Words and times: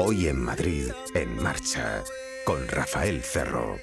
Hoy 0.00 0.28
en 0.28 0.40
Madrid, 0.40 0.92
en 1.12 1.42
marcha, 1.42 2.04
con 2.44 2.68
Rafael 2.68 3.20
Cerro. 3.20 3.80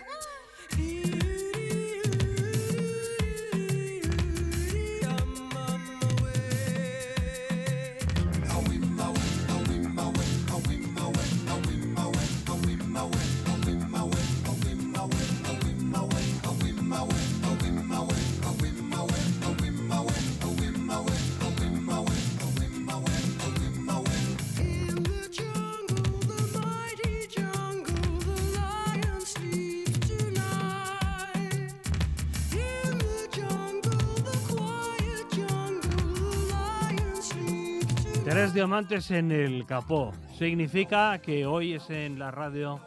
Diamantes 38.75 39.09
en 39.11 39.31
el 39.31 39.65
capó. 39.65 40.11
Significa 40.37 41.17
que 41.19 41.45
hoy 41.45 41.75
es 41.75 41.89
en 41.89 42.19
la 42.19 42.29
radio 42.29 42.81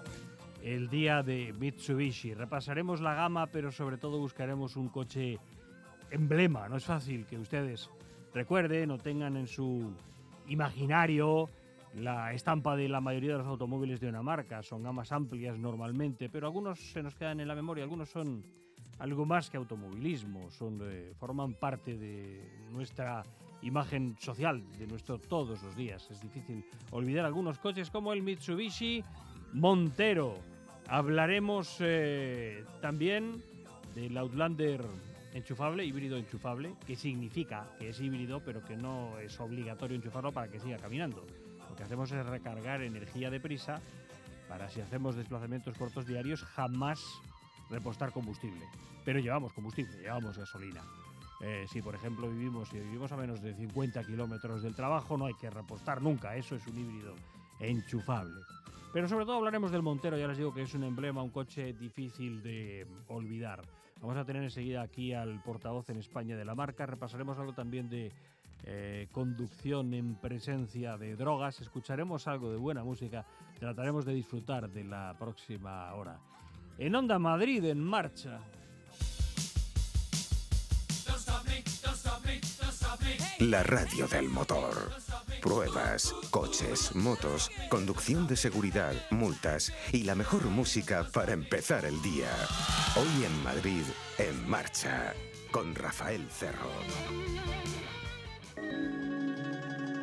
el 0.62 0.90
día 0.90 1.22
de 1.22 1.54
Mitsubishi. 1.58 2.34
Repasaremos 2.34 3.00
la 3.00 3.14
gama, 3.14 3.46
pero 3.46 3.72
sobre 3.72 3.96
todo 3.96 4.18
buscaremos 4.18 4.76
un 4.76 4.90
coche 4.90 5.38
emblema. 6.10 6.68
No 6.68 6.76
es 6.76 6.84
fácil 6.84 7.24
que 7.24 7.38
ustedes 7.38 7.88
recuerden 8.34 8.90
o 8.90 8.98
tengan 8.98 9.38
en 9.38 9.46
su 9.46 9.94
imaginario 10.46 11.48
la 11.94 12.34
estampa 12.34 12.76
de 12.76 12.90
la 12.90 13.00
mayoría 13.00 13.32
de 13.32 13.38
los 13.38 13.46
automóviles 13.46 13.98
de 13.98 14.10
una 14.10 14.20
marca. 14.20 14.62
Son 14.62 14.82
gamas 14.82 15.10
amplias 15.10 15.58
normalmente, 15.58 16.28
pero 16.28 16.48
algunos 16.48 16.78
se 16.92 17.02
nos 17.02 17.14
quedan 17.14 17.40
en 17.40 17.48
la 17.48 17.54
memoria, 17.54 17.84
algunos 17.84 18.10
son 18.10 18.44
algo 18.98 19.24
más 19.24 19.48
que 19.48 19.56
automovilismo, 19.56 20.50
son, 20.50 20.82
forman 21.18 21.54
parte 21.54 21.96
de 21.96 22.46
nuestra 22.72 23.24
imagen 23.62 24.16
social 24.18 24.62
de 24.78 24.86
nuestro 24.86 25.18
todos 25.18 25.62
los 25.62 25.76
días. 25.76 26.08
Es 26.10 26.20
difícil 26.20 26.64
olvidar 26.90 27.24
algunos 27.24 27.58
coches 27.58 27.90
como 27.90 28.12
el 28.12 28.22
Mitsubishi 28.22 29.04
Montero. 29.52 30.38
Hablaremos 30.88 31.76
eh, 31.80 32.64
también 32.80 33.42
del 33.94 34.16
Outlander 34.16 34.84
enchufable, 35.34 35.84
híbrido 35.84 36.16
enchufable, 36.16 36.74
que 36.86 36.96
significa 36.96 37.68
que 37.78 37.90
es 37.90 38.00
híbrido, 38.00 38.40
pero 38.44 38.64
que 38.64 38.76
no 38.76 39.18
es 39.18 39.38
obligatorio 39.40 39.96
enchufarlo 39.96 40.32
para 40.32 40.48
que 40.48 40.60
siga 40.60 40.78
caminando. 40.78 41.26
Lo 41.68 41.76
que 41.76 41.82
hacemos 41.82 42.10
es 42.12 42.24
recargar 42.24 42.82
energía 42.82 43.30
de 43.30 43.40
prisa 43.40 43.80
para 44.48 44.68
si 44.70 44.80
hacemos 44.80 45.16
desplazamientos 45.16 45.76
cortos 45.76 46.06
diarios 46.06 46.42
jamás 46.42 47.04
repostar 47.70 48.12
combustible. 48.12 48.64
Pero 49.04 49.20
llevamos 49.20 49.52
combustible, 49.52 49.96
llevamos 50.00 50.38
gasolina. 50.38 50.82
Eh, 51.40 51.66
si 51.68 51.80
por 51.80 51.94
ejemplo 51.94 52.28
vivimos, 52.28 52.68
si 52.68 52.78
vivimos 52.78 53.12
a 53.12 53.16
menos 53.16 53.40
de 53.40 53.54
50 53.54 54.04
kilómetros 54.04 54.62
del 54.62 54.74
trabajo, 54.74 55.16
no 55.16 55.26
hay 55.26 55.34
que 55.34 55.50
repostar 55.50 56.02
nunca, 56.02 56.34
eso 56.34 56.56
es 56.56 56.66
un 56.66 56.78
híbrido 56.78 57.14
enchufable. 57.60 58.40
Pero 58.92 59.08
sobre 59.08 59.24
todo 59.24 59.36
hablaremos 59.36 59.70
del 59.70 59.82
Montero, 59.82 60.18
ya 60.18 60.26
les 60.26 60.38
digo 60.38 60.52
que 60.52 60.62
es 60.62 60.74
un 60.74 60.82
emblema, 60.82 61.22
un 61.22 61.30
coche 61.30 61.74
difícil 61.74 62.42
de 62.42 62.86
olvidar. 63.08 63.62
Vamos 64.00 64.16
a 64.16 64.24
tener 64.24 64.42
enseguida 64.42 64.82
aquí 64.82 65.12
al 65.12 65.42
portavoz 65.42 65.88
en 65.90 65.98
España 65.98 66.36
de 66.36 66.44
la 66.44 66.54
marca, 66.54 66.86
repasaremos 66.86 67.38
algo 67.38 67.52
también 67.52 67.88
de 67.88 68.12
eh, 68.64 69.08
conducción 69.12 69.94
en 69.94 70.16
presencia 70.16 70.96
de 70.96 71.16
drogas, 71.16 71.60
escucharemos 71.60 72.26
algo 72.26 72.50
de 72.50 72.56
buena 72.56 72.82
música, 72.82 73.24
trataremos 73.58 74.04
de 74.04 74.14
disfrutar 74.14 74.68
de 74.68 74.84
la 74.84 75.14
próxima 75.18 75.92
hora. 75.94 76.18
En 76.78 76.94
Onda 76.94 77.18
Madrid, 77.18 77.64
en 77.64 77.82
marcha. 77.82 78.40
La 83.38 83.62
radio 83.62 84.06
del 84.08 84.28
motor. 84.28 84.90
Pruebas, 85.40 86.14
coches, 86.30 86.94
motos, 86.94 87.50
conducción 87.68 88.26
de 88.26 88.36
seguridad, 88.36 88.94
multas 89.10 89.72
y 89.92 90.02
la 90.02 90.14
mejor 90.14 90.44
música 90.46 91.08
para 91.12 91.32
empezar 91.32 91.84
el 91.84 92.00
día. 92.02 92.30
Hoy 92.96 93.24
en 93.24 93.42
Madrid, 93.42 93.84
en 94.18 94.48
marcha, 94.48 95.14
con 95.50 95.74
Rafael 95.74 96.28
Cerro. 96.30 96.70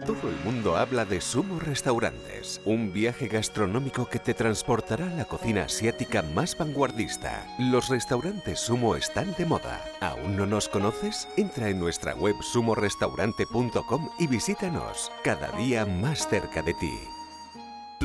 Todo 0.06 0.30
el 0.30 0.36
mundo 0.44 0.78
habla 0.78 1.04
de 1.04 1.20
Sumo 1.20 1.60
Restaurantes, 1.60 2.62
un 2.64 2.94
viaje 2.94 3.28
gastronómico 3.28 4.08
que 4.08 4.20
te 4.20 4.36
transportará 4.36 5.08
a 5.08 5.16
la 5.16 5.26
cocina 5.26 5.64
asiática 5.64 6.22
más 6.22 6.56
vanguardista. 6.56 7.48
Los 7.58 7.90
restaurantes 7.90 8.60
Sumo 8.60 8.96
están 8.96 9.34
de 9.36 9.48
moda. 9.48 9.84
¿Aún 10.02 10.38
no 10.38 10.46
nos 10.46 10.70
conoces? 10.70 11.28
Entra 11.38 11.70
en 11.70 11.80
nuestra 11.80 12.14
web 12.14 12.36
sumorestaurante.com 12.40 14.10
y 14.20 14.28
visítanos, 14.28 15.12
cada 15.24 15.52
día 15.58 15.88
más 15.88 16.28
cerca 16.28 16.62
de 16.62 16.76
ti. 16.76 17.15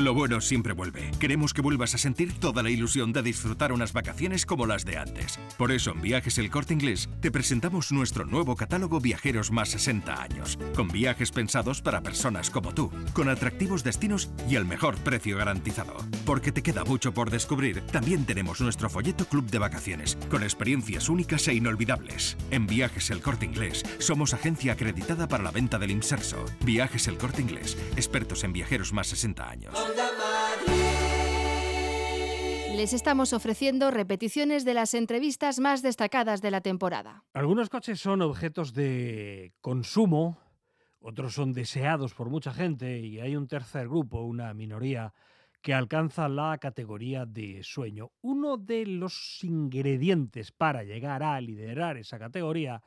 Lo 0.01 0.15
bueno 0.15 0.41
siempre 0.41 0.73
vuelve. 0.73 1.11
Queremos 1.19 1.53
que 1.53 1.61
vuelvas 1.61 1.93
a 1.93 1.99
sentir 1.99 2.33
toda 2.33 2.63
la 2.63 2.71
ilusión 2.71 3.13
de 3.13 3.21
disfrutar 3.21 3.71
unas 3.71 3.93
vacaciones 3.93 4.47
como 4.47 4.65
las 4.65 4.83
de 4.83 4.97
antes. 4.97 5.39
Por 5.59 5.71
eso 5.71 5.91
en 5.91 6.01
Viajes 6.01 6.39
El 6.39 6.49
Corte 6.49 6.73
Inglés 6.73 7.07
te 7.19 7.29
presentamos 7.29 7.91
nuestro 7.91 8.25
nuevo 8.25 8.55
catálogo 8.55 8.99
Viajeros 8.99 9.51
más 9.51 9.69
60 9.69 10.23
años, 10.23 10.57
con 10.75 10.87
viajes 10.87 11.29
pensados 11.29 11.83
para 11.83 12.01
personas 12.01 12.49
como 12.49 12.73
tú, 12.73 12.91
con 13.13 13.29
atractivos 13.29 13.83
destinos 13.83 14.31
y 14.49 14.55
el 14.55 14.65
mejor 14.65 14.97
precio 14.97 15.37
garantizado. 15.37 15.95
Porque 16.25 16.51
te 16.51 16.63
queda 16.63 16.83
mucho 16.83 17.13
por 17.13 17.29
descubrir, 17.29 17.81
también 17.81 18.25
tenemos 18.25 18.59
nuestro 18.59 18.89
folleto 18.89 19.25
Club 19.25 19.51
de 19.51 19.59
Vacaciones, 19.59 20.17
con 20.31 20.41
experiencias 20.41 21.09
únicas 21.09 21.47
e 21.47 21.53
inolvidables. 21.53 22.37
En 22.49 22.65
Viajes 22.65 23.11
El 23.11 23.21
Corte 23.21 23.45
Inglés 23.45 23.83
somos 23.99 24.33
agencia 24.33 24.73
acreditada 24.73 25.27
para 25.27 25.43
la 25.43 25.51
venta 25.51 25.77
del 25.77 25.91
Inserso. 25.91 26.43
Viajes 26.65 27.07
El 27.07 27.19
Corte 27.19 27.43
Inglés, 27.43 27.77
expertos 27.95 28.43
en 28.43 28.53
viajeros 28.53 28.93
más 28.93 29.05
60 29.05 29.47
años. 29.47 29.90
Les 32.75 32.93
estamos 32.93 33.33
ofreciendo 33.33 33.91
repeticiones 33.91 34.65
de 34.65 34.73
las 34.73 34.93
entrevistas 34.93 35.59
más 35.59 35.81
destacadas 35.81 36.41
de 36.41 36.49
la 36.49 36.61
temporada. 36.61 37.23
Algunos 37.33 37.69
coches 37.69 37.99
son 37.99 38.21
objetos 38.21 38.73
de 38.73 39.53
consumo, 39.61 40.39
otros 40.99 41.33
son 41.33 41.53
deseados 41.53 42.13
por 42.13 42.29
mucha 42.29 42.53
gente 42.53 42.99
y 42.99 43.19
hay 43.19 43.35
un 43.35 43.47
tercer 43.47 43.87
grupo, 43.87 44.21
una 44.21 44.53
minoría, 44.53 45.13
que 45.61 45.73
alcanza 45.73 46.27
la 46.27 46.57
categoría 46.57 47.25
de 47.25 47.61
sueño. 47.63 48.11
Uno 48.21 48.57
de 48.57 48.85
los 48.85 49.43
ingredientes 49.43 50.51
para 50.51 50.83
llegar 50.83 51.21
a 51.21 51.39
liderar 51.39 51.97
esa 51.97 52.17
categoría 52.17 52.81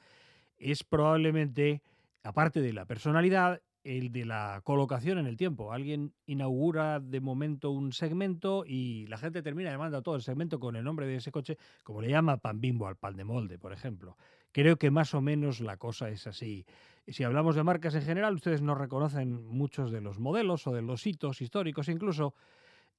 es 0.56 0.82
probablemente, 0.82 1.82
aparte 2.22 2.60
de 2.60 2.72
la 2.72 2.84
personalidad, 2.84 3.60
el 3.84 4.10
de 4.10 4.24
la 4.24 4.62
colocación 4.64 5.18
en 5.18 5.26
el 5.26 5.36
tiempo. 5.36 5.72
Alguien 5.72 6.14
inaugura 6.26 7.00
de 7.00 7.20
momento 7.20 7.70
un 7.70 7.92
segmento 7.92 8.64
y 8.66 9.06
la 9.06 9.18
gente 9.18 9.42
termina 9.42 9.70
llamando 9.70 9.98
a 9.98 10.02
todo 10.02 10.16
el 10.16 10.22
segmento 10.22 10.58
con 10.58 10.74
el 10.74 10.84
nombre 10.84 11.06
de 11.06 11.16
ese 11.16 11.30
coche, 11.30 11.58
como 11.84 12.00
le 12.00 12.08
llama 12.08 12.38
pan 12.38 12.60
bimbo 12.60 12.86
al 12.86 12.96
pan 12.96 13.16
de 13.16 13.24
molde, 13.24 13.58
por 13.58 13.72
ejemplo. 13.72 14.16
Creo 14.52 14.76
que 14.76 14.90
más 14.90 15.14
o 15.14 15.20
menos 15.20 15.60
la 15.60 15.76
cosa 15.76 16.08
es 16.08 16.26
así. 16.26 16.64
Si 17.06 17.22
hablamos 17.22 17.54
de 17.54 17.62
marcas 17.62 17.94
en 17.94 18.02
general, 18.02 18.34
ustedes 18.34 18.62
no 18.62 18.74
reconocen 18.74 19.46
muchos 19.46 19.92
de 19.92 20.00
los 20.00 20.18
modelos 20.18 20.66
o 20.66 20.72
de 20.72 20.80
los 20.80 21.06
hitos 21.06 21.42
históricos, 21.42 21.88
incluso 21.88 22.34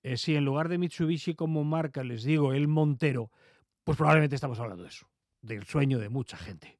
eh, 0.04 0.18
si 0.18 0.36
en 0.36 0.46
lugar 0.46 0.70
de 0.70 0.78
Mitsubishi 0.78 1.34
como 1.34 1.64
marca 1.64 2.04
les 2.04 2.24
digo 2.24 2.54
el 2.54 2.68
Montero, 2.68 3.32
pues 3.84 3.98
probablemente 3.98 4.36
estamos 4.36 4.60
hablando 4.60 4.84
de 4.84 4.90
eso, 4.90 5.08
del 5.42 5.64
sueño 5.64 5.98
de 5.98 6.10
mucha 6.10 6.38
gente. 6.38 6.78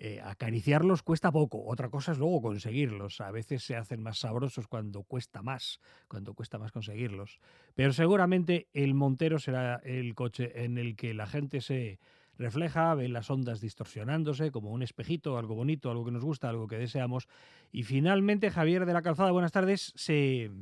Eh, 0.00 0.20
acariciarlos 0.22 1.02
cuesta 1.02 1.32
poco, 1.32 1.64
otra 1.66 1.88
cosa 1.90 2.12
es 2.12 2.18
luego 2.18 2.40
conseguirlos. 2.40 3.20
A 3.20 3.32
veces 3.32 3.64
se 3.64 3.74
hacen 3.74 4.00
más 4.00 4.20
sabrosos 4.20 4.68
cuando 4.68 5.02
cuesta 5.02 5.42
más, 5.42 5.80
cuando 6.06 6.34
cuesta 6.34 6.56
más 6.56 6.70
conseguirlos. 6.70 7.40
Pero 7.74 7.92
seguramente 7.92 8.68
el 8.72 8.94
Montero 8.94 9.40
será 9.40 9.80
el 9.82 10.14
coche 10.14 10.64
en 10.64 10.78
el 10.78 10.94
que 10.94 11.14
la 11.14 11.26
gente 11.26 11.60
se 11.60 11.98
refleja, 12.38 12.94
ve 12.94 13.08
las 13.08 13.28
ondas 13.28 13.60
distorsionándose 13.60 14.52
como 14.52 14.70
un 14.70 14.84
espejito, 14.84 15.36
algo 15.36 15.56
bonito, 15.56 15.90
algo 15.90 16.04
que 16.04 16.12
nos 16.12 16.24
gusta, 16.24 16.48
algo 16.48 16.68
que 16.68 16.78
deseamos. 16.78 17.26
Y 17.72 17.82
finalmente 17.82 18.52
Javier 18.52 18.86
de 18.86 18.92
la 18.92 19.02
Calzada, 19.02 19.32
buenas 19.32 19.50
tardes, 19.50 19.92
se, 19.96 20.52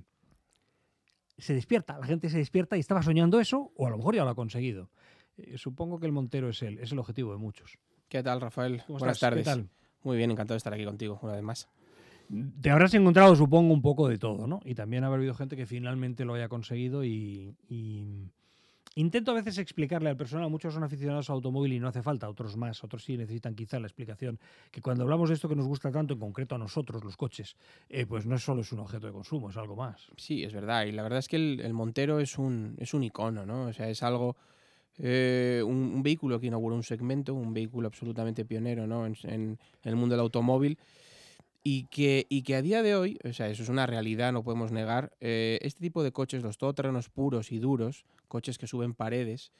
se 1.36 1.52
despierta, 1.52 1.98
la 1.98 2.06
gente 2.06 2.30
se 2.30 2.38
despierta 2.38 2.78
y 2.78 2.80
estaba 2.80 3.02
soñando 3.02 3.38
eso, 3.38 3.70
o 3.76 3.86
a 3.86 3.90
lo 3.90 3.98
mejor 3.98 4.14
ya 4.14 4.24
lo 4.24 4.30
ha 4.30 4.34
conseguido. 4.34 4.88
Eh, 5.36 5.58
supongo 5.58 6.00
que 6.00 6.06
el 6.06 6.12
Montero 6.12 6.48
es 6.48 6.62
el, 6.62 6.78
es 6.78 6.90
el 6.92 6.98
objetivo 6.98 7.32
de 7.32 7.38
muchos. 7.38 7.78
¿Qué 8.08 8.22
tal, 8.22 8.40
Rafael? 8.40 8.82
¿Cómo 8.86 8.98
Buenas 8.98 9.16
estás? 9.16 9.30
¿Qué 9.30 9.42
tardes. 9.42 9.44
tal? 9.44 9.68
Muy 10.02 10.16
bien, 10.16 10.30
encantado 10.30 10.54
de 10.54 10.58
estar 10.58 10.72
aquí 10.72 10.84
contigo 10.84 11.18
una 11.22 11.32
vez 11.32 11.42
más. 11.42 11.68
Te 12.60 12.70
habrás 12.70 12.94
encontrado, 12.94 13.36
supongo, 13.36 13.72
un 13.72 13.82
poco 13.82 14.08
de 14.08 14.18
todo, 14.18 14.46
¿no? 14.46 14.60
Y 14.64 14.74
también 14.74 15.04
habrá 15.04 15.16
habido 15.18 15.34
gente 15.34 15.56
que 15.56 15.66
finalmente 15.66 16.24
lo 16.24 16.34
haya 16.34 16.48
conseguido 16.48 17.04
y, 17.04 17.54
y- 17.68 18.30
Intento 18.98 19.30
a 19.30 19.34
veces 19.34 19.58
explicarle 19.58 20.08
al 20.08 20.16
personal, 20.16 20.48
muchos 20.48 20.72
son 20.72 20.82
aficionados 20.82 21.28
a 21.28 21.34
automóvil 21.34 21.74
y 21.74 21.78
no 21.78 21.86
hace 21.86 22.02
falta, 22.02 22.30
otros 22.30 22.56
más, 22.56 22.82
otros 22.82 23.04
sí 23.04 23.18
necesitan 23.18 23.54
quizá 23.54 23.78
la 23.78 23.86
explicación, 23.86 24.40
que 24.70 24.80
cuando 24.80 25.04
hablamos 25.04 25.28
de 25.28 25.34
esto 25.34 25.50
que 25.50 25.54
nos 25.54 25.66
gusta 25.66 25.90
tanto, 25.90 26.14
en 26.14 26.20
concreto 26.20 26.54
a 26.54 26.58
nosotros, 26.58 27.04
los 27.04 27.14
coches, 27.14 27.56
eh, 27.90 28.06
pues 28.06 28.24
no 28.24 28.38
solo 28.38 28.62
es 28.62 28.72
un 28.72 28.78
objeto 28.78 29.06
de 29.06 29.12
consumo, 29.12 29.50
es 29.50 29.56
algo 29.58 29.76
más. 29.76 30.10
Sí, 30.16 30.44
es 30.44 30.54
verdad. 30.54 30.86
Y 30.86 30.92
la 30.92 31.02
verdad 31.02 31.18
es 31.18 31.28
que 31.28 31.36
el, 31.36 31.74
Montero 31.74 32.20
es 32.20 32.38
un, 32.38 32.74
es 32.78 32.94
un 32.94 33.04
icono, 33.04 33.44
¿no? 33.44 33.66
O 33.66 33.72
sea, 33.74 33.90
es 33.90 34.02
algo, 34.02 34.34
eh, 34.98 35.62
un, 35.64 36.02
vehículo 36.02 36.40
que 36.40 36.46
inauguró 36.46 36.74
un 36.74 36.82
segmento, 36.82 37.34
un 37.34 37.54
vehículo 37.54 37.88
absolutamente 37.88 38.44
pionero, 38.44 38.86
¿no? 38.86 39.06
En, 39.06 39.58
el 39.82 39.96
mundo 39.96 40.14
del 40.14 40.20
automóvil. 40.20 40.78
Y 41.62 41.86
que, 41.86 42.26
y 42.28 42.42
que 42.42 42.54
a 42.54 42.62
día 42.62 42.82
de 42.84 42.94
hoy, 42.94 43.18
o 43.28 43.32
sea, 43.32 43.48
eso 43.48 43.64
es 43.64 43.68
una 43.68 43.86
realidad, 43.86 44.32
no 44.32 44.44
podemos 44.44 44.70
negar, 44.70 45.10
eh, 45.20 45.58
este 45.62 45.80
tipo 45.80 46.04
de 46.04 46.12
coches, 46.12 46.44
los 46.44 46.58
todoterrenos 46.58 47.08
puros 47.08 47.50
y 47.50 47.58
duros, 47.58 48.04
coches 48.28 48.56
que 48.56 48.68
suben 48.68 48.94
paredes, 48.94 49.50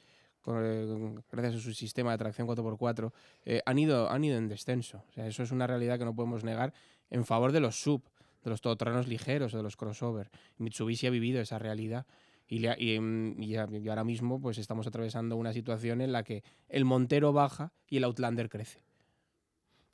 eh, 0.47 1.15
gracias 1.33 1.57
a 1.57 1.61
su 1.61 1.75
sistema 1.75 2.13
de 2.13 2.19
tracción 2.19 2.47
4x4, 2.47 3.13
eh, 3.45 3.63
han, 3.67 3.79
ido, 3.79 4.11
han 4.11 4.25
ido 4.25 4.39
en 4.39 4.49
descenso. 4.49 5.03
O 5.09 5.13
sea, 5.13 5.27
eso 5.27 5.43
es 5.43 5.51
una 5.51 5.67
realidad 5.67 5.99
que 5.99 6.05
no 6.05 6.15
podemos 6.15 6.45
negar 6.45 6.73
en 7.11 7.25
favor 7.25 7.53
de 7.53 7.61
los 7.61 7.81
sub, 7.81 8.03
de 8.45 8.51
los 8.51 8.61
todoterrenos 8.61 9.09
ligeros 9.09 9.55
o 9.55 9.57
de 9.57 9.63
los 9.63 9.77
crossover. 9.77 10.31
Mitsubishi 10.59 11.07
ha 11.09 11.11
vivido 11.11 11.41
esa 11.41 11.59
realidad. 11.59 12.07
Y, 12.49 12.61
mm, 13.01 13.43
y, 13.43 13.55
y, 13.55 13.89
ahora 13.89 14.05
mismo 14.05 14.41
pues 14.41 14.59
estamos 14.59 14.87
atravesando 14.87 15.37
una 15.37 15.53
situación 15.53 16.01
en 16.01 16.13
la 16.13 16.23
que 16.23 16.45
el 16.69 16.85
Montero 16.85 17.33
baja 17.33 17.73
y 17.89 17.97
el 17.97 18.05
Outlander 18.05 18.49
crece. 18.49 18.87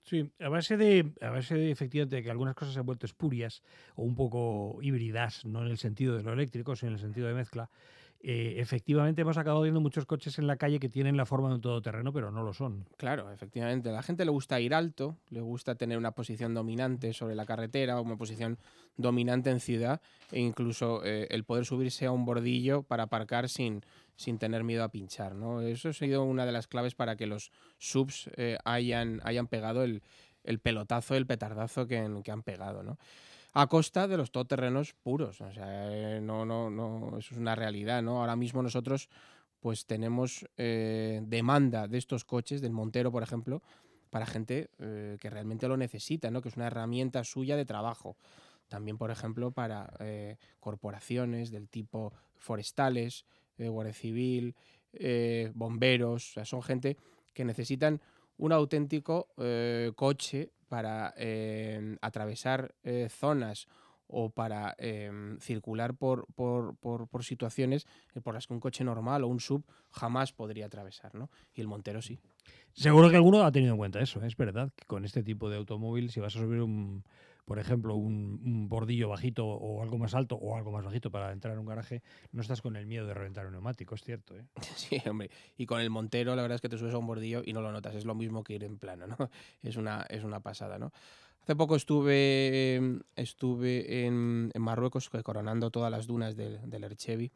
Sí, 0.02 0.30
a 0.40 0.48
base 0.48 0.76
de, 0.76 1.12
a 1.20 1.30
base 1.30 1.54
de 1.54 1.70
efectivamente 1.70 2.22
que 2.22 2.30
algunas 2.30 2.56
cosas 2.56 2.74
se 2.74 2.80
han 2.80 2.86
vuelto 2.86 3.06
espurias 3.06 3.62
o 3.94 4.02
un 4.02 4.16
poco 4.16 4.78
híbridas, 4.82 5.44
no 5.44 5.62
en 5.62 5.68
el 5.68 5.78
sentido 5.78 6.16
de 6.16 6.24
lo 6.24 6.32
eléctrico, 6.32 6.74
sino 6.74 6.90
en 6.90 6.94
el 6.94 7.00
sentido 7.00 7.28
de 7.28 7.34
mezcla. 7.34 7.70
Eh, 8.24 8.54
efectivamente 8.58 9.22
hemos 9.22 9.36
acabado 9.36 9.62
viendo 9.62 9.80
muchos 9.80 10.06
coches 10.06 10.38
en 10.38 10.46
la 10.46 10.56
calle 10.56 10.78
que 10.78 10.88
tienen 10.88 11.16
la 11.16 11.26
forma 11.26 11.48
de 11.48 11.56
un 11.56 11.60
todoterreno, 11.60 12.12
pero 12.12 12.30
no 12.30 12.44
lo 12.44 12.52
son. 12.52 12.86
Claro, 12.96 13.32
efectivamente. 13.32 13.88
A 13.88 13.92
la 13.92 14.02
gente 14.02 14.24
le 14.24 14.30
gusta 14.30 14.60
ir 14.60 14.74
alto, 14.74 15.16
le 15.30 15.40
gusta 15.40 15.74
tener 15.74 15.98
una 15.98 16.12
posición 16.12 16.54
dominante 16.54 17.12
sobre 17.14 17.34
la 17.34 17.44
carretera, 17.46 18.00
una 18.00 18.16
posición 18.16 18.58
dominante 18.96 19.50
en 19.50 19.58
ciudad, 19.58 20.00
e 20.30 20.38
incluso 20.38 21.04
eh, 21.04 21.26
el 21.30 21.42
poder 21.42 21.64
subirse 21.64 22.06
a 22.06 22.12
un 22.12 22.24
bordillo 22.24 22.84
para 22.84 23.04
aparcar 23.04 23.48
sin, 23.48 23.82
sin 24.14 24.38
tener 24.38 24.62
miedo 24.62 24.84
a 24.84 24.90
pinchar. 24.90 25.34
¿no? 25.34 25.60
Eso 25.60 25.88
ha 25.88 25.92
sido 25.92 26.22
una 26.22 26.46
de 26.46 26.52
las 26.52 26.68
claves 26.68 26.94
para 26.94 27.16
que 27.16 27.26
los 27.26 27.50
subs 27.78 28.30
eh, 28.36 28.56
hayan, 28.64 29.20
hayan 29.24 29.48
pegado 29.48 29.82
el, 29.82 30.00
el 30.44 30.60
pelotazo, 30.60 31.16
el 31.16 31.26
petardazo 31.26 31.88
que, 31.88 32.08
que 32.22 32.30
han 32.30 32.42
pegado. 32.44 32.84
¿no? 32.84 32.98
A 33.52 33.66
costa 33.66 34.08
de 34.08 34.16
los 34.16 34.32
todoterrenos 34.32 34.94
puros. 34.94 35.40
O 35.40 35.52
sea, 35.52 35.66
eh, 35.92 36.20
no, 36.20 36.44
no, 36.44 36.70
no, 36.70 37.18
eso 37.18 37.34
es 37.34 37.38
una 37.38 37.54
realidad, 37.54 38.02
¿no? 38.02 38.20
Ahora 38.20 38.36
mismo 38.36 38.62
nosotros 38.62 39.08
pues 39.60 39.86
tenemos 39.86 40.44
eh, 40.56 41.20
demanda 41.22 41.86
de 41.86 41.98
estos 41.98 42.24
coches, 42.24 42.60
del 42.60 42.72
Montero, 42.72 43.12
por 43.12 43.22
ejemplo, 43.22 43.62
para 44.10 44.26
gente 44.26 44.70
eh, 44.78 45.16
que 45.20 45.30
realmente 45.30 45.68
lo 45.68 45.76
necesita, 45.76 46.30
¿no? 46.30 46.42
Que 46.42 46.48
es 46.48 46.56
una 46.56 46.66
herramienta 46.66 47.22
suya 47.22 47.56
de 47.56 47.64
trabajo. 47.64 48.16
También, 48.68 48.98
por 48.98 49.10
ejemplo, 49.10 49.50
para 49.52 49.92
corporaciones 50.58 51.50
del 51.50 51.68
tipo 51.68 52.14
forestales, 52.36 53.26
Guardia 53.58 53.92
Civil, 53.92 54.56
bomberos, 55.52 56.30
o 56.30 56.32
sea, 56.32 56.44
son 56.46 56.62
gente 56.62 56.96
que 57.34 57.44
necesitan 57.44 58.00
un 58.38 58.50
auténtico 58.50 59.28
coche 59.94 60.52
para 60.72 61.12
em, 61.18 61.98
atravesar 62.00 62.72
eh, 62.82 63.06
zonas 63.20 63.68
o 64.12 64.30
para 64.30 64.74
em, 64.78 65.38
circular 65.40 65.94
por, 65.94 66.26
por, 66.34 66.76
por, 66.76 67.24
situaciones 67.24 67.86
eh, 68.14 68.20
por 68.20 68.34
las 68.34 68.46
que 68.46 68.54
un 68.54 68.60
coche 68.60 68.84
normal 68.84 69.24
o 69.24 69.28
un 69.28 69.40
sub 69.40 69.64
jamás 69.90 70.32
podría 70.32 70.66
atravesar, 70.66 71.14
¿no? 71.14 71.30
Y 71.54 71.60
el 71.60 71.66
Montero 71.66 72.02
sí. 72.02 72.20
Seguro 72.72 73.10
que 73.10 73.16
alguno 73.16 73.44
ha 73.44 73.52
tenido 73.52 73.72
en 73.72 73.78
cuenta 73.78 74.00
eso, 74.00 74.22
es 74.22 74.36
verdad, 74.36 74.70
que 74.74 74.84
con 74.86 75.04
este 75.04 75.22
tipo 75.22 75.50
de 75.50 75.56
automóvil, 75.56 76.10
si 76.10 76.20
vas 76.20 76.36
a 76.36 76.40
subir 76.40 76.60
un, 76.60 77.04
por 77.44 77.58
ejemplo, 77.58 77.96
un, 77.96 78.68
bordillo 78.68 79.08
bajito 79.08 79.46
o 79.46 79.82
algo 79.82 79.98
más 79.98 80.14
alto 80.14 80.36
o 80.36 80.56
algo 80.56 80.70
más 80.70 80.84
bajito 80.84 81.10
para 81.10 81.32
entrar 81.32 81.54
en 81.54 81.60
un 81.60 81.66
garaje, 81.66 82.02
no 82.30 82.40
estás 82.40 82.62
con 82.62 82.76
el 82.76 82.86
miedo 82.86 83.06
de 83.06 83.14
reventar 83.14 83.46
un 83.46 83.52
neumático, 83.52 83.94
es 83.94 84.02
cierto. 84.02 84.36
¿eh? 84.36 84.44
Sí, 84.76 85.02
hombre. 85.08 85.30
Y 85.56 85.66
con 85.66 85.80
el 85.80 85.90
Montero, 85.90 86.34
la 86.36 86.42
verdad 86.42 86.56
es 86.56 86.60
que 86.60 86.68
te 86.68 86.78
subes 86.78 86.94
a 86.94 86.98
un 86.98 87.06
bordillo 87.06 87.42
y 87.44 87.52
no 87.52 87.60
lo 87.60 87.72
notas. 87.72 87.94
Es 87.94 88.04
lo 88.04 88.14
mismo 88.14 88.44
que 88.44 88.54
ir 88.54 88.64
en 88.64 88.78
plano, 88.78 89.06
¿no? 89.06 89.16
Es 89.62 89.76
una, 89.76 90.06
es 90.08 90.24
una 90.24 90.40
pasada, 90.40 90.78
¿no? 90.78 90.92
Hace 91.42 91.56
poco 91.56 91.74
estuve, 91.74 93.00
estuve 93.16 94.06
en, 94.06 94.52
Marruecos 94.58 95.10
coronando 95.10 95.70
todas 95.70 95.90
las 95.90 96.06
dunas 96.06 96.36
del, 96.36 96.70
del 96.70 96.84
Erchevi 96.84 97.32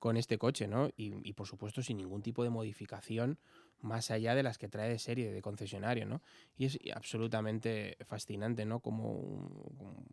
con 0.00 0.16
este 0.16 0.38
coche, 0.38 0.66
¿no? 0.66 0.88
Y, 0.96 1.14
y, 1.22 1.32
por 1.34 1.46
supuesto 1.46 1.80
sin 1.80 1.98
ningún 1.98 2.20
tipo 2.20 2.42
de 2.42 2.50
modificación 2.50 3.38
más 3.80 4.10
allá 4.10 4.34
de 4.34 4.42
las 4.42 4.58
que 4.58 4.68
trae 4.68 4.88
de 4.88 4.98
serie, 4.98 5.30
de 5.30 5.40
concesionario, 5.40 6.04
¿no? 6.04 6.20
Y 6.56 6.64
es 6.64 6.78
absolutamente 6.94 7.96
fascinante, 8.04 8.64
¿no? 8.64 8.80
Como 8.80 9.12
un, 9.12 10.04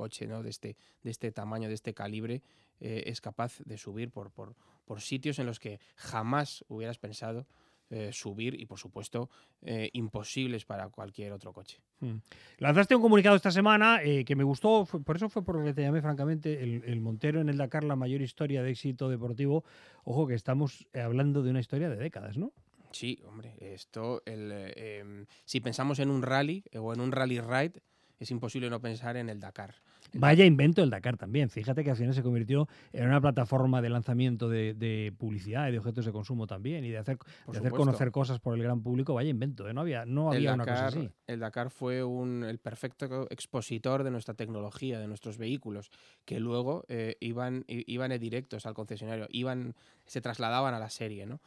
coche 0.00 0.26
¿no? 0.26 0.42
de, 0.42 0.48
este, 0.48 0.76
de 1.02 1.10
este 1.10 1.30
tamaño, 1.30 1.68
de 1.68 1.74
este 1.74 1.92
calibre, 1.92 2.42
eh, 2.80 3.04
es 3.06 3.20
capaz 3.20 3.58
de 3.66 3.76
subir 3.76 4.10
por, 4.10 4.30
por, 4.30 4.54
por, 4.86 5.02
sitios 5.02 5.38
en 5.38 5.44
los 5.44 5.60
que 5.60 5.78
jamás 5.96 6.64
hubieras 6.68 6.98
pensado 6.98 7.46
eh, 7.90 8.10
subir 8.12 8.60
y, 8.60 8.66
por 8.66 8.78
supuesto, 8.78 9.28
eh, 9.62 9.90
imposibles 9.92 10.64
para 10.64 10.88
cualquier 10.88 11.32
otro 11.32 11.52
coche. 11.52 11.80
Hmm. 12.00 12.16
Lanzaste 12.58 12.96
un 12.96 13.02
comunicado 13.02 13.36
esta 13.36 13.50
semana 13.50 14.00
que 14.02 14.36
me 14.36 14.44
gustó, 14.44 14.86
por 14.86 15.16
eso 15.16 15.28
fue 15.28 15.44
por 15.44 15.56
lo 15.56 15.64
que 15.64 15.74
te 15.74 15.82
llamé, 15.82 16.00
francamente, 16.00 16.62
el, 16.62 16.82
el, 16.86 17.00
Montero 17.00 17.40
en 17.40 17.48
el 17.48 17.58
Dakar, 17.58 17.84
la 17.84 17.96
mayor 17.96 18.22
historia 18.22 18.62
de 18.62 18.70
éxito 18.70 19.08
deportivo. 19.08 19.64
Ojo 20.04 20.26
que 20.26 20.34
estamos 20.34 20.86
hablando 20.94 21.42
de 21.42 21.50
una 21.50 21.60
historia 21.60 21.90
de 21.90 21.96
décadas, 21.96 22.38
¿no? 22.38 22.52
Sí, 22.92 23.22
hombre, 23.26 23.54
esto, 23.60 24.22
el, 24.26 24.50
em, 24.76 25.26
si 25.44 25.60
pensamos 25.60 25.98
en 26.00 26.10
un 26.10 26.22
rally 26.22 26.64
eh, 26.72 26.78
o 26.78 26.92
en 26.92 27.00
un 27.00 27.12
rally 27.12 27.40
ride, 27.40 27.82
es 28.18 28.30
imposible 28.30 28.68
no 28.68 28.80
pensar 28.80 29.16
en 29.16 29.28
el 29.28 29.40
Dakar. 29.40 29.74
Vaya 30.14 30.44
invento 30.44 30.82
el 30.82 30.90
Dakar 30.90 31.16
también. 31.16 31.50
Fíjate 31.50 31.84
que 31.84 31.90
al 31.90 31.96
final 31.96 32.14
se 32.14 32.22
convirtió 32.22 32.68
en 32.92 33.06
una 33.06 33.20
plataforma 33.20 33.80
de 33.82 33.90
lanzamiento 33.90 34.48
de, 34.48 35.14
publicidad 35.18 35.68
y 35.68 35.72
de 35.72 35.78
objetos 35.78 36.04
de 36.04 36.12
consumo 36.12 36.46
también 36.46 36.84
y 36.84 36.90
de 36.90 36.98
hacer, 36.98 37.18
hacer 37.48 37.70
conocer 37.72 38.10
cosas 38.10 38.40
por 38.40 38.54
el 38.54 38.62
gran 38.62 38.82
público. 38.82 39.14
Vaya 39.14 39.30
invento, 39.30 39.68
¿eh? 39.68 39.74
no 39.74 39.82
había, 39.82 40.04
no 40.04 40.30
había 40.30 40.54
una 40.54 40.64
cosa 40.64 40.86
así. 40.86 41.10
El 41.26 41.40
Dakar 41.40 41.70
fue 41.70 42.02
un, 42.02 42.44
el 42.44 42.58
perfecto 42.58 43.26
expositor 43.30 44.04
de 44.04 44.10
nuestra 44.10 44.34
tecnología, 44.34 44.98
de 44.98 45.06
nuestros 45.06 45.38
vehículos, 45.38 45.90
que 46.24 46.40
luego 46.40 46.84
eh, 46.88 47.16
iban, 47.20 47.64
iban 47.68 48.10
directos 48.18 48.66
al 48.66 48.74
concesionario, 48.74 49.26
iban, 49.30 49.74
se 50.06 50.20
trasladaban 50.20 50.74
a 50.74 50.78
la 50.78 50.90
serie, 50.90 51.26
¿no? 51.26 51.40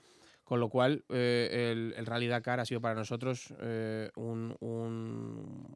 Con 0.43 0.59
lo 0.59 0.69
cual, 0.69 1.05
eh, 1.09 1.71
el, 1.71 1.93
el, 1.97 2.05
Rally 2.05 2.27
Dakar 2.27 2.59
ha 2.59 2.65
sido 2.65 2.81
para 2.81 2.95
nosotros 2.95 3.53
eh, 3.61 4.11
un, 4.15 4.55
un, 4.59 5.73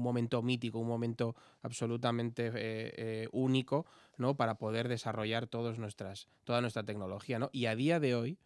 momento 0.00 0.42
mítico, 0.42 0.78
un 0.78 0.88
momento 0.88 1.36
absolutamente 1.60 2.50
eh, 2.54 3.28
único 3.32 3.84
¿no? 4.16 4.36
para 4.36 4.54
poder 4.54 4.88
desarrollar 4.88 5.46
todos 5.46 5.78
nuestras, 5.78 6.28
toda 6.44 6.60
nuestra 6.60 6.84
tecnología. 6.84 7.38
¿no? 7.38 7.50
Y 7.52 7.66
a 7.66 7.76
día 7.76 8.00
de 8.00 8.14
hoy 8.14 8.38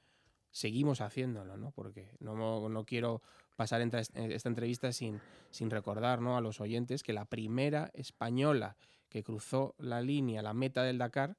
seguimos 0.50 1.00
haciéndolo, 1.00 1.56
¿no? 1.56 1.70
porque 1.70 2.10
no, 2.18 2.68
no 2.68 2.84
quiero 2.84 3.22
pasar 3.56 3.80
esta 3.80 4.48
entrevista 4.48 4.92
sin, 4.92 5.20
sin 5.50 5.70
recordar 5.70 6.20
¿no? 6.20 6.36
a 6.36 6.40
los 6.40 6.60
oyentes 6.60 7.02
que 7.02 7.12
la 7.12 7.24
primera 7.24 7.90
española 7.94 8.76
que 9.08 9.22
cruzó 9.22 9.74
la 9.78 10.00
línea, 10.00 10.42
la 10.42 10.54
meta 10.54 10.82
del 10.82 10.98
Dakar, 10.98 11.36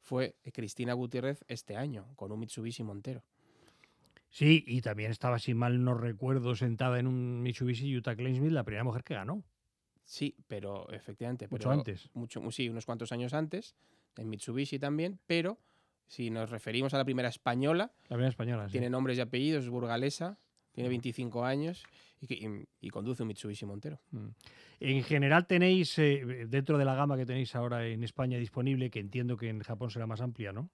fue 0.00 0.36
Cristina 0.54 0.94
Gutiérrez 0.94 1.44
este 1.48 1.76
año, 1.76 2.06
con 2.16 2.32
un 2.32 2.40
Mitsubishi 2.40 2.82
Montero. 2.82 3.22
Sí, 4.30 4.64
y 4.66 4.80
también 4.80 5.10
estaba, 5.10 5.38
si 5.38 5.54
mal 5.54 5.84
no 5.84 5.94
recuerdo, 5.94 6.54
sentada 6.54 6.98
en 6.98 7.06
un 7.06 7.42
Mitsubishi 7.42 7.94
Utah 7.96 8.16
Claimsmith, 8.16 8.52
la 8.52 8.64
primera 8.64 8.84
mujer 8.84 9.02
que 9.04 9.14
ganó. 9.14 9.42
Sí, 10.08 10.34
pero 10.46 10.88
efectivamente. 10.88 11.46
Mucho 11.50 11.70
antes. 11.70 12.08
Mucho, 12.14 12.40
sí, 12.50 12.70
unos 12.70 12.86
cuantos 12.86 13.12
años 13.12 13.34
antes, 13.34 13.76
en 14.16 14.30
Mitsubishi 14.30 14.78
también, 14.78 15.18
pero 15.26 15.58
si 16.06 16.30
nos 16.30 16.48
referimos 16.48 16.94
a 16.94 16.96
la 16.96 17.04
primera 17.04 17.28
española. 17.28 17.92
La 18.04 18.16
primera 18.16 18.30
española, 18.30 18.68
Tiene 18.68 18.88
nombres 18.88 19.18
y 19.18 19.20
apellidos, 19.20 19.64
es 19.64 19.70
burgalesa, 19.70 20.38
tiene 20.72 20.88
25 20.88 21.44
años 21.44 21.84
y, 22.22 22.88
conduce 22.88 23.22
un 23.22 23.28
Mitsubishi 23.28 23.66
Montero. 23.66 24.00
Mm. 24.12 24.28
En 24.80 25.04
general 25.04 25.46
tenéis, 25.46 25.98
eh, 25.98 26.46
dentro 26.48 26.78
de 26.78 26.86
la 26.86 26.94
gama 26.94 27.18
que 27.18 27.26
tenéis 27.26 27.54
ahora 27.54 27.86
en 27.86 28.02
España 28.02 28.38
disponible, 28.38 28.88
que 28.88 29.00
entiendo 29.00 29.36
que 29.36 29.50
en 29.50 29.60
Japón 29.60 29.90
será 29.90 30.06
más 30.06 30.22
amplia, 30.22 30.54
¿no? 30.54 30.70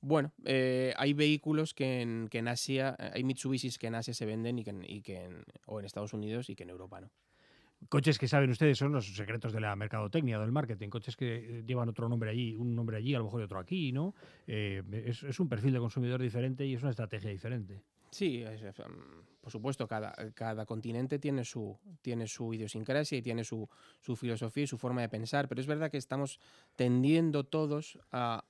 Bueno, 0.00 0.32
eh, 0.46 0.94
hay 0.96 1.12
vehículos 1.12 1.74
que 1.74 2.00
en, 2.00 2.28
que 2.28 2.38
en, 2.38 2.48
Asia, 2.48 2.96
hay 2.98 3.24
Mitsubishis 3.24 3.76
que 3.76 3.88
en 3.88 3.94
Asia 3.94 4.14
se 4.14 4.24
venden 4.24 4.58
y 4.58 4.64
que, 4.64 4.74
y 4.88 5.02
que 5.02 5.24
en, 5.24 5.44
o 5.66 5.80
en 5.80 5.84
Estados 5.84 6.14
Unidos 6.14 6.48
y 6.48 6.56
que 6.56 6.62
en 6.62 6.70
Europa 6.70 7.02
no. 7.02 7.10
Coches 7.88 8.18
que 8.18 8.28
saben 8.28 8.50
ustedes 8.50 8.78
son 8.78 8.92
los 8.92 9.14
secretos 9.14 9.52
de 9.52 9.60
la 9.60 9.74
mercadotecnia, 9.76 10.38
del 10.38 10.52
marketing. 10.52 10.88
Coches 10.88 11.16
que 11.16 11.62
llevan 11.66 11.88
otro 11.88 12.08
nombre 12.08 12.30
allí, 12.30 12.54
un 12.54 12.74
nombre 12.74 12.96
allí, 12.96 13.14
a 13.14 13.18
lo 13.18 13.24
mejor 13.24 13.42
otro 13.42 13.58
aquí, 13.58 13.92
¿no? 13.92 14.14
Eh, 14.46 14.82
es, 15.06 15.22
es, 15.22 15.40
un 15.40 15.48
perfil 15.48 15.72
de 15.72 15.78
consumidor 15.78 16.20
diferente 16.20 16.66
y 16.66 16.74
es 16.74 16.82
una 16.82 16.90
estrategia 16.90 17.30
diferente. 17.30 17.82
Sí, 18.10 18.44
por 19.44 19.52
supuesto, 19.52 19.86
cada, 19.86 20.14
cada 20.32 20.64
continente 20.64 21.18
tiene 21.18 21.44
su, 21.44 21.78
tiene 22.00 22.26
su 22.26 22.54
idiosincrasia 22.54 23.18
y 23.18 23.20
tiene 23.20 23.44
su, 23.44 23.68
su, 24.00 24.16
filosofía 24.16 24.64
y 24.64 24.66
su 24.66 24.78
forma 24.78 25.02
de 25.02 25.10
pensar, 25.10 25.48
pero 25.48 25.60
es 25.60 25.66
verdad 25.66 25.90
que 25.90 25.98
estamos 25.98 26.40
tendiendo 26.76 27.44
todos 27.44 27.98
a, 28.10 28.42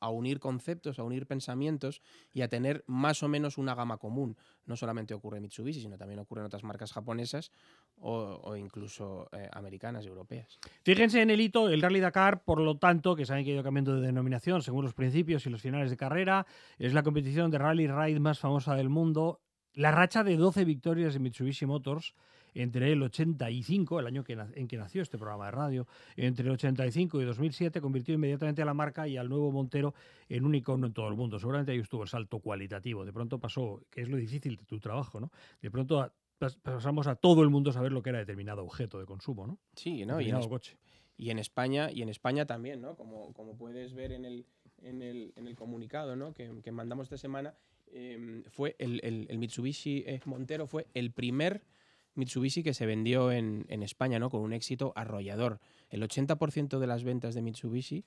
a, 0.00 0.10
unir 0.10 0.38
conceptos, 0.38 1.00
a 1.00 1.02
unir 1.02 1.26
pensamientos 1.26 2.00
y 2.32 2.42
a 2.42 2.48
tener 2.48 2.84
más 2.86 3.24
o 3.24 3.28
menos 3.28 3.58
una 3.58 3.74
gama 3.74 3.96
común. 3.96 4.36
No 4.66 4.76
solamente 4.76 5.14
ocurre 5.14 5.38
en 5.38 5.42
Mitsubishi, 5.42 5.80
sino 5.80 5.98
también 5.98 6.20
ocurre 6.20 6.42
en 6.42 6.46
otras 6.46 6.62
marcas 6.62 6.92
japonesas 6.92 7.50
o, 7.96 8.54
incluso 8.54 9.28
eh, 9.32 9.48
americanas 9.52 10.04
y 10.04 10.08
europeas. 10.08 10.60
Fíjense 10.84 11.22
en 11.22 11.30
el 11.30 11.40
hito, 11.40 11.68
el 11.68 11.82
Rally 11.82 11.98
Dakar, 11.98 12.44
por 12.44 12.60
lo 12.60 12.78
tanto, 12.78 13.16
que 13.16 13.26
saben 13.26 13.44
que 13.44 13.50
ha 13.50 13.54
ido 13.54 13.64
cambiando 13.64 13.96
de 13.96 14.06
denominación 14.06 14.62
según 14.62 14.84
los 14.84 14.94
principios 14.94 15.44
y 15.46 15.50
los 15.50 15.60
finales 15.60 15.90
de 15.90 15.96
carrera, 15.96 16.46
es 16.78 16.94
la 16.94 17.02
competición 17.02 17.50
de 17.50 17.58
rally 17.58 17.88
ride 17.88 18.20
más 18.20 18.38
famosa 18.38 18.76
del 18.76 18.88
mundo 18.88 19.40
la 19.76 19.92
racha 19.92 20.24
de 20.24 20.36
12 20.36 20.64
victorias 20.64 21.14
de 21.14 21.20
Mitsubishi 21.20 21.66
Motors 21.66 22.14
entre 22.54 22.90
el 22.90 23.02
85, 23.02 24.00
el 24.00 24.06
año 24.06 24.24
en 24.26 24.66
que 24.66 24.76
nació 24.78 25.02
este 25.02 25.18
programa 25.18 25.44
de 25.44 25.50
radio, 25.50 25.86
entre 26.16 26.46
el 26.46 26.52
85 26.52 27.20
y 27.20 27.24
2007 27.26 27.82
convirtió 27.82 28.14
inmediatamente 28.14 28.62
a 28.62 28.64
la 28.64 28.72
marca 28.72 29.06
y 29.06 29.18
al 29.18 29.28
nuevo 29.28 29.52
Montero 29.52 29.94
en 30.30 30.46
un 30.46 30.54
icono 30.54 30.86
en 30.86 30.94
todo 30.94 31.08
el 31.08 31.16
mundo. 31.16 31.38
Seguramente 31.38 31.72
ahí 31.72 31.78
estuvo 31.78 32.02
el 32.02 32.08
salto 32.08 32.38
cualitativo. 32.38 33.04
De 33.04 33.12
pronto 33.12 33.38
pasó, 33.38 33.82
que 33.90 34.00
es 34.00 34.08
lo 34.08 34.16
difícil 34.16 34.56
de 34.56 34.64
tu 34.64 34.80
trabajo, 34.80 35.20
¿no? 35.20 35.30
De 35.60 35.70
pronto 35.70 36.10
pasamos 36.62 37.06
a 37.06 37.16
todo 37.16 37.42
el 37.42 37.50
mundo 37.50 37.70
a 37.70 37.72
saber 37.74 37.92
lo 37.92 38.02
que 38.02 38.08
era 38.10 38.18
determinado 38.18 38.64
objeto 38.64 38.98
de 38.98 39.04
consumo, 39.04 39.46
¿no? 39.46 39.58
Sí, 39.74 40.06
¿no? 40.06 40.18
Y 40.22 40.30
en, 40.30 40.48
coche. 40.48 40.78
y 41.18 41.28
en 41.28 41.38
España 41.38 41.90
y 41.90 42.00
en 42.00 42.08
España 42.08 42.46
también, 42.46 42.80
¿no? 42.80 42.96
Como, 42.96 43.34
como 43.34 43.58
puedes 43.58 43.92
ver 43.92 44.12
en 44.12 44.24
el, 44.24 44.46
en 44.80 45.02
el, 45.02 45.34
en 45.36 45.46
el 45.46 45.56
comunicado 45.56 46.16
¿no? 46.16 46.32
que, 46.32 46.50
que 46.62 46.72
mandamos 46.72 47.04
esta 47.04 47.18
semana, 47.18 47.54
Em, 47.92 48.42
fue 48.50 48.76
el, 48.78 49.28
Mitsubishi 49.38 50.04
Montero 50.24 50.66
fue 50.66 50.86
el 50.94 51.12
primer 51.12 51.62
Mitsubishi 52.16 52.62
que 52.62 52.74
se 52.74 52.86
vendió 52.86 53.30
en, 53.30 53.64
España, 53.82 54.18
¿no? 54.18 54.30
Con 54.30 54.40
un 54.40 54.52
éxito 54.52 54.92
arrollador. 54.96 55.60
El 55.90 56.02
80% 56.02 56.78
de 56.78 56.86
las 56.86 57.04
ventas 57.04 57.34
de 57.34 57.42
Mitsubishi 57.42 58.04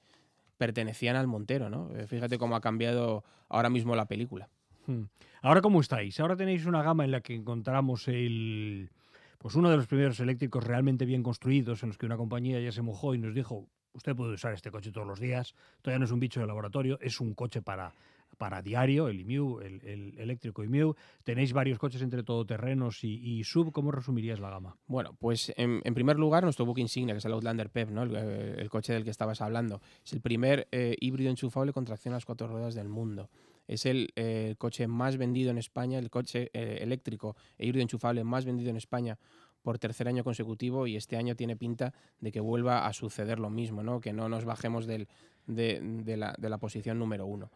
pertenecían 0.57 1.15
al 1.15 1.27
Montero, 1.27 1.69
¿no? 1.69 1.95
Eh, 1.95 2.07
fíjate 2.07 2.37
cómo 2.37 2.55
ha 2.55 2.61
cambiado 2.61 3.23
ahora 3.47 3.69
mismo 3.69 3.95
la 3.95 4.05
película. 4.05 4.49
Hmm. 4.87 5.03
Ahora, 5.41 5.61
¿cómo 5.61 5.79
estáis? 5.79 6.19
Ahora 6.19 6.35
tenéis 6.35 6.65
una 6.65 6.83
gama 6.83 7.05
en 7.05 7.11
la 7.11 7.21
que 7.21 7.35
encontramos 7.35 8.07
el. 8.07 8.89
Pues 9.37 9.55
uno 9.55 9.69
de 9.69 9.77
los 9.77 9.87
primeros 9.87 10.19
eléctricos 10.19 10.63
realmente 10.63 11.05
bien 11.05 11.23
construidos, 11.23 11.81
en 11.83 11.89
los 11.89 11.97
que 11.97 12.05
una 12.05 12.17
compañía 12.17 12.59
ya 12.59 12.73
se 12.73 12.81
mojó 12.81 13.15
y 13.15 13.19
nos 13.19 13.33
dijo: 13.33 13.67
Usted 13.93 14.15
puede 14.15 14.33
usar 14.33 14.53
este 14.53 14.69
coche 14.69 14.91
todos 14.91 15.07
los 15.07 15.19
días, 15.19 15.55
todavía 15.81 15.99
no 15.99 16.05
es 16.05 16.11
un 16.11 16.19
bicho 16.19 16.41
de 16.41 16.47
laboratorio, 16.47 16.99
es 16.99 17.21
un 17.21 17.33
coche 17.33 17.61
para, 17.61 17.93
para 18.37 18.61
diario, 18.61 19.07
el 19.07 19.19
IMU, 19.19 19.59
el, 19.59 20.15
eléctrico 20.17 20.63
IMU. 20.63 20.95
Tenéis 21.23 21.53
varios 21.53 21.77
coches 21.77 22.01
entre 22.01 22.23
todoterrenos 22.23 23.03
y, 23.03 23.15
y 23.15 23.43
sub. 23.43 23.71
¿Cómo 23.71 23.91
resumirías 23.91 24.39
la 24.39 24.49
gama? 24.49 24.77
Bueno, 24.87 25.15
pues 25.19 25.53
en, 25.57 25.81
primer 25.93 26.17
lugar, 26.17 26.43
nuestro 26.43 26.65
book 26.65 26.79
insignia, 26.79 27.13
que 27.13 27.19
es 27.19 27.25
el 27.25 27.33
Outlander 27.33 27.69
PEP, 27.69 27.89
¿no? 27.89 28.03
el, 28.03 28.69
coche 28.69 28.93
del 28.93 29.03
que 29.03 29.09
estabas 29.09 29.41
hablando. 29.41 29.81
Es 30.05 30.13
el 30.13 30.21
primer 30.21 30.67
eh, 30.71 30.95
híbrido 30.99 31.29
enchufable 31.29 31.73
con 31.73 31.85
tracción 31.85 32.13
a 32.13 32.17
las 32.17 32.25
cuatro 32.25 32.47
ruedas 32.47 32.75
del 32.75 32.87
mundo. 32.87 33.29
Es 33.67 33.85
el 33.85 34.09
eh, 34.15 34.55
coche 34.57 34.87
más 34.87 35.17
vendido 35.17 35.51
en 35.51 35.57
España, 35.57 35.99
el 35.99 36.09
coche 36.09 36.49
eh, 36.53 36.79
eléctrico 36.81 37.35
e 37.57 37.65
híbrido 37.67 37.83
enchufable 37.83 38.23
más 38.23 38.45
vendido 38.45 38.69
en 38.69 38.77
España 38.77 39.19
por 39.61 39.77
tercer 39.77 40.07
año 40.07 40.23
consecutivo 40.23 40.87
y 40.87 40.95
este 40.95 41.17
año 41.17 41.35
tiene 41.35 41.57
pinta 41.57 41.93
de 42.19 42.31
que 42.31 42.39
vuelva 42.39 42.87
a 42.87 42.93
suceder 42.93 43.39
lo 43.39 43.49
mismo, 43.49 43.83
¿no? 43.83 43.99
que 43.99 44.13
no 44.13 44.29
nos 44.29 44.45
bajemos 44.45 44.87
del, 44.87 45.07
de 45.45 46.17
la 46.17 46.57
posición 46.57 46.97
número 46.97 47.25
uno. 47.25 47.51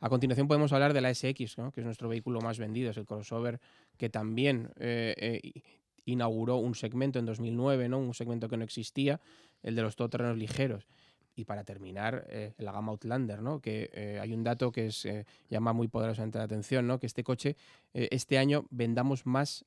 A 0.00 0.10
continuación 0.10 0.46
podemos 0.46 0.72
hablar 0.72 0.92
de 0.92 1.00
la 1.00 1.14
SX, 1.14 1.56
que 1.72 1.80
es 1.80 1.84
nuestro 1.84 2.08
vehículo 2.08 2.40
más 2.40 2.58
vendido, 2.58 2.90
es 2.90 2.96
el 2.98 3.06
crossover 3.06 3.60
que 3.96 4.10
también 4.10 4.70
eh, 4.76 5.14
eh, 5.16 5.62
inauguró 6.04 6.56
un 6.56 6.74
segmento 6.74 7.18
en 7.18 7.24
2009, 7.24 7.88
¿no? 7.88 7.98
un 7.98 8.12
segmento 8.12 8.48
que 8.48 8.58
no 8.58 8.64
existía, 8.64 9.20
el 9.62 9.74
de 9.74 9.82
los 9.82 9.96
todoterrenos 9.96 10.36
ligeros. 10.36 10.86
Y 11.34 11.44
para 11.44 11.64
terminar, 11.64 12.26
eh, 12.28 12.54
la 12.58 12.72
gama 12.72 12.92
Outlander, 12.92 13.42
¿no? 13.42 13.60
que 13.60 14.18
hay 14.20 14.32
un 14.32 14.42
dato 14.42 14.70
que 14.70 14.86
es, 14.86 15.06
llama 15.48 15.72
muy 15.72 15.88
poderosamente 15.88 16.38
la 16.38 16.44
atención, 16.44 16.86
¿no? 16.86 16.98
que 16.98 17.06
este 17.06 17.24
coche, 17.24 17.56
este 17.92 18.38
año 18.38 18.66
vendamos 18.70 19.26
más 19.26 19.64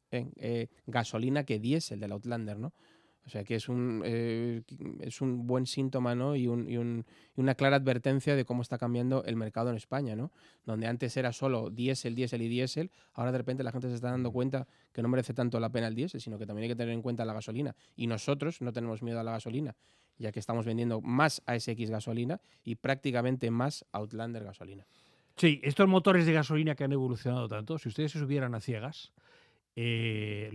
gasolina 0.88 1.44
que 1.44 1.60
diésel 1.60 2.00
del 2.00 2.12
Outlander. 2.12 2.58
¿no? 2.58 2.74
O 3.30 3.32
sea 3.32 3.44
que 3.44 3.54
es 3.54 3.70
un, 3.70 4.02
eh, 4.04 4.64
es 5.02 5.22
un 5.22 5.46
buen 5.46 5.68
síntoma 5.68 6.16
¿no? 6.16 6.36
y, 6.36 6.48
un, 6.48 6.68
y, 6.68 6.78
un, 6.78 7.06
y, 7.38 7.42
una 7.42 7.54
clara 7.54 7.76
advertencia 7.76 8.36
de 8.36 8.44
cómo 8.44 8.64
está 8.64 8.80
cambiando 8.80 9.24
el 9.24 9.36
mercado 9.36 9.70
en 9.70 9.76
España, 9.76 10.16
¿no? 10.16 10.32
donde 10.66 10.88
antes 10.88 11.16
era 11.16 11.32
solo 11.32 11.70
diésel, 11.70 12.16
diésel 12.16 12.42
y 12.42 12.48
diésel, 12.48 12.90
ahora 13.14 13.32
de 13.32 13.38
repente 13.38 13.64
la 13.64 13.72
gente 13.72 13.88
se 13.88 13.94
está 13.94 14.10
dando 14.10 14.32
cuenta 14.32 14.66
que 14.92 15.04
no 15.04 15.10
merece 15.10 15.36
tanto 15.36 15.60
la 15.60 15.70
pena 15.70 15.86
el 15.86 15.94
diésel, 15.94 16.20
sino 16.20 16.40
que 16.40 16.48
también 16.48 16.64
hay 16.64 16.70
que 16.70 16.76
tener 16.76 16.92
en 16.92 17.04
cuenta 17.04 17.24
la 17.24 17.34
gasolina. 17.34 17.76
Y 17.96 18.08
nosotros 18.08 18.62
no 18.62 18.74
tenemos 18.74 19.04
miedo 19.04 19.20
a 19.20 19.24
la 19.24 19.30
gasolina, 19.30 19.76
ya 20.18 20.32
que 20.32 20.40
estamos 20.40 20.66
vendiendo 20.66 21.00
más 21.00 21.44
ASX 21.46 21.92
gasolina 21.92 22.42
y 22.64 22.78
prácticamente 22.78 23.52
más 23.52 23.86
Outlander 23.92 24.44
gasolina. 24.44 24.88
Sí, 25.36 25.62
estos 25.62 25.88
motores 25.88 26.26
de 26.26 26.34
gasolina 26.34 26.74
que 26.74 26.84
han 26.84 26.94
evolucionado 26.94 27.48
tanto, 27.48 27.78
si 27.78 27.90
ustedes 27.90 28.12
se 28.12 28.18
subieran 28.18 28.56
a 28.56 28.60
ciegas, 28.60 29.14
eh, 29.76 30.50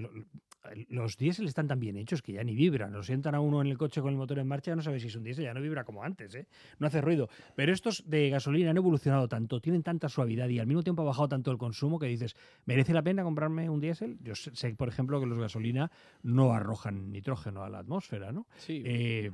los 0.89 1.17
diésel 1.17 1.47
están 1.47 1.69
tan 1.69 1.79
bien 1.79 1.97
hechos 1.97 2.23
que 2.23 2.33
ya 2.33 2.45
ni 2.45 2.55
vibran. 2.55 2.93
Lo 2.93 3.03
sientan 3.03 3.35
a 3.35 3.41
uno 3.41 3.61
en 3.61 3.69
el 3.69 3.79
coche 3.79 4.01
con 4.01 4.11
el 4.11 4.17
motor 4.17 4.39
en 4.39 4.47
marcha, 4.47 4.71
ya 4.71 4.77
no 4.77 4.83
sabe 4.83 5.01
si 5.01 5.09
es 5.09 5.17
un 5.17 5.25
diésel, 5.25 5.45
ya 5.45 5.55
no 5.55 5.61
vibra 5.61 5.85
como 5.85 6.03
antes, 6.03 6.35
¿eh? 6.35 6.47
no 6.79 6.87
hace 6.87 7.01
ruido. 7.01 7.29
Pero 7.55 7.73
estos 7.73 8.09
de 8.09 8.31
gasolina 8.31 8.71
han 8.71 8.77
evolucionado 8.77 9.29
tanto, 9.29 9.61
tienen 9.61 9.83
tanta 9.83 10.09
suavidad 10.09 10.49
y 10.49 10.59
al 10.59 10.67
mismo 10.67 10.83
tiempo 10.83 11.03
ha 11.03 11.07
bajado 11.07 11.29
tanto 11.29 11.51
el 11.51 11.59
consumo 11.59 11.99
que 11.99 12.07
dices, 12.07 12.37
¿merece 12.65 12.93
la 12.93 13.03
pena 13.03 13.23
comprarme 13.23 13.69
un 13.69 13.81
diésel? 13.81 14.19
Yo 14.23 14.35
sé, 14.35 14.75
por 14.75 14.89
ejemplo, 14.89 15.21
que 15.21 15.27
los 15.27 15.39
gasolina 15.39 15.91
no 16.23 16.53
arrojan 16.53 17.11
nitrógeno 17.11 17.63
a 17.63 17.69
la 17.69 17.79
atmósfera, 17.81 18.33
¿no? 18.33 18.47
Sí. 18.57 18.83
Eh, 18.85 19.31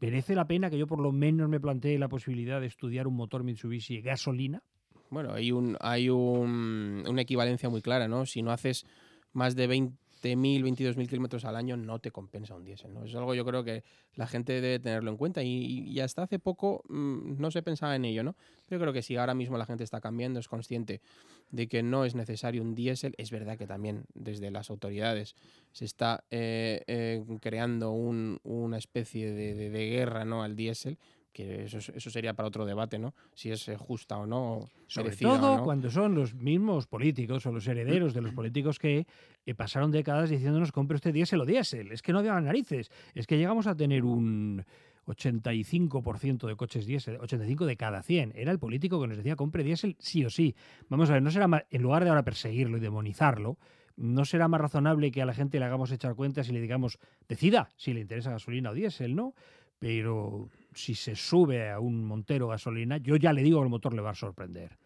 ¿Merece 0.00 0.34
la 0.34 0.46
pena 0.46 0.68
que 0.68 0.76
yo 0.76 0.86
por 0.86 1.00
lo 1.00 1.12
menos 1.12 1.48
me 1.48 1.60
plantee 1.60 1.98
la 1.98 2.08
posibilidad 2.08 2.60
de 2.60 2.66
estudiar 2.66 3.06
un 3.06 3.14
motor 3.14 3.42
Mitsubishi 3.42 4.02
gasolina? 4.02 4.62
Bueno, 5.08 5.32
hay, 5.32 5.52
un, 5.52 5.76
hay 5.80 6.10
un, 6.10 7.04
una 7.08 7.22
equivalencia 7.22 7.68
muy 7.68 7.80
clara, 7.80 8.08
¿no? 8.08 8.26
Si 8.26 8.42
no 8.42 8.50
haces 8.50 8.84
más 9.32 9.54
de 9.54 9.66
20 9.66 10.03
20.000, 10.24 10.62
22.000 10.62 11.08
kilómetros 11.08 11.44
al 11.44 11.56
año 11.56 11.76
no 11.76 11.98
te 11.98 12.10
compensa 12.10 12.54
un 12.54 12.64
diésel. 12.64 12.94
¿no? 12.94 13.04
Es 13.04 13.14
algo 13.14 13.34
yo 13.34 13.44
creo 13.44 13.62
que 13.62 13.84
la 14.14 14.26
gente 14.26 14.60
debe 14.60 14.78
tenerlo 14.78 15.10
en 15.10 15.16
cuenta 15.16 15.42
y, 15.42 16.00
hasta 16.00 16.22
hace 16.22 16.38
poco 16.38 16.82
mm, 16.88 17.40
no 17.40 17.50
se 17.50 17.62
pensaba 17.62 17.94
en 17.94 18.04
ello. 18.04 18.22
¿no? 18.22 18.36
Pero 18.66 18.80
creo 18.80 18.92
que 18.92 19.02
si 19.02 19.16
ahora 19.16 19.34
mismo 19.34 19.58
la 19.58 19.66
gente 19.66 19.84
está 19.84 20.00
cambiando, 20.00 20.40
es 20.40 20.48
consciente 20.48 21.02
de 21.50 21.68
que 21.68 21.82
no 21.82 22.04
es 22.04 22.14
necesario 22.14 22.62
un 22.62 22.74
diésel, 22.74 23.14
es 23.18 23.30
verdad 23.30 23.58
que 23.58 23.66
también 23.66 24.04
desde 24.14 24.50
las 24.50 24.70
autoridades 24.70 25.36
se 25.72 25.84
está 25.84 26.24
eh, 26.30 26.82
eh, 26.86 27.22
creando 27.40 27.92
una 27.92 28.78
especie 28.78 29.32
de, 29.32 29.54
de 29.54 29.90
guerra 29.90 30.24
¿no? 30.24 30.42
al 30.42 30.56
diésel 30.56 30.98
que 31.34 31.64
eso, 31.64 31.78
eso, 31.78 32.10
sería 32.10 32.32
para 32.32 32.48
otro 32.48 32.64
debate, 32.64 32.98
¿no? 32.98 33.12
Si 33.34 33.50
es 33.50 33.68
eh, 33.68 33.76
justa 33.76 34.16
o 34.16 34.26
no. 34.26 34.70
Sobre 34.86 35.14
todo 35.16 35.62
cuando 35.62 35.90
son 35.90 36.14
los 36.14 36.34
mismos 36.34 36.86
políticos 36.86 37.44
o 37.44 37.52
los 37.52 37.66
herederos 37.66 38.14
de 38.14 38.22
los 38.22 38.32
políticos 38.32 38.78
que 38.78 39.06
eh, 39.44 39.54
pasaron 39.54 39.90
décadas 39.90 40.30
diciéndonos 40.30 40.72
compre 40.72 40.94
usted 40.94 41.12
diésel 41.12 41.40
o 41.40 41.44
diésel. 41.44 41.92
Es 41.92 42.00
que 42.00 42.12
no 42.12 42.20
había 42.20 42.40
narices. 42.40 42.90
Es 43.14 43.26
que 43.26 43.36
llegamos 43.36 43.66
a 43.66 43.76
tener 43.76 44.04
un 44.04 44.64
85% 45.06 46.46
de 46.46 46.56
coches 46.56 46.86
diésel, 46.86 47.18
85 47.20 47.66
de 47.66 47.76
cada 47.76 48.02
100. 48.02 48.32
Era 48.34 48.52
el 48.52 48.58
político 48.58 49.00
que 49.00 49.08
nos 49.08 49.16
decía 49.16 49.36
compre 49.36 49.64
diésel 49.64 49.96
sí 49.98 50.24
o 50.24 50.30
sí. 50.30 50.54
Vamos 50.88 51.10
a 51.10 51.14
ver, 51.14 51.22
no 51.22 51.30
será 51.30 51.48
más, 51.48 51.64
en 51.70 51.82
lugar 51.82 52.04
de 52.04 52.10
ahora 52.10 52.24
perseguirlo 52.24 52.78
y 52.78 52.80
demonizarlo, 52.80 53.58
no 53.96 54.24
será 54.24 54.48
más 54.48 54.60
razonable 54.60 55.10
que 55.10 55.22
a 55.22 55.26
la 55.26 55.34
gente 55.34 55.58
le 55.58 55.64
hagamos 55.64 55.92
echar 55.92 56.14
cuentas 56.14 56.48
y 56.48 56.52
le 56.52 56.60
digamos, 56.60 56.98
decida 57.28 57.68
si 57.76 57.92
le 57.92 58.00
interesa 58.00 58.30
gasolina 58.30 58.70
o 58.70 58.74
diésel, 58.74 59.14
¿no? 59.14 59.34
Pero 59.78 60.48
si 60.74 60.94
se 60.94 61.14
sube 61.14 61.70
a 61.70 61.80
un 61.80 62.04
Montero 62.04 62.48
gasolina, 62.48 62.98
yo 62.98 63.16
ya 63.16 63.32
le 63.32 63.42
digo 63.42 63.60
que 63.60 63.64
el 63.64 63.70
motor 63.70 63.94
le 63.94 64.02
va 64.02 64.10
a 64.10 64.14
sorprender. 64.14 64.76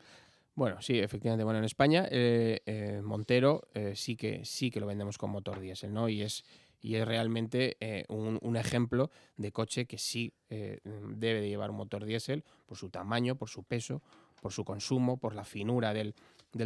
Bueno, 0.59 0.83
sí, 0.83 0.99
efectivamente. 0.99 1.45
Bueno, 1.45 1.61
en 1.61 1.65
España 1.65 2.09
eh, 2.11 2.61
eh, 2.67 3.01
Montero 3.01 3.69
eh, 3.75 3.93
sí 3.95 4.17
que 4.17 4.45
sí 4.45 4.73
que 4.73 4.81
lo 4.81 4.89
vendemos 4.89 5.17
con 5.17 5.31
motor 5.31 5.61
diésel, 5.61 5.93
¿no? 5.93 6.09
Y 6.09 6.23
es 6.23 6.45
y 6.81 6.97
es 6.97 7.07
realmente 7.07 7.77
un, 8.09 8.57
ejemplo 8.57 9.11
de 9.37 9.51
coche 9.51 9.87
que 9.87 9.99
sí 9.99 10.33
debe 10.49 11.41
de 11.41 11.49
llevar 11.49 11.71
un 11.71 11.77
motor 11.77 12.05
diésel 12.05 12.45
por 12.67 12.79
su 12.79 12.89
tamaño, 12.89 13.35
por 13.35 13.49
su 13.49 13.65
peso, 13.65 14.01
por 14.41 14.53
su 14.53 14.65
consumo, 14.65 15.17
por 15.17 15.35
la 15.35 15.43
finura 15.43 15.93
del, 15.93 16.15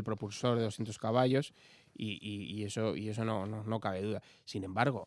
propulsor 0.05 0.59
de 0.59 0.65
200 0.65 0.99
caballos 0.99 1.55
y, 1.95 2.63
eso, 2.63 2.95
y 2.95 3.09
eso 3.09 3.25
no, 3.25 3.47
no, 3.47 3.65
no, 3.65 3.81
cabe 3.81 4.03
duda. 4.03 4.23
Sin 4.45 4.65
embargo, 4.65 5.07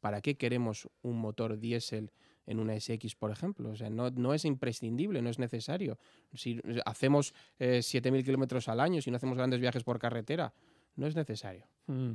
¿para 0.00 0.20
qué 0.20 0.36
queremos 0.36 0.88
un 1.02 1.20
motor 1.20 1.60
diésel 1.60 2.10
en 2.46 2.60
una 2.60 2.78
SX, 2.78 3.14
por 3.14 3.30
ejemplo. 3.30 3.70
O 3.70 3.76
sea, 3.76 3.90
no, 3.90 4.10
no 4.10 4.34
es 4.34 4.44
imprescindible, 4.44 5.22
no 5.22 5.30
es 5.30 5.38
necesario. 5.38 5.98
Si 6.34 6.60
hacemos 6.84 7.34
7.000 7.58 8.18
eh, 8.20 8.24
kilómetros 8.24 8.68
al 8.68 8.80
año, 8.80 9.00
si 9.00 9.10
no 9.10 9.16
hacemos 9.16 9.36
grandes 9.36 9.60
viajes 9.60 9.84
por 9.84 9.98
carretera, 9.98 10.52
no 10.96 11.06
es 11.06 11.16
necesario. 11.16 11.66
Mm. 11.86 12.12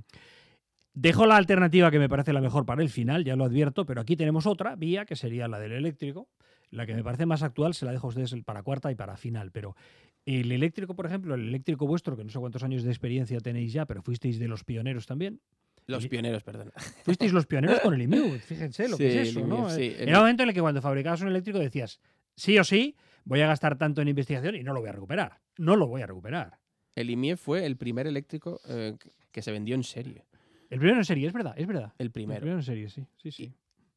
Dejo 0.94 1.26
la 1.26 1.38
alternativa 1.38 1.92
que 1.92 2.00
me 2.00 2.10
parece 2.10 2.34
la 2.34 2.42
mejor 2.42 2.66
para 2.66 2.82
el 2.82 2.90
final, 2.90 3.24
ya 3.24 3.36
lo 3.36 3.46
advierto, 3.46 3.86
pero 3.86 4.02
aquí 4.02 4.16
tenemos 4.16 4.46
otra 4.46 4.76
vía 4.76 5.06
que 5.06 5.16
sería 5.16 5.48
la 5.48 5.60
del 5.60 5.72
eléctrico. 5.72 6.28
La 6.72 6.86
que 6.86 6.94
me 6.94 7.04
parece 7.04 7.26
más 7.26 7.42
actual 7.42 7.74
se 7.74 7.86
la 7.86 7.92
dejo 7.92 8.08
a 8.08 8.10
ustedes 8.10 8.36
para 8.44 8.64
cuarta 8.64 8.92
y 8.92 8.96
para 8.96 9.18
final, 9.18 9.52
pero 9.52 9.76
el 10.26 10.52
eléctrico, 10.52 10.96
por 10.96 11.06
ejemplo, 11.06 11.34
el 11.34 11.48
eléctrico 11.48 11.88
vuestro, 11.88 12.16
que 12.16 12.24
no 12.24 12.30
sé 12.30 12.40
cuántos 12.40 12.64
años 12.64 12.84
de 12.84 12.90
experiencia 12.90 13.40
tenéis 13.40 13.74
ya, 13.74 13.86
pero 13.86 14.04
fuisteis 14.04 14.38
de 14.38 14.48
los 14.48 14.64
pioneros 14.64 15.08
también. 15.08 15.42
Los 15.90 16.08
pioneros, 16.08 16.44
perdón. 16.44 16.72
Fuisteis 17.04 17.34
los 17.34 17.46
pioneros 17.46 17.80
con 17.80 17.94
el 17.94 18.02
IMU, 18.02 18.38
fíjense 18.40 18.88
lo 18.88 18.98
que 18.98 19.22
es 19.22 19.30
eso, 19.30 19.46
¿no? 19.46 19.70
Era 19.70 20.18
un 20.18 20.20
momento 20.20 20.44
en 20.44 20.50
el 20.50 20.56
que 20.56 20.62
cuando 20.62 20.82
fabricabas 20.82 21.22
un 21.22 21.30
eléctrico 21.30 21.60
decías, 21.60 22.00
sí 22.36 22.58
o 22.60 22.64
sí, 22.64 22.96
voy 23.26 23.42
a 23.42 23.48
gastar 23.48 23.78
tanto 23.78 24.02
en 24.02 24.08
investigación 24.08 24.56
y 24.56 24.64
no 24.64 24.74
lo 24.74 24.82
voy 24.82 24.90
a 24.90 24.94
recuperar. 24.94 25.40
No 25.58 25.76
lo 25.76 25.88
voy 25.88 26.02
a 26.02 26.08
recuperar. 26.08 26.60
El 26.96 27.10
IMIE 27.10 27.38
fue 27.38 27.66
el 27.66 27.78
primer 27.78 28.08
eléctrico 28.08 28.62
eh, 28.68 28.98
que 29.32 29.42
se 29.42 29.52
vendió 29.52 29.76
en 29.76 29.84
serie. 29.84 30.26
El 30.70 30.80
primero 30.80 31.00
en 31.00 31.06
serie, 31.06 31.28
es 31.28 31.34
verdad, 31.34 31.54
es 31.58 31.66
verdad. 31.66 31.94
El 31.98 32.12
primero. 32.12 32.38
El 32.38 32.42
primero 32.42 32.60
en 32.60 32.64
serie, 32.64 32.90
sí, 32.90 33.06
sí, 33.18 33.32
sí. 33.32 33.54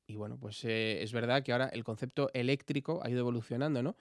Y, 0.07 0.17
bueno, 0.17 0.39
pues 0.39 0.65
eh, 0.65 1.03
es 1.03 1.13
verdad 1.13 1.43
que 1.43 1.53
ahora 1.53 1.69
el 1.69 1.85
concepto 1.85 2.31
eléctrico 2.33 3.01
ha 3.05 3.11
ido 3.11 3.21
evolucionando, 3.21 3.83
¿no? 3.83 3.97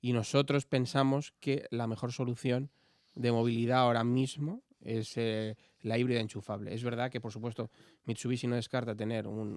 Y 0.00 0.12
nosotros 0.12 0.66
pensamos 0.66 1.32
que 1.40 1.66
la 1.70 1.86
mejor 1.86 2.12
solución 2.12 2.70
de 3.14 3.32
movilidad 3.32 3.78
ahora 3.78 4.04
mismo 4.04 4.62
es 4.86 5.16
eh, 5.16 5.56
la 5.82 5.98
híbrida 5.98 6.20
enchufable. 6.20 6.72
Es 6.72 6.82
verdad 6.82 7.10
que, 7.10 7.20
por 7.20 7.32
supuesto, 7.32 7.70
Mitsubishi 8.04 8.46
no 8.46 8.56
descarta 8.56 8.94
tener 8.94 9.26
un, 9.26 9.56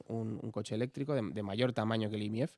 coche 0.52 0.76
eléctrico 0.76 1.14
de, 1.14 1.44
mayor 1.44 1.74
tamaño 1.74 2.10
que 2.10 2.16
el 2.16 2.24
IMIEF, 2.24 2.56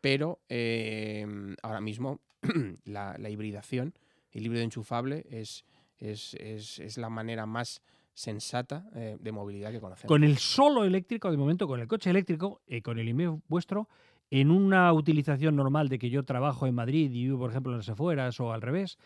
pero 0.00 0.40
em, 0.48 1.56
ahora 1.62 1.80
mismo 1.80 2.20
la, 2.84 3.30
hibridación, 3.30 3.94
el 4.32 4.46
híbrido 4.46 4.64
enchufable 4.64 5.26
es, 5.30 5.64
es, 5.98 6.98
la 6.98 7.08
manera 7.08 7.46
más 7.46 7.82
sensata 8.14 8.88
eh, 8.94 9.16
de 9.20 9.32
movilidad 9.32 9.70
que 9.70 9.80
conocemos. 9.80 10.08
Con 10.08 10.24
el 10.24 10.38
solo 10.38 10.84
eléctrico, 10.84 11.30
de 11.30 11.36
momento, 11.36 11.68
con 11.68 11.80
el 11.80 11.86
coche 11.86 12.10
eléctrico, 12.10 12.60
y 12.66 12.80
con 12.82 12.98
el 12.98 13.08
IMIEF 13.08 13.40
vuestro, 13.48 13.88
en 14.30 14.50
una 14.50 14.92
utilización 14.92 15.56
normal 15.56 15.88
de 15.88 15.98
que 15.98 16.10
yo 16.10 16.24
trabajo 16.24 16.66
en 16.66 16.74
Madrid 16.74 17.10
y 17.10 17.24
vivo, 17.24 17.38
por 17.38 17.50
ejemplo, 17.50 17.72
en 17.72 17.78
las 17.78 17.88
afueras 17.88 18.38
o 18.40 18.52
al 18.52 18.60
revés, 18.60 18.98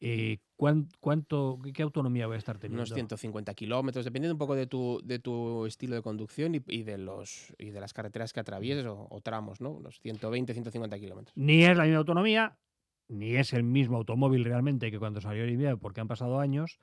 eh, 0.00 0.38
¿cuánto, 0.56 1.58
¿qué 1.74 1.82
autonomía 1.82 2.26
voy 2.26 2.36
a 2.36 2.38
estar 2.38 2.58
teniendo? 2.58 2.82
Unos 2.82 2.94
150 2.94 3.54
kilómetros, 3.54 4.04
dependiendo 4.04 4.34
un 4.34 4.38
poco 4.38 4.54
de 4.54 4.66
tu, 4.66 5.00
de 5.04 5.18
tu 5.18 5.66
estilo 5.66 5.96
de 5.96 6.02
conducción 6.02 6.54
y, 6.54 6.82
de 6.82 6.98
los, 6.98 7.54
y 7.58 7.70
de 7.70 7.80
las 7.80 7.92
carreteras 7.92 8.32
que 8.32 8.40
atravieses 8.40 8.86
o, 8.86 9.20
tramos, 9.22 9.60
¿no? 9.60 9.70
Unos 9.70 9.98
120, 10.00 10.52
150 10.52 10.98
kilómetros. 10.98 11.36
Ni 11.36 11.64
es 11.64 11.76
la 11.76 11.84
misma 11.84 11.98
autonomía, 11.98 12.58
ni 13.08 13.36
es 13.36 13.52
el 13.52 13.64
mismo 13.64 13.96
automóvil 13.96 14.44
realmente 14.44 14.90
que 14.90 14.98
cuando 14.98 15.20
salió 15.20 15.44
el 15.44 15.50
IBM, 15.50 15.78
porque 15.78 16.00
han 16.00 16.08
pasado 16.08 16.38
años, 16.38 16.78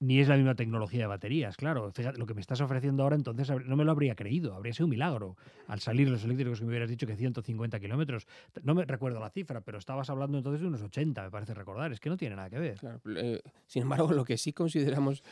ni 0.00 0.18
es 0.18 0.28
la 0.28 0.36
misma 0.36 0.54
tecnología 0.54 1.00
de 1.00 1.06
baterías, 1.06 1.58
claro. 1.58 1.92
Lo 2.16 2.26
que 2.26 2.32
me 2.32 2.40
estás 2.40 2.62
ofreciendo 2.62 3.02
ahora, 3.02 3.16
entonces 3.16 3.50
no 3.66 3.76
me 3.76 3.84
lo 3.84 3.90
habría 3.90 4.14
creído. 4.14 4.54
Habría 4.54 4.72
sido 4.72 4.86
un 4.86 4.90
milagro. 4.90 5.36
Al 5.66 5.80
salir 5.80 6.08
los 6.08 6.24
eléctricos 6.24 6.58
que 6.58 6.64
me 6.64 6.70
hubieras 6.70 6.88
dicho 6.88 7.06
que 7.06 7.16
150 7.16 7.78
kilómetros. 7.78 8.26
No 8.62 8.74
me 8.74 8.86
recuerdo 8.86 9.20
la 9.20 9.28
cifra, 9.28 9.60
pero 9.60 9.76
estabas 9.76 10.08
hablando 10.08 10.38
entonces 10.38 10.62
de 10.62 10.68
unos 10.68 10.80
80, 10.80 11.22
me 11.22 11.30
parece 11.30 11.52
recordar. 11.52 11.92
Es 11.92 12.00
que 12.00 12.08
no 12.08 12.16
tiene 12.16 12.34
nada 12.34 12.48
que 12.48 12.58
ver. 12.58 12.78
Eh, 13.14 13.42
sin 13.66 13.82
embargo, 13.82 14.10
lo 14.12 14.24
que 14.24 14.38
sí 14.38 14.54
consideramos 14.54 15.22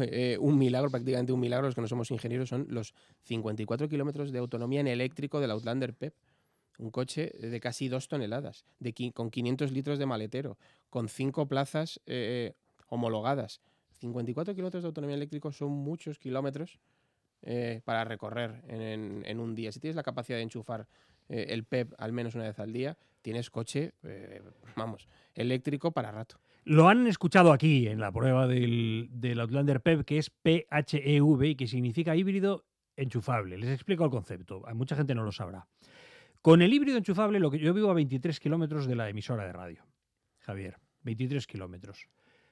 eh, 0.00 0.36
un 0.40 0.58
milagro, 0.58 0.90
prácticamente 0.90 1.32
un 1.32 1.40
milagro, 1.40 1.66
los 1.66 1.76
que 1.76 1.82
no 1.82 1.86
somos 1.86 2.10
ingenieros, 2.10 2.48
son 2.48 2.66
los 2.68 2.94
54 3.22 3.88
kilómetros 3.88 4.32
de 4.32 4.40
autonomía 4.40 4.80
en 4.80 4.88
eléctrico 4.88 5.38
del 5.38 5.52
Outlander 5.52 5.94
PEP. 5.94 6.14
Un 6.78 6.90
coche 6.90 7.30
de 7.40 7.60
casi 7.60 7.88
dos 7.88 8.08
toneladas, 8.08 8.66
de, 8.80 8.92
con 9.14 9.30
500 9.30 9.70
litros 9.70 10.00
de 10.00 10.04
maletero, 10.04 10.58
con 10.90 11.08
cinco 11.08 11.46
plazas 11.46 12.00
eh, 12.06 12.54
homologadas 12.88 13.60
54 13.98 14.54
kilómetros 14.54 14.82
de 14.82 14.86
autonomía 14.88 15.16
eléctrica 15.16 15.50
son 15.52 15.72
muchos 15.72 16.18
kilómetros 16.18 16.78
eh, 17.42 17.80
para 17.84 18.04
recorrer 18.04 18.62
en, 18.68 19.40
un 19.40 19.54
día. 19.54 19.70
Si 19.70 19.80
tienes 19.80 19.96
la 19.96 20.02
capacidad 20.02 20.38
de 20.38 20.42
enchufar 20.42 20.88
eh, 21.28 21.46
el 21.50 21.64
PEP 21.64 21.92
al 21.98 22.12
menos 22.12 22.34
una 22.34 22.44
vez 22.44 22.58
al 22.58 22.72
día, 22.72 22.96
tienes 23.22 23.50
coche, 23.50 23.92
eh, 24.02 24.42
vamos, 24.76 25.08
eléctrico 25.34 25.92
para 25.92 26.10
rato. 26.10 26.38
Lo 26.64 26.88
han 26.88 27.06
escuchado 27.06 27.52
aquí 27.52 27.86
en 27.86 28.00
la 28.00 28.10
prueba 28.10 28.48
del, 28.48 29.08
del 29.12 29.38
Outlander 29.40 29.80
PEP, 29.80 30.04
que 30.04 30.18
es 30.18 30.30
PHEV 30.30 31.42
y 31.44 31.54
que 31.54 31.68
significa 31.68 32.16
híbrido 32.16 32.64
enchufable. 32.96 33.58
Les 33.58 33.70
explico 33.70 34.04
el 34.04 34.10
concepto, 34.10 34.62
mucha 34.74 34.96
gente 34.96 35.14
no 35.14 35.22
lo 35.22 35.30
sabrá. 35.30 35.68
Con 36.42 36.62
el 36.62 36.72
híbrido 36.72 36.98
enchufable, 36.98 37.38
lo 37.38 37.50
que 37.50 37.58
yo 37.58 37.74
vivo 37.74 37.90
a 37.90 37.94
23 37.94 38.40
kilómetros 38.40 38.86
de 38.86 38.96
la 38.96 39.08
emisora 39.08 39.44
de 39.44 39.52
radio. 39.52 39.84
Javier, 40.38 40.78
23 41.02 41.46
kilómetros. 41.46 42.08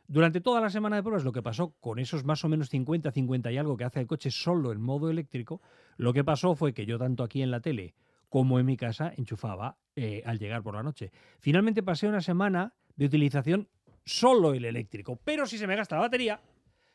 Durante 0.06 0.42
toda 0.42 0.60
la 0.60 0.68
semana 0.68 0.96
de 0.96 1.02
pruebas, 1.02 1.24
lo 1.24 1.32
que 1.32 1.42
pasó 1.42 1.74
con 1.80 1.98
esos 1.98 2.24
más 2.24 2.44
o 2.44 2.48
menos 2.48 2.68
50, 2.68 3.10
50 3.10 3.52
y 3.52 3.56
algo 3.56 3.76
que 3.76 3.84
hace 3.84 4.00
el 4.00 4.06
coche 4.06 4.30
solo 4.30 4.70
en 4.70 4.80
modo 4.80 5.08
eléctrico, 5.08 5.62
lo 5.96 6.12
que 6.12 6.24
pasó 6.24 6.54
fue 6.54 6.74
que 6.74 6.84
yo 6.84 6.98
tanto 6.98 7.24
aquí 7.24 7.40
en 7.42 7.50
la 7.50 7.60
tele 7.60 7.94
como 8.28 8.58
en 8.58 8.66
mi 8.66 8.76
casa 8.76 9.14
enchufaba 9.16 9.78
eh, 9.96 10.22
al 10.26 10.38
llegar 10.38 10.62
por 10.62 10.74
la 10.74 10.82
noche. 10.82 11.10
Finalmente 11.38 11.82
pasé 11.82 12.06
una 12.06 12.20
semana 12.20 12.74
de 12.96 13.06
utilización 13.06 13.68
solo 14.04 14.52
el 14.52 14.66
eléctrico, 14.66 15.18
pero 15.24 15.46
si 15.46 15.56
se 15.56 15.66
me 15.66 15.76
gasta 15.76 15.96
la 15.96 16.02
batería, 16.02 16.40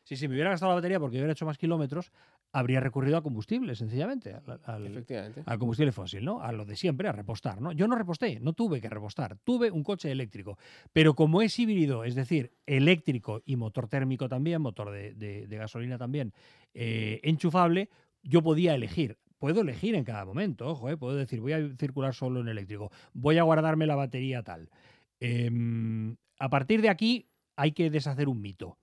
si 0.09 0.15
se 0.15 0.27
me 0.27 0.33
hubiera 0.33 0.49
gastado 0.49 0.71
la 0.71 0.77
batería 0.77 0.99
porque 0.99 1.17
hubiera 1.17 1.33
hecho 1.33 1.45
más 1.45 1.59
kilómetros, 1.59 2.11
habría 2.51 2.79
recurrido 2.79 3.15
a 3.17 3.21
combustible, 3.21 3.75
sencillamente. 3.75 4.33
Al, 4.33 5.03
al, 5.45 5.59
combustible 5.59 5.91
fósil, 5.91 6.25
¿no? 6.25 6.41
A 6.41 6.51
lo 6.51 6.65
de 6.65 6.75
siempre, 6.75 7.07
a 7.07 7.11
repostar, 7.11 7.61
¿no? 7.61 7.73
Yo 7.73 7.87
no 7.87 7.95
reposté, 7.95 8.39
no 8.39 8.53
tuve 8.53 8.81
que 8.81 8.89
repostar. 8.89 9.37
Tuve 9.43 9.69
un 9.69 9.83
coche 9.83 10.11
eléctrico. 10.11 10.57
Pero 10.93 11.13
como 11.13 11.43
es 11.43 11.59
híbrido, 11.59 12.05
es 12.05 12.15
decir, 12.15 12.51
eléctrico 12.65 13.43
y 13.45 13.55
motor 13.55 13.87
térmico 13.87 14.27
también, 14.27 14.63
motor 14.63 14.89
de, 14.89 15.45
gasolina 15.47 15.99
también, 15.99 16.33
eh, 16.73 17.19
enchufable, 17.21 17.91
yo 18.23 18.41
podía 18.41 18.73
elegir. 18.73 19.19
Puedo 19.37 19.61
elegir 19.61 19.93
en 19.93 20.05
cada 20.05 20.25
momento, 20.25 20.67
ojo, 20.69 20.89
eh, 20.89 20.97
puedo 20.97 21.17
decir, 21.17 21.39
voy 21.39 21.53
a 21.53 21.69
circular 21.77 22.15
solo 22.15 22.41
en 22.41 22.47
eléctrico, 22.47 22.91
voy 23.13 23.37
a 23.37 23.43
guardarme 23.43 23.85
la 23.85 23.95
batería 23.95 24.41
tal. 24.41 24.71
Em, 25.19 26.15
a 26.39 26.49
partir 26.49 26.81
de 26.81 26.89
aquí 26.89 27.29
hay 27.55 27.73
que 27.73 27.91
deshacer 27.91 28.27
un 28.27 28.41
mito. 28.41 28.78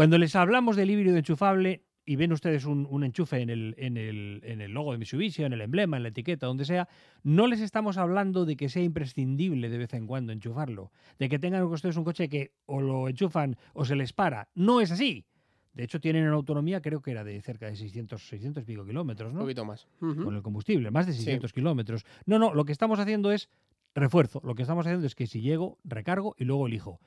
Cuando 0.00 0.16
les 0.16 0.34
hablamos 0.34 0.76
del 0.76 0.90
híbrido 0.90 1.14
enchufable 1.18 1.84
y 2.06 2.16
ven 2.16 2.32
ustedes 2.32 2.64
un, 2.64 3.04
enchufe 3.04 3.42
en 3.42 3.50
el, 3.50 3.74
en, 3.76 3.98
el, 3.98 4.40
en 4.44 4.62
el, 4.62 4.72
logo 4.72 4.92
de 4.92 4.98
Mitsubishi, 4.98 5.42
en 5.42 5.52
el 5.52 5.60
emblema, 5.60 5.98
en 5.98 6.04
la 6.04 6.08
etiqueta, 6.08 6.46
donde 6.46 6.64
sea, 6.64 6.88
no 7.22 7.46
les 7.46 7.60
estamos 7.60 7.98
hablando 7.98 8.46
de 8.46 8.56
que 8.56 8.70
sea 8.70 8.82
imprescindible 8.82 9.68
de 9.68 9.76
vez 9.76 9.92
en 9.92 10.06
cuando 10.06 10.32
enchufarlo, 10.32 10.90
de 11.18 11.28
que 11.28 11.38
tengan 11.38 11.64
ustedes 11.64 11.98
un 11.98 12.04
coche 12.04 12.30
que 12.30 12.54
o 12.64 12.80
lo 12.80 13.10
enchufan 13.10 13.58
o 13.74 13.84
se 13.84 13.94
les 13.94 14.14
para. 14.14 14.48
No 14.54 14.80
es 14.80 14.90
así. 14.90 15.26
De 15.74 15.84
hecho, 15.84 16.00
tienen 16.00 16.24
una 16.24 16.36
autonomía, 16.36 16.80
creo 16.80 17.02
que 17.02 17.10
era 17.10 17.22
de 17.22 17.38
cerca 17.42 17.66
de 17.66 17.76
600, 17.76 18.26
600 18.26 18.62
y 18.62 18.66
pico 18.66 18.86
kilómetros, 18.86 19.34
¿no? 19.34 19.40
Un 19.40 19.44
poquito 19.44 19.66
más. 19.66 19.86
Con 19.98 20.34
el 20.34 20.40
combustible, 20.40 20.90
más 20.90 21.08
de 21.08 21.12
600 21.12 21.52
kilómetros. 21.52 22.06
No, 22.24 22.38
no, 22.38 22.54
lo 22.54 22.64
que 22.64 22.72
estamos 22.72 22.98
haciendo 23.00 23.32
es 23.32 23.50
refuerzo. 23.94 24.40
Lo 24.46 24.54
que 24.54 24.62
estamos 24.62 24.86
haciendo 24.86 25.06
es 25.06 25.14
que 25.14 25.26
si 25.26 25.42
llego, 25.42 25.76
recargo 25.84 26.34
y 26.38 26.44
luego 26.44 26.68
elijo. 26.68 27.00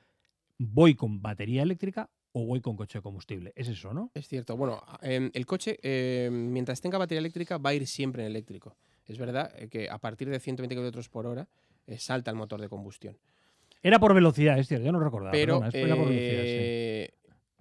Voy 0.58 0.94
con 0.94 1.22
batería 1.22 1.64
eléctrica 1.64 2.08
o 2.36 2.44
voy 2.44 2.60
con 2.60 2.76
coche 2.76 2.98
de 2.98 3.02
combustible. 3.02 3.52
Es 3.54 3.68
eso, 3.68 3.94
¿no? 3.94 4.10
Es 4.12 4.26
cierto. 4.26 4.56
Bueno, 4.56 4.82
em, 5.02 5.30
el 5.34 5.46
coche, 5.46 5.78
em, 5.82 6.52
mientras 6.52 6.80
tenga 6.80 6.98
batería 6.98 7.20
eléctrica, 7.20 7.58
va 7.58 7.70
a 7.70 7.74
ir 7.74 7.86
siempre 7.86 8.24
en 8.24 8.30
eléctrico. 8.30 8.76
Es 9.06 9.18
verdad 9.18 9.52
eh, 9.56 9.68
que 9.68 9.88
a 9.88 9.98
partir 9.98 10.28
de 10.28 10.40
120 10.40 10.74
km 10.74 11.08
por 11.08 11.26
hora 11.26 11.46
eh, 11.86 11.96
salta 11.98 12.32
el 12.32 12.36
motor 12.36 12.60
de 12.60 12.68
combustión. 12.68 13.16
Era 13.82 14.00
por 14.00 14.14
velocidad, 14.14 14.58
es 14.58 14.66
cierto, 14.66 14.84
yo 14.84 14.90
no 14.90 14.98
recordaba. 14.98 15.30
Pero 15.30 15.62
eh, 15.72 17.10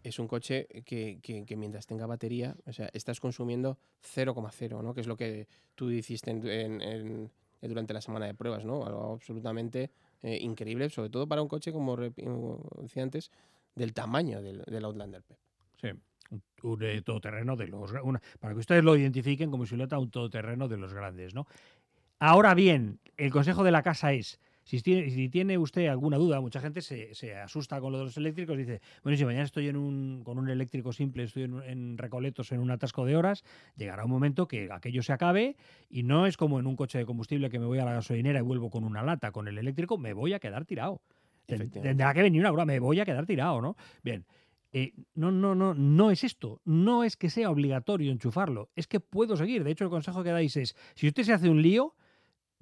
es 0.02 0.18
un 0.18 0.28
coche 0.28 0.68
que, 0.86 1.56
mientras 1.56 1.86
tenga 1.86 2.08
batería, 2.08 2.56
o 2.66 2.74
sea, 2.74 2.90
estás 2.94 3.20
consumiendo 3.20 3.78
0,0, 4.16 4.82
¿no? 4.82 4.96
Que 4.96 5.02
es 5.02 5.08
lo 5.08 5.18
que 5.18 5.48
tú 5.76 5.92
hiciste 5.92 6.32
en, 6.32 7.30
durante 7.62 7.94
la 7.94 8.02
semana 8.02 8.26
de 8.26 8.34
pruebas, 8.34 8.66
¿no? 8.66 8.86
Algo 8.86 9.14
absolutamente 9.14 9.92
increíble, 10.24 10.90
sobre 10.90 11.10
todo 11.10 11.28
para 11.28 11.42
un 11.42 11.50
coche, 11.50 11.74
como 11.74 11.98
decía 11.98 13.04
antes, 13.04 13.30
del 13.76 13.94
tamaño 13.94 14.42
del, 14.42 14.86
Outlander 14.86 15.24
Pep. 15.24 15.38
Sí, 15.82 15.90
un, 16.64 16.84
eh, 16.84 17.02
todoterreno 17.02 17.56
de 17.56 17.68
los 17.68 17.92
para 18.40 18.54
que 18.54 18.60
ustedes 18.60 18.84
lo 18.84 18.96
identifiquen 18.96 19.52
como 19.52 19.66
silueta 19.66 20.00
un 20.00 20.12
todoterreno 20.12 20.68
de 20.68 20.78
los 20.78 20.94
grandes, 20.94 21.34
¿no? 21.34 21.48
Ahora 22.20 22.54
bien, 22.54 23.00
el 23.18 23.32
consejo 23.32 23.64
de 23.64 23.72
la 23.72 23.84
casa 23.84 24.14
es 24.14 24.40
si 24.64 24.82
tiene, 24.82 25.10
si 25.10 25.30
tiene 25.30 25.58
usted 25.58 25.88
alguna 25.88 26.18
duda, 26.18 26.40
mucha 26.40 26.62
gente 26.62 26.82
se, 26.82 27.36
asusta 27.36 27.82
con 27.82 27.92
lo 27.92 28.00
de 28.00 28.06
los 28.06 28.18
eléctricos, 28.18 28.58
dice, 28.58 28.82
bueno, 29.04 29.18
si 29.18 29.26
mañana 29.26 29.44
estoy 29.44 29.68
en 29.68 29.76
un, 29.76 30.24
con 30.24 30.38
un 30.40 30.50
eléctrico 30.50 30.94
simple, 30.94 31.24
estoy 31.24 31.44
en, 31.44 31.62
en, 31.64 31.98
Recoletos 31.98 32.52
en 32.52 32.60
un 32.60 32.72
atasco 32.72 33.06
de 33.06 33.16
horas, 33.16 33.44
llegará 33.76 34.06
un 34.06 34.12
momento 34.12 34.48
que 34.48 34.70
aquello 34.72 35.04
se 35.04 35.12
acabe 35.12 35.58
y 35.90 36.04
no 36.04 36.26
es 36.26 36.38
como 36.38 36.60
en 36.60 36.68
un 36.68 36.76
coche 36.76 36.98
de 36.98 37.06
combustible 37.06 37.50
que 37.50 37.60
me 37.60 37.66
voy 37.66 37.80
a 37.80 37.86
la 37.86 37.94
gasolinera 37.94 38.40
y 38.40 38.44
vuelvo 38.44 38.70
con 38.70 38.84
una 38.84 39.04
lata, 39.04 39.32
con 39.32 39.48
el 39.48 39.58
eléctrico 39.58 39.98
me 39.98 40.14
voy 40.14 40.34
a 40.34 40.40
quedar 40.40 40.66
tirado. 40.66 41.02
Tendrá 41.46 42.14
que 42.14 42.22
venir 42.22 42.42
una 42.42 42.52
grúa, 42.52 42.66
me 42.66 42.80
voy 42.80 43.00
a 43.00 43.06
quedar 43.06 43.26
tirado, 43.26 43.62
¿no? 43.62 43.76
Bien. 44.04 44.26
Eh, 44.76 44.94
no, 45.14 45.32
no, 45.32 45.54
no, 45.54 45.76
no 45.76 46.10
es 46.10 46.24
esto. 46.24 46.60
No 46.66 47.04
es 47.04 47.16
que 47.16 47.30
sea 47.30 47.52
obligatorio 47.52 48.12
enchufarlo. 48.12 48.70
Es 48.76 48.88
que 48.88 49.00
puedo 49.00 49.38
seguir. 49.38 49.64
De 49.64 49.72
hecho, 49.72 49.84
el 49.84 49.92
consejo 49.92 50.24
que 50.24 50.32
dais 50.32 50.58
es, 50.58 50.76
si 50.96 51.08
usted 51.08 51.24
se 51.24 51.34
hace 51.34 51.50
un 51.50 51.62
lío, 51.62 51.96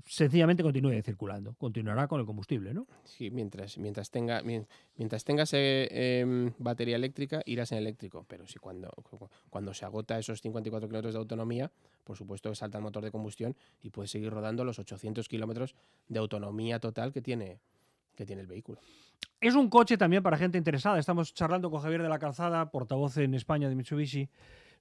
sencillamente 0.05 0.63
continúe 0.63 1.01
circulando, 1.03 1.53
continuará 1.55 2.07
con 2.07 2.19
el 2.19 2.25
combustible, 2.25 2.73
¿no? 2.73 2.87
Sí, 3.03 3.29
mientras, 3.31 3.77
mientras, 3.77 4.11
tenga, 4.11 4.41
mientras 4.43 5.23
tengas 5.23 5.51
em, 5.53 6.51
batería 6.57 6.95
eléctrica, 6.95 7.41
irás 7.45 7.71
en 7.71 7.77
eléctrico. 7.77 8.25
Pero 8.27 8.47
si 8.47 8.59
cuando, 8.59 8.91
cuando 9.49 9.73
se 9.73 9.85
agota 9.85 10.17
esos 10.19 10.41
54 10.41 10.87
kilómetros 10.87 11.13
de 11.13 11.19
autonomía, 11.19 11.71
por 12.03 12.17
supuesto 12.17 12.49
que 12.49 12.55
salta 12.55 12.77
el 12.77 12.83
motor 12.83 13.03
de 13.03 13.11
combustión 13.11 13.55
y 13.81 13.89
puedes 13.89 14.11
seguir 14.11 14.31
rodando 14.31 14.65
los 14.65 14.79
800 14.79 15.27
kilómetros 15.27 15.75
de 16.07 16.19
autonomía 16.19 16.79
total 16.79 17.13
que 17.13 17.21
tiene, 17.21 17.59
que 18.15 18.25
tiene 18.25 18.41
el 18.41 18.47
vehículo. 18.47 18.79
Es 19.39 19.55
un 19.55 19.69
coche 19.69 19.97
también 19.97 20.21
para 20.21 20.37
gente 20.37 20.57
interesada. 20.57 20.99
Estamos 20.99 21.33
charlando 21.33 21.71
con 21.71 21.81
Javier 21.81 22.03
de 22.03 22.09
la 22.09 22.19
Calzada, 22.19 22.69
portavoz 22.69 23.17
en 23.17 23.33
España 23.33 23.69
de 23.69 23.75
Mitsubishi 23.75 24.29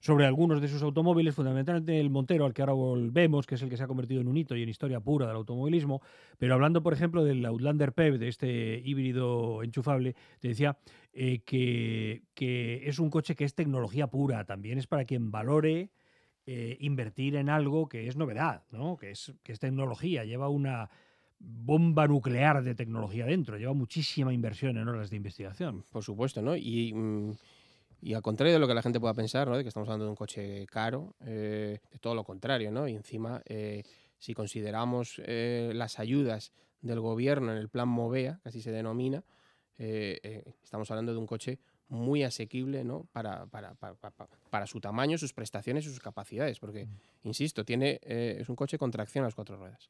sobre 0.01 0.25
algunos 0.25 0.59
de 0.61 0.67
sus 0.67 0.81
automóviles, 0.81 1.35
fundamentalmente 1.35 1.99
el 1.99 2.09
Montero, 2.09 2.45
al 2.45 2.53
que 2.53 2.63
ahora 2.63 2.73
volvemos, 2.73 3.45
que 3.45 3.55
es 3.55 3.61
el 3.61 3.69
que 3.69 3.77
se 3.77 3.83
ha 3.83 3.87
convertido 3.87 4.19
en 4.19 4.27
un 4.27 4.35
hito 4.35 4.55
y 4.55 4.63
en 4.63 4.69
historia 4.69 4.99
pura 4.99 5.27
del 5.27 5.35
automovilismo, 5.35 6.01
pero 6.39 6.55
hablando, 6.55 6.81
por 6.81 6.93
ejemplo, 6.93 7.23
del 7.23 7.45
Outlander 7.45 7.93
PEV, 7.93 8.17
de 8.17 8.27
este 8.27 8.81
híbrido 8.83 9.61
enchufable, 9.61 10.15
te 10.39 10.49
decía 10.49 10.77
eh, 11.13 11.41
que, 11.45 12.81
es 12.83 12.97
un 12.97 13.11
coche 13.11 13.35
que 13.35 13.45
es 13.45 13.53
tecnología 13.53 14.07
pura, 14.07 14.43
también 14.45 14.79
es 14.79 14.87
para 14.87 15.05
quien 15.05 15.29
valore 15.29 15.91
eh, 16.47 16.77
invertir 16.79 17.35
en 17.35 17.49
algo 17.49 17.87
que 17.87 18.07
es 18.07 18.17
novedad, 18.17 18.63
¿no? 18.71 18.97
que, 18.97 19.11
es, 19.11 19.33
que 19.43 19.51
es 19.51 19.59
tecnología, 19.59 20.25
lleva 20.25 20.49
una 20.49 20.89
bomba 21.43 22.07
nuclear 22.07 22.63
de 22.63 22.75
tecnología 22.75 23.25
dentro, 23.25 23.57
lleva 23.57 23.73
muchísima 23.73 24.33
inversión 24.33 24.77
en 24.77 24.87
horas 24.87 25.09
de 25.09 25.17
investigación. 25.17 25.83
Por 25.91 26.03
supuesto, 26.03 26.41
¿no? 26.41 26.55
Y 26.55 26.93
mm, 26.93 27.31
y 28.01 28.15
al 28.15 28.21
contrario 28.23 28.53
de 28.53 28.59
lo 28.59 28.67
que 28.67 28.73
la 28.73 28.81
gente 28.81 28.99
pueda 28.99 29.13
pensar, 29.13 29.47
¿no? 29.47 29.55
de 29.55 29.63
que 29.63 29.67
estamos 29.67 29.87
hablando 29.87 30.05
de 30.05 30.09
un 30.09 30.15
coche 30.15 30.65
caro, 30.65 31.13
eh, 31.23 31.79
de 31.91 31.99
todo 31.99 32.15
lo 32.15 32.23
contrario, 32.23 32.71
¿no? 32.71 32.87
Y 32.87 32.95
encima, 32.95 33.43
eh, 33.45 33.83
si 34.17 34.33
consideramos 34.33 35.21
eh, 35.23 35.71
las 35.75 35.99
ayudas 35.99 36.51
del 36.81 36.99
gobierno 36.99 37.51
en 37.51 37.59
el 37.59 37.69
plan 37.69 37.87
Movea, 37.87 38.39
que 38.41 38.49
así 38.49 38.61
se 38.61 38.71
denomina, 38.71 39.23
estamos 39.77 40.91
hablando 40.91 41.11
de 41.11 41.17
un 41.17 41.25
coche 41.25 41.57
muy 41.91 42.23
asequible 42.23 42.83
¿no? 42.83 43.05
para, 43.11 43.45
para, 43.47 43.75
para, 43.75 43.95
para, 44.49 44.65
su 44.65 44.79
tamaño, 44.79 45.17
sus 45.17 45.33
prestaciones 45.33 45.85
y 45.85 45.89
sus 45.89 45.99
capacidades, 45.99 46.59
porque, 46.59 46.85
mm. 46.85 47.27
insisto, 47.27 47.65
tiene, 47.65 47.99
es 48.01 48.47
un 48.49 48.55
coche 48.55 48.77
con 48.77 48.91
tracción 48.91 49.23
a 49.23 49.27
las 49.27 49.35
cuatro 49.35 49.57
ruedas. 49.57 49.89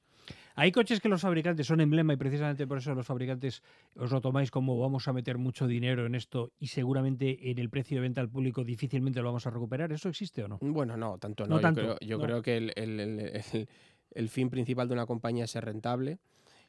Hay 0.55 0.71
coches 0.71 0.99
que 0.99 1.09
los 1.09 1.21
fabricantes 1.21 1.67
son 1.67 1.79
emblema 1.79 2.13
y 2.13 2.17
precisamente 2.17 2.67
por 2.67 2.79
eso 2.79 2.93
los 2.93 3.05
fabricantes 3.05 3.61
os 3.95 4.11
lo 4.11 4.19
tomáis 4.19 4.51
como 4.51 4.79
vamos 4.79 5.07
a 5.07 5.13
meter 5.13 5.37
mucho 5.37 5.67
dinero 5.67 6.05
en 6.05 6.15
esto 6.15 6.51
y 6.59 6.67
seguramente 6.67 7.51
en 7.51 7.59
el 7.59 7.69
precio 7.69 7.97
de 7.97 8.01
venta 8.01 8.21
al 8.21 8.29
público 8.29 8.63
difícilmente 8.63 9.19
lo 9.19 9.27
vamos 9.27 9.47
a 9.47 9.49
recuperar. 9.49 9.91
¿Eso 9.91 10.09
existe 10.09 10.43
o 10.43 10.47
no? 10.47 10.57
Bueno, 10.61 10.97
no, 10.97 11.17
tanto 11.17 11.45
no. 11.45 11.59
yo, 12.01 12.19
creo, 12.19 12.41
que 12.41 12.57
el, 12.57 14.29
fin 14.29 14.49
principal 14.49 14.87
de 14.87 14.93
una 14.93 15.05
compañía 15.05 15.45
es 15.45 15.51
ser 15.51 15.65
rentable. 15.65 16.19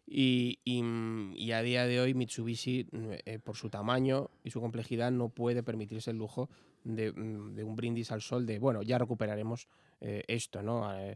Y, 0.07 0.59
a 1.53 1.63
día 1.63 1.87
de 1.87 2.01
hoy 2.01 2.15
Mitsubishi, 2.15 2.87
eh, 3.25 3.39
por 3.39 3.57
su 3.57 3.71
tamaño 3.71 4.31
y 4.45 4.51
su 4.51 4.61
complejidad, 4.61 5.11
no 5.11 5.29
puede 5.29 5.63
permitirse 5.63 6.11
el 6.11 6.19
lujo 6.19 6.51
de, 6.85 7.11
un 7.11 7.77
brindis 7.77 8.11
al 8.13 8.21
sol 8.21 8.47
de, 8.47 8.59
bueno, 8.59 8.83
ya 8.83 8.99
recuperaremos 8.99 9.69
eh, 10.01 10.25
esto, 10.27 10.63
¿no? 10.63 10.93
Eh, 10.99 11.15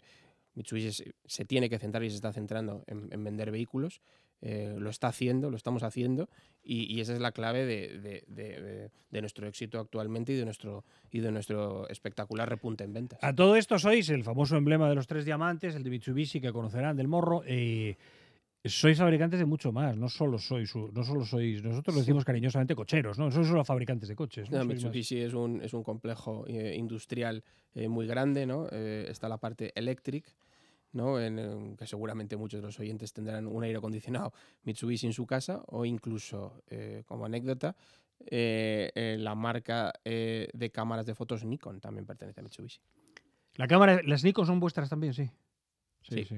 Mitsubishi 0.57 1.12
se, 1.25 1.44
tiene 1.44 1.68
que 1.68 1.79
centrar 1.79 2.03
y 2.03 2.11
se 2.11 2.16
está 2.16 2.33
centrando 2.33 2.83
en, 2.87 3.22
vender 3.22 3.51
vehículos. 3.51 4.01
Eh, 4.42 4.75
lo 4.79 4.90
está 4.90 5.09
haciendo, 5.09 5.51
lo 5.51 5.57
estamos 5.57 5.83
haciendo 5.83 6.29
y, 6.62 7.01
esa 7.01 7.14
es 7.14 7.20
la 7.20 7.33
clave 7.33 7.64
de, 7.64 8.90
nuestro 9.20 9.46
éxito 9.46 9.81
actualmente 9.81 10.33
y 10.33 10.37
de 10.37 10.44
nuestro, 10.44 10.85
y 11.11 11.20
de 11.20 11.31
nuestro 11.31 11.88
espectacular 11.88 12.49
repunte 12.49 12.85
en 12.85 12.92
ventas. 12.92 13.18
A 13.22 13.35
todo 13.35 13.57
esto 13.57 13.79
sois 13.79 14.09
el 14.11 14.25
famoso 14.25 14.57
emblema 14.57 14.88
de 14.88 14.94
los 14.94 15.07
tres 15.07 15.25
diamantes, 15.25 15.75
el 15.75 15.83
de 15.83 15.90
Mitsubishi 15.90 16.40
que 16.40 16.53
conocerán 16.53 16.96
del 16.96 17.09
morro. 17.09 17.42
Eh, 17.46 17.96
sois 18.69 18.99
fabricantes 18.99 19.39
de 19.39 19.47
mucho 19.47 19.73
más, 19.73 19.97
no 19.97 20.09
solo 20.09 20.39
sois, 20.39 20.75
no 20.75 21.05
solo 21.05 21.25
sois, 21.25 21.63
nosotros 21.63 21.95
lo 21.95 22.01
decimos 22.01 22.25
cariñosamente 22.25 22.75
cocheros, 22.75 23.19
¿no? 23.19 23.31
Sois 23.31 23.47
solo 23.47 23.65
fabricantes 23.65 24.09
de 24.09 24.17
coches. 24.17 24.51
¿no? 24.51 24.65
Mitsubishi 24.65 25.19
es 25.19 25.35
un, 25.35 25.63
es 25.63 25.75
un 25.75 25.83
complejo 25.83 26.45
eh, 26.47 26.75
industrial 26.77 27.43
muy 27.75 28.07
grande, 28.07 28.47
¿no? 28.47 28.69
está 28.71 29.29
la 29.29 29.37
parte 29.37 29.71
electric, 29.75 30.35
¿no? 30.97 31.21
En, 31.21 31.77
que 31.77 31.87
seguramente 31.87 32.37
muchos 32.37 32.61
de 32.61 32.67
los 32.67 32.81
oyentes 32.81 33.13
tendrán 33.13 33.47
un 33.47 33.63
aire 33.63 33.79
acondicionado 33.79 34.33
Mitsubishi 34.65 35.07
en 35.07 35.13
su 35.13 35.27
casa 35.27 35.63
o 35.67 35.85
incluso, 35.85 36.63
eh, 36.69 37.05
como 37.07 37.27
anécdota, 37.27 37.77
eh, 38.27 38.91
eh, 38.95 39.17
la 39.19 39.35
marca 39.35 39.93
de 40.03 40.71
cámaras 40.73 41.07
de 41.07 41.15
fotos 41.15 41.45
Nikon 41.45 41.81
también 41.81 42.07
pertenece 42.07 42.41
a 42.41 42.43
Mitsubishi. 42.43 42.81
La 43.55 43.67
cámara, 43.67 44.01
las 44.05 44.25
Nikon 44.25 44.47
son 44.47 44.59
vuestras 44.59 44.89
también, 44.89 45.15
sí. 45.15 45.31
Sí, 46.09 46.25
sí. 46.25 46.37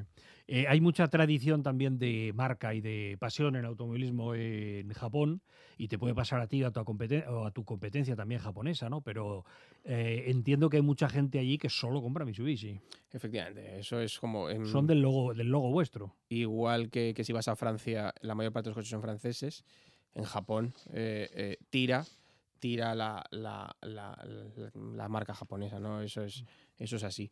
Eh, 0.50 0.66
hay 0.66 0.80
mucha 0.80 1.08
tradición 1.08 1.62
también 1.62 1.98
de 1.98 2.32
marca 2.34 2.74
y 2.74 2.80
de 2.80 3.18
pasión 3.20 3.54
en 3.54 3.66
automovilismo 3.66 4.34
en 4.34 4.90
Japón 4.94 5.42
y 5.76 5.88
te 5.88 5.98
puede 5.98 6.14
pasar 6.14 6.40
a 6.40 6.46
ti 6.46 6.62
a 6.62 6.70
tu, 6.70 6.80
o 6.80 7.44
a 7.44 7.50
tu 7.50 7.64
competencia 7.66 8.16
también 8.16 8.40
japonesa, 8.40 8.88
¿no? 8.88 9.02
Pero 9.02 9.44
eh, 9.84 10.24
entiendo 10.28 10.70
que 10.70 10.78
hay 10.78 10.82
mucha 10.82 11.10
gente 11.10 11.38
allí 11.38 11.58
que 11.58 11.68
solo 11.68 12.00
compra 12.00 12.24
Mitsubishi. 12.24 12.80
Efectivamente, 13.12 13.78
eso 13.78 14.00
es 14.00 14.18
como... 14.18 14.48
Son 14.64 14.86
del 14.86 15.02
logo, 15.02 15.34
del 15.34 15.48
logo 15.48 15.70
vuestro. 15.70 16.14
Igual 16.30 16.88
que, 16.88 17.12
que, 17.14 17.24
si 17.24 17.34
vas 17.34 17.48
a 17.48 17.54
Francia, 17.54 18.14
la 18.22 18.34
mayor 18.34 18.52
parte 18.52 18.68
de 18.68 18.70
los 18.70 18.76
coches 18.76 18.90
son 18.90 19.02
franceses. 19.02 19.64
En 20.14 20.24
Japón, 20.24 20.72
eh, 20.94 21.58
tira 21.68 22.06
tira 22.58 22.94
la, 22.94 23.24
la, 23.30 23.74
la, 23.82 24.18
la, 24.74 25.08
marca 25.08 25.34
japonesa, 25.34 25.78
¿no? 25.78 26.02
Eso 26.02 26.24
es, 26.24 26.44
eso 26.78 26.96
es 26.96 27.04
así. 27.04 27.30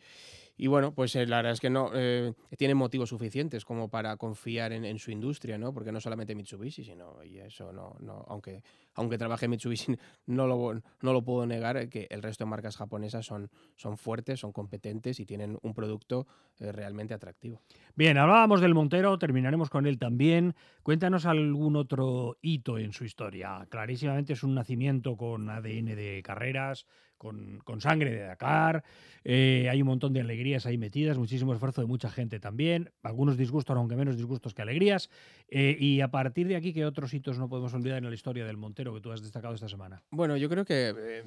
Y 0.59 0.69
bueno, 0.69 0.95
pues 0.95 1.15
eh, 1.17 1.27
la 1.27 1.37
verdad 1.37 1.53
es 1.53 1.61
que 1.61 1.69
no 1.69 1.91
eh, 1.95 2.33
tienen 2.57 2.77
motivos 2.77 3.11
suficientes 3.11 3.65
como 3.65 3.91
para 3.91 4.17
confiar 4.17 4.73
en, 4.73 4.99
su 4.99 5.11
industria, 5.11 5.59
¿no? 5.59 5.73
Porque 5.75 5.93
no 5.93 6.01
solamente 6.01 6.35
Mitsubishi, 6.35 6.83
sino, 6.83 7.23
y 7.23 7.39
eso 7.39 7.73
no, 7.73 7.97
no 8.01 8.25
aunque, 8.29 8.63
aunque 8.95 9.19
trabaje 9.19 9.49
Mitsubishi, 9.49 9.97
no 10.27 10.47
lo, 10.47 10.81
no 11.03 11.13
lo 11.13 11.23
puedo 11.23 11.47
negar, 11.47 11.89
que 11.91 12.07
el 12.11 12.23
resto 12.23 12.45
de 12.45 12.51
marcas 12.51 12.77
japonesas 12.77 13.27
son, 13.27 13.51
son 13.77 13.99
fuertes, 13.99 14.41
son 14.41 14.53
competentes 14.53 15.21
y 15.21 15.27
tienen 15.27 15.59
un 15.63 15.75
producto 15.75 16.27
eh, 16.59 16.73
realmente 16.73 17.13
atractivo. 17.13 17.61
Bien, 17.95 18.17
hablábamos 18.17 18.63
del 18.63 18.75
Montero, 18.75 19.19
terminaremos 19.19 19.69
con 19.69 19.87
él 19.87 19.99
también. 19.99 20.55
Cuéntanos 20.83 21.27
algún 21.27 21.77
otro 21.77 22.39
hito 22.41 22.79
en 22.79 22.93
su 22.95 23.05
historia. 23.05 23.67
Clarísimamente 23.69 24.33
es 24.33 24.43
un 24.43 24.55
nacimiento 24.55 25.17
con 25.19 25.51
ADN 25.51 25.97
de 25.97 26.23
carreras, 26.25 26.87
con, 27.17 27.81
sangre 27.81 28.11
de 28.11 28.21
Dakar. 28.21 28.85
Eh, 29.25 29.69
hay 29.71 29.83
un 29.83 29.89
montón 29.89 30.13
de 30.13 30.21
alegrías 30.21 30.67
ahí 30.67 30.79
metidas, 30.79 31.19
muchísimo 31.19 31.53
esfuerzo 31.53 31.81
de 31.81 31.87
mucha 31.87 32.11
gente 32.11 32.39
también, 32.39 32.93
algunos 33.03 33.37
disgustos, 33.37 33.77
aunque 33.77 33.97
menos 33.97 34.17
disgustos 34.17 34.55
que 34.55 34.63
alegrías. 34.63 35.11
Eh, 35.49 35.77
y 35.79 36.01
a 36.01 36.09
partir 36.09 36.47
de 36.47 36.57
aquí, 36.57 36.73
¿qué 36.73 36.85
otros 36.85 37.13
hitos 37.13 37.39
no 37.39 37.49
podemos 37.49 37.75
olvidar 37.75 37.99
en 37.99 38.09
la 38.09 38.15
historia 38.15 38.47
del 38.47 38.57
Montero 38.57 38.95
que 38.95 39.01
tú 39.01 39.11
has 39.11 39.23
destacado 39.23 39.55
esta 39.55 39.69
semana? 39.69 40.03
Bueno, 40.11 40.37
yo 40.37 40.49
creo 40.49 40.65
que 40.65 40.95
eh, 40.97 41.25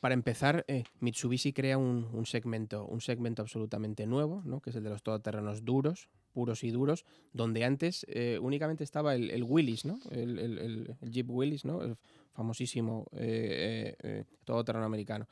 para 0.00 0.14
empezar, 0.14 0.66
Mitsubishi 1.00 1.52
crea 1.52 1.78
un, 1.78 2.26
segmento, 2.26 2.84
un 2.84 3.00
segmento 3.00 3.42
absolutamente 3.42 4.06
nuevo, 4.06 4.42
¿no? 4.44 4.60
que 4.60 4.70
es 4.70 4.76
el 4.76 4.84
de 4.84 4.90
los 4.90 5.02
todoterrenos 5.02 5.64
duros, 5.64 6.10
puros 6.32 6.62
y 6.62 6.70
duros, 6.70 7.06
donde 7.32 7.64
antes 7.64 8.06
únicamente 8.40 8.84
estaba 8.84 9.14
el, 9.14 9.30
el 9.30 9.42
Willys, 9.42 9.84
¿no? 9.84 9.98
el, 10.10 10.38
el, 10.38 10.94
Jeep 11.10 11.28
Willys, 11.30 11.64
¿no? 11.64 11.96
Famosísimo 12.32 13.06
eh, 13.12 13.96
eh, 14.02 14.08
eh, 14.08 14.24
todoterreno 14.44 14.84
americano. 14.84 15.28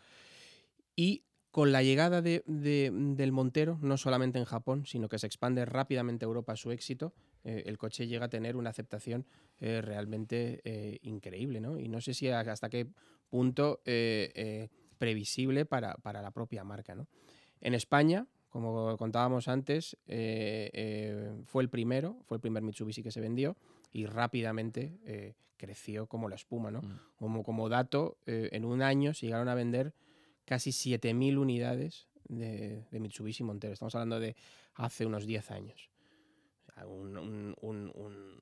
Y 0.95 1.25
con 1.51 1.73
la 1.73 1.83
llegada 1.83 2.21
de, 2.23 2.43
del 2.47 3.33
Montero, 3.33 3.79
no 3.81 3.97
solamente 3.97 4.39
en 4.39 4.45
Japón, 4.45 4.85
sino 4.85 5.09
que 5.09 5.19
se 5.19 5.27
expande 5.27 5.65
rápidamente 5.65 6.25
a 6.25 6.29
Europa 6.29 6.57
su 6.57 6.71
éxito, 6.71 7.15
el 7.43 7.79
coche 7.79 8.07
llega 8.07 8.27
a 8.27 8.29
tener 8.29 8.55
una 8.55 8.69
aceptación 8.69 9.27
realmente 9.59 10.61
increíble. 11.03 11.61
¿no? 11.61 11.79
Y 11.79 11.89
no 11.89 12.03
sé 12.03 12.13
si 12.13 12.29
hasta 12.29 12.69
qué 12.69 12.87
punto 13.31 13.81
previsible 14.99 15.65
para, 15.65 15.95
para, 15.95 16.21
la 16.21 16.31
propia 16.33 16.63
marca. 16.65 16.95
¿no? 16.95 17.09
En 17.63 17.75
España, 17.75 18.27
como 18.51 18.97
contábamos 18.99 19.49
antes, 19.49 19.97
fue 20.07 21.63
el 21.63 21.71
primero, 21.71 22.19
fue 22.25 22.37
el 22.37 22.41
primer 22.43 22.63
Mitsubishi 22.63 23.03
que 23.03 23.11
se 23.11 23.23
vendió 23.23 23.57
y 23.93 24.07
rápidamente 24.07 25.35
creció 25.59 26.07
como 26.07 26.31
la 26.31 26.37
espuma, 26.37 26.71
¿no? 26.71 26.81
Mm. 26.81 27.01
Como, 27.17 27.43
como 27.43 27.69
dato, 27.69 28.17
eh, 28.25 28.49
en 28.53 28.65
un 28.65 28.81
año 28.81 29.13
se 29.13 29.27
llegaron 29.27 29.49
a 29.49 29.55
vender 29.55 29.93
casi 30.47 30.71
7.000 30.71 31.37
unidades 31.37 32.09
de, 32.25 32.87
Mitsubishi 32.93 33.45
Montero. 33.45 33.75
Estamos 33.75 33.95
hablando 33.95 34.19
de 34.21 34.37
hace 34.75 35.05
unos 35.05 35.27
10 35.27 35.51
años. 35.51 35.91
Un, 36.87 37.55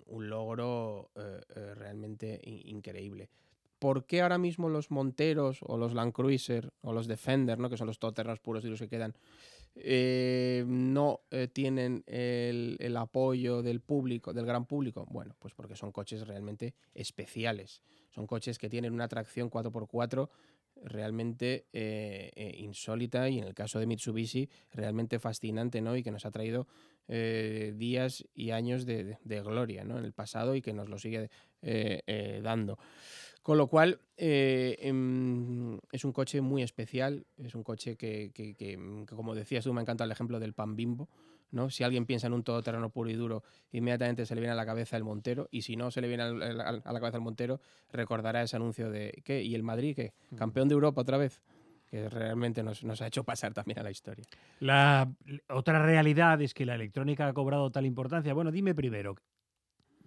logro 0.08 1.10
eh, 1.16 1.40
eh, 1.54 1.74
realmente 1.74 2.38
increíble. 2.44 3.30
¿Por 3.78 4.04
qué 4.04 4.22
ahora 4.22 4.38
mismo 4.38 4.68
los 4.68 4.90
Monteros 4.90 5.60
o 5.62 5.76
los 5.78 5.94
Land 5.94 6.12
Cruiser 6.12 6.72
o 6.82 6.92
los 6.92 7.06
Defender, 7.06 7.58
¿no? 7.58 7.70
que 7.70 7.76
son 7.76 7.86
los 7.86 7.98
todoterrenos 7.98 8.40
puros 8.40 8.64
y 8.64 8.68
los 8.68 8.78
que 8.78 8.88
quedan, 8.88 9.14
eh, 9.78 10.64
no 10.66 11.20
eh, 11.30 11.48
tienen 11.48 12.02
el, 12.06 12.96
apoyo 12.96 13.62
del 13.62 13.80
público, 13.80 14.32
del 14.32 14.46
gran 14.46 14.64
público? 14.64 15.06
Bueno, 15.10 15.36
pues 15.38 15.54
porque 15.54 15.76
son 15.76 15.92
coches 15.92 16.26
realmente 16.26 16.74
especiales. 16.94 17.82
Son 18.10 18.26
coches 18.26 18.58
que 18.58 18.70
tienen 18.70 18.94
una 18.94 19.08
tracción 19.08 19.50
4x4 19.50 20.28
realmente 20.84 21.66
eh, 21.72 22.30
eh, 22.34 22.54
insólita 22.58 23.28
y 23.28 23.38
en 23.38 23.44
el 23.44 23.54
caso 23.54 23.78
de 23.78 23.86
Mitsubishi 23.86 24.48
realmente 24.72 25.18
fascinante, 25.18 25.80
¿no? 25.80 25.96
Y 25.96 26.02
que 26.02 26.10
nos 26.10 26.26
ha 26.26 26.30
traído 26.30 26.66
eh, 27.08 27.72
días 27.76 28.24
y 28.34 28.50
años 28.50 28.86
de, 28.86 29.16
gloria, 29.24 29.84
¿no? 29.84 29.98
En 29.98 30.04
el 30.04 30.12
pasado 30.12 30.54
y 30.54 30.62
que 30.62 30.72
nos 30.72 30.88
lo 30.88 30.98
sigue 30.98 31.30
dando. 32.42 32.78
Con 33.42 33.58
lo 33.58 33.68
cual, 33.68 34.00
em, 34.16 35.78
es 35.92 36.04
un 36.04 36.12
coche 36.12 36.40
muy 36.40 36.62
especial, 36.62 37.26
es 37.36 37.54
un 37.54 37.62
coche 37.62 37.96
que, 37.96 38.32
que, 38.34 38.54
que, 38.54 39.06
como 39.06 39.34
decías 39.34 39.64
tú, 39.64 39.72
me 39.72 39.82
encanta 39.82 40.04
el 40.04 40.10
ejemplo 40.10 40.40
del 40.40 40.52
pan 40.52 40.74
bimbo, 40.74 41.08
¿no? 41.50 41.70
Si 41.70 41.84
alguien 41.84 42.06
piensa 42.06 42.26
en 42.26 42.32
un 42.32 42.42
todoterreno 42.42 42.90
puro 42.90 43.10
y 43.10 43.14
duro, 43.14 43.42
inmediatamente 43.72 44.26
se 44.26 44.34
le 44.34 44.40
viene 44.40 44.52
a 44.52 44.56
la 44.56 44.66
cabeza 44.66 44.96
el 44.96 45.04
Montero, 45.04 45.48
y 45.50 45.62
si 45.62 45.76
no 45.76 45.90
se 45.90 46.00
le 46.00 46.08
viene 46.08 46.22
a 46.22 46.30
la 46.32 47.00
cabeza 47.00 47.16
el 47.16 47.22
Montero, 47.22 47.60
recordará 47.92 48.42
ese 48.42 48.56
anuncio 48.56 48.90
de 48.90 49.22
¿qué? 49.24 49.42
¿Y 49.42 49.54
el 49.54 49.62
Madrid 49.62 49.94
qué? 49.96 50.12
¿Campeón 50.36 50.68
de 50.68 50.74
Europa 50.74 51.00
otra 51.00 51.18
vez? 51.18 51.40
que 51.86 52.08
realmente 52.08 52.64
nos, 52.64 52.82
nos, 52.82 53.00
ha 53.00 53.06
hecho 53.06 53.22
pasar 53.22 53.54
también 53.54 53.78
a 53.78 53.82
la 53.84 53.92
historia. 53.92 54.24
La 54.58 55.08
otra 55.48 55.84
realidad 55.84 56.42
es 56.42 56.52
que 56.52 56.66
la 56.66 56.74
electrónica 56.74 57.28
ha 57.28 57.32
cobrado 57.32 57.70
tal 57.70 57.86
importancia. 57.86 58.34
Bueno, 58.34 58.50
dime 58.50 58.74
primero, 58.74 59.14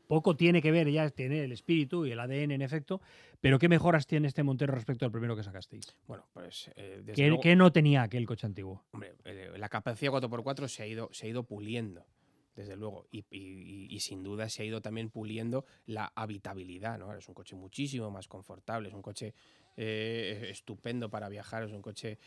poco 0.09 0.35
tiene 0.35 0.59
que 0.59 0.71
ver, 0.71 0.89
ya 0.89 1.07
tiene 1.11 1.43
el 1.43 1.51
espíritu 1.51 2.03
y 2.03 2.11
el 2.11 2.19
ADN 2.19 2.49
en 2.49 2.63
efecto, 2.63 2.99
pero 3.39 3.59
¿qué 3.59 3.69
mejoras 3.69 4.07
tiene 4.07 4.27
este 4.27 4.41
Montero 4.41 4.73
respecto 4.73 5.05
al 5.05 5.11
primero 5.11 5.35
que 5.35 5.43
sacasteis? 5.43 5.95
Bueno, 6.07 6.25
pues... 6.33 6.71
Eh, 6.75 7.03
¿Qué, 7.13 7.55
no 7.55 7.71
tenía 7.71 8.01
aquel 8.01 8.25
coche 8.25 8.47
antiguo? 8.47 8.83
Hombre, 8.91 9.13
eh, 9.23 9.51
la 9.55 9.69
capacidad 9.69 10.11
4x4 10.11 10.67
se 10.67 10.81
ha 10.81 10.87
ido, 10.87 11.09
se 11.11 11.27
ha 11.27 11.29
ido 11.29 11.43
puliendo 11.43 12.07
desde 12.55 12.75
luego. 12.75 13.05
Y, 13.11 13.99
sin 13.99 14.23
duda 14.23 14.49
se 14.49 14.63
ha 14.63 14.65
ido 14.65 14.81
también 14.81 15.11
puliendo 15.11 15.65
la 15.85 16.11
habitabilidad, 16.15 16.97
¿no? 16.97 17.13
Es 17.13 17.27
un 17.27 17.35
coche 17.35 17.55
muchísimo 17.55 18.09
más 18.09 18.27
confortable, 18.27 18.89
es 18.89 18.95
un 18.95 19.03
coche 19.03 19.35
eh, 19.77 20.47
estupendo 20.49 21.11
para 21.11 21.29
viajar, 21.29 21.65
es 21.65 21.71
un 21.71 21.83
coche 21.83 22.17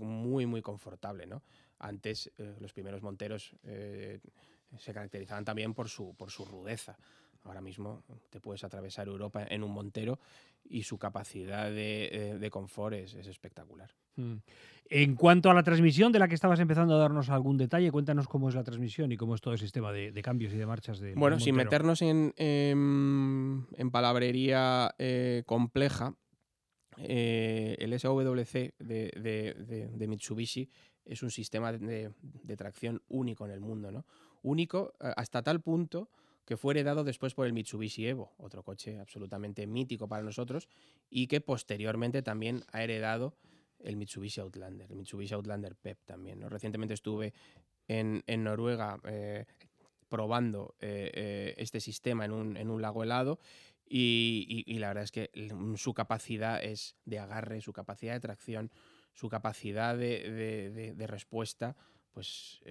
muy, 0.00 0.46
muy 0.46 0.62
confortable, 0.62 1.26
¿no? 1.26 1.42
Antes, 1.80 2.30
los 2.60 2.72
primeros 2.72 3.02
Monteros 3.02 3.56
se 4.78 4.92
caracterizaban 4.92 5.44
también 5.44 5.74
por 5.74 5.88
su, 5.88 6.14
por 6.14 6.30
su 6.30 6.44
rudeza. 6.44 6.98
Ahora 7.44 7.60
mismo 7.60 8.02
te 8.30 8.40
puedes 8.40 8.64
atravesar 8.64 9.06
Europa 9.06 9.46
en 9.48 9.62
un 9.62 9.72
montero 9.72 10.18
y 10.64 10.82
su 10.82 10.98
capacidad 10.98 11.70
de, 11.70 12.36
de, 12.40 12.50
confort 12.50 12.94
es, 12.96 13.14
espectacular. 13.14 13.94
Mm. 14.16 14.36
En 14.88 15.14
cuanto 15.14 15.50
a 15.50 15.54
la 15.54 15.62
transmisión 15.62 16.10
de 16.10 16.18
la 16.18 16.26
que 16.26 16.34
estabas 16.34 16.58
empezando 16.58 16.94
a 16.94 16.98
darnos 16.98 17.28
algún 17.28 17.56
detalle, 17.56 17.92
cuéntanos 17.92 18.26
cómo 18.26 18.48
es 18.48 18.54
la 18.54 18.64
transmisión 18.64 19.12
y 19.12 19.16
cómo 19.16 19.34
es 19.34 19.40
todo 19.40 19.54
el 19.54 19.60
sistema 19.60 19.92
de, 19.92 20.12
cambios 20.22 20.52
y 20.52 20.56
de 20.56 20.66
marchas 20.66 20.98
de 20.98 21.14
Bueno, 21.14 21.38
sin 21.38 21.54
meternos 21.54 22.02
en, 22.02 22.34
en, 22.36 23.90
palabrería 23.92 24.94
eh, 24.98 25.44
compleja, 25.46 26.16
eh, 26.98 27.76
el 27.78 27.98
SWC 27.98 28.74
de, 28.78 29.90
de, 29.94 30.06
Mitsubishi 30.08 30.70
es 31.04 31.22
un 31.22 31.30
sistema 31.30 31.72
de, 31.72 32.12
tracción 32.56 33.02
único 33.08 33.44
en 33.44 33.52
el 33.52 33.60
mundo, 33.60 33.90
¿no? 33.92 34.04
Único 34.46 34.94
eh, 35.00 35.12
hasta 35.16 35.42
tal 35.42 35.60
punto 35.60 36.08
que 36.44 36.56
fue 36.56 36.74
heredado 36.74 37.02
después 37.02 37.34
por 37.34 37.46
el 37.46 37.52
Mitsubishi 37.52 38.06
Evo, 38.06 38.32
otro 38.38 38.62
coche 38.62 38.98
absolutamente 38.98 39.66
mítico 39.66 40.08
para 40.08 40.22
nosotros, 40.22 40.68
y 41.10 41.26
que 41.26 41.40
posteriormente 41.40 42.22
también 42.22 42.64
ha 42.70 42.84
heredado 42.84 43.34
el 43.80 43.96
Mitsubishi 43.96 44.40
Outlander, 44.40 44.90
el 44.90 44.96
Mitsubishi 44.96 45.34
Outlander 45.34 45.74
PEP 45.74 45.98
también. 46.04 46.48
Recientemente 46.48 46.94
estuve 46.94 47.34
en, 47.88 48.22
Noruega 48.44 49.00
eh, 49.04 49.44
probando 50.08 50.76
eh, 50.80 51.54
este 51.58 51.80
sistema 51.80 52.24
en 52.24 52.32
un, 52.32 52.82
lago 52.82 53.02
helado 53.02 53.40
y, 53.88 54.78
la 54.78 54.88
verdad 54.88 55.04
es 55.04 55.12
que 55.12 55.30
su 55.76 55.94
capacidad 55.94 56.62
es 56.62 56.96
de 57.04 57.18
agarre, 57.18 57.60
su 57.60 57.72
capacidad 57.72 58.14
de 58.14 58.20
tracción, 58.20 58.70
su 59.12 59.28
capacidad 59.28 59.96
de, 59.96 60.94
respuesta, 61.08 61.76
pues 62.16 62.62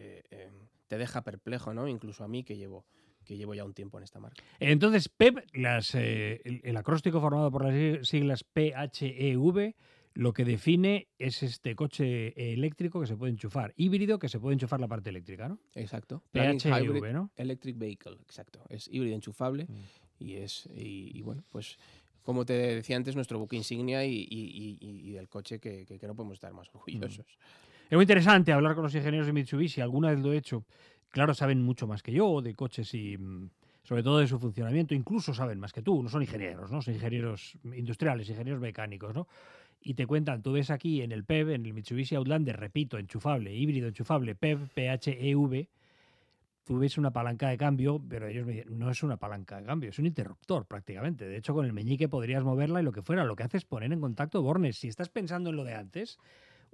te 0.88 0.98
deja 0.98 1.22
perplejo, 1.24 1.72
¿no? 1.72 1.88
Incluso 1.88 2.24
a 2.24 2.28
mí 2.28 2.44
que 2.44 2.58
llevo 2.58 2.84
que 3.24 3.38
llevo 3.38 3.54
ya 3.54 3.64
un 3.64 3.74
tiempo 3.74 3.98
en 3.98 4.06
esta 4.06 4.20
marca. 4.20 4.44
Entonces, 4.60 5.10
PEP, 5.10 5.40
las, 5.54 5.94
eh, 5.96 6.42
el, 6.64 6.78
acróstico 6.78 7.20
formado 7.20 7.52
por 7.52 7.66
las 7.66 8.08
siglas 8.08 8.44
PHEV, 8.44 9.74
lo 10.14 10.32
que 10.32 10.46
define 10.46 11.08
es 11.20 11.44
este 11.44 11.76
coche 11.76 12.54
eléctrico 12.54 13.02
que 13.02 13.08
se 13.08 13.18
puede 13.18 13.32
enchufar, 13.32 13.74
híbrido 13.76 14.20
que 14.20 14.30
se 14.30 14.40
puede 14.40 14.54
enchufar 14.54 14.80
la 14.80 14.88
parte 14.88 15.10
eléctrica, 15.10 15.50
¿no? 15.50 15.60
Exacto. 15.74 16.24
PHEV, 16.32 17.14
¿no? 17.14 17.32
Electric 17.36 17.78
Vehicle, 17.78 18.18
exacto. 18.22 18.64
Es 18.70 18.88
híbrido 18.88 19.16
enchufable 19.16 19.66
mm. 19.66 20.24
y 20.24 20.36
es 20.36 20.70
y, 20.74 21.22
bueno, 21.24 21.44
pues 21.50 21.78
como 22.22 22.46
te 22.46 22.54
decía 22.54 22.96
antes, 22.96 23.16
nuestro 23.16 23.38
buque 23.40 23.56
insignia 23.56 24.06
y, 24.06 24.28
y, 24.30 25.12
del 25.12 25.30
coche 25.30 25.60
que, 25.60 25.86
que, 25.86 26.08
no 26.08 26.16
podemos 26.16 26.36
estar 26.36 26.54
más 26.54 26.70
orgullosos. 26.74 27.26
Mm. 27.26 27.75
Es 27.88 27.92
muy 27.92 28.04
interesante 28.04 28.52
hablar 28.52 28.74
con 28.74 28.84
los 28.84 28.96
ingenieros 28.96 29.28
de 29.28 29.34
Mitsubishi, 29.34 29.80
alguna 29.80 30.10
vez 30.10 30.20
lo 30.20 30.34
he 30.34 30.38
hecho. 30.38 30.64
Claro, 31.10 31.36
saben 31.36 31.62
mucho 31.62 31.86
más 31.86 32.02
que 32.02 32.12
yo 32.12 32.42
de 32.42 32.56
coches 32.56 32.92
y 32.96 33.16
mm, 33.16 33.50
sobre 33.84 34.02
todo 34.02 34.18
de 34.18 34.28
su 34.28 34.40
funcionamiento, 34.40 34.96
incluso 34.96 35.34
saben 35.36 35.60
más 35.60 35.72
que 35.72 35.84
tú, 35.84 36.02
no 36.02 36.10
son 36.10 36.24
ingenieros, 36.24 36.72
¿no? 36.72 36.82
Son 36.82 36.96
ingenieros 36.96 37.58
industriales, 37.64 38.28
ingenieros 38.28 38.60
mecánicos, 38.60 39.14
¿no? 39.14 39.28
Y 39.82 39.94
te 39.94 40.08
cuentan, 40.08 40.42
tú 40.42 40.54
ves 40.54 40.72
aquí 40.72 41.04
en 41.04 41.12
el 41.12 41.24
PEV, 41.24 41.52
en 41.52 41.66
el 41.68 41.74
Mitsubishi 41.74 42.16
Outlander, 42.16 42.60
repito, 42.60 42.98
enchufable, 42.98 43.54
híbrido 43.54 43.88
enchufable, 43.88 44.34
PEV, 44.34 44.68
PHEV, 44.74 45.68
tú 46.64 46.80
ves 46.80 46.98
una 46.98 47.12
palanca 47.12 47.50
de 47.50 47.58
cambio, 47.58 48.02
pero 48.10 48.28
ellos 48.28 48.48
me 48.48 48.54
dicen, 48.54 48.80
no 48.80 48.90
es 48.90 49.04
una 49.04 49.18
palanca 49.18 49.60
de 49.62 49.68
cambio, 49.68 49.92
es 49.92 50.00
un 50.00 50.08
interruptor 50.08 50.66
prácticamente. 50.66 51.26
De 51.26 51.38
hecho, 51.38 51.54
con 51.54 51.66
el 51.66 51.74
meñique 51.74 52.10
podrías 52.10 52.44
moverla 52.44 52.82
y 52.82 52.84
lo 52.84 52.92
que 52.92 53.04
fuera. 53.04 53.24
Lo 53.24 53.36
que 53.36 53.44
hace 53.44 53.58
es 53.58 53.66
poner 53.66 53.94
en 53.94 54.02
contacto 54.02 54.42
bornes. 54.42 54.78
Si 54.78 54.88
estás 54.88 55.10
pensando 55.10 55.52
en 55.52 55.58
lo 55.58 55.64
de 55.64 55.76
antes, 55.76 56.18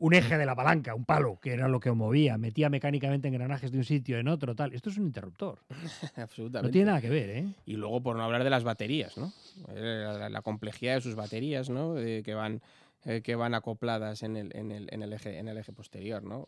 un 0.01 0.15
eje 0.15 0.35
de 0.35 0.47
la 0.47 0.55
palanca, 0.55 0.95
un 0.95 1.05
palo, 1.05 1.37
que 1.39 1.53
era 1.53 1.67
lo 1.67 1.79
que 1.79 1.91
movía, 1.91 2.35
metía 2.39 2.71
mecánicamente 2.71 3.27
engranajes 3.27 3.71
de 3.71 3.77
un 3.77 3.83
sitio 3.83 4.17
en 4.17 4.27
otro, 4.27 4.55
tal. 4.55 4.73
Esto 4.73 4.89
es 4.89 4.97
un 4.97 5.05
interruptor. 5.05 5.59
Absolutamente. 6.15 6.67
No 6.67 6.71
tiene 6.71 6.85
nada 6.87 7.01
que 7.01 7.09
ver, 7.09 7.29
¿eh? 7.29 7.53
Y 7.67 7.73
luego, 7.73 8.01
por 8.01 8.15
no 8.15 8.23
hablar 8.23 8.43
de 8.43 8.49
las 8.49 8.63
baterías, 8.63 9.15
¿no? 9.15 9.31
Eh, 9.75 10.27
la, 10.27 10.41
complejidad 10.41 10.95
de 10.95 11.01
sus 11.01 11.13
baterías, 11.13 11.69
¿no? 11.69 11.93
que, 11.93 12.33
van, 12.33 12.63
eh, 13.05 13.21
que 13.21 13.35
van 13.35 13.53
acopladas 13.53 14.23
en 14.23 14.37
el, 14.37 14.55
en, 14.55 14.71
el, 14.71 14.89
en, 14.91 15.03
el 15.03 15.13
eje, 15.13 15.37
en 15.37 15.47
el 15.47 15.57
eje 15.59 15.71
posterior, 15.71 16.23
¿no? 16.23 16.47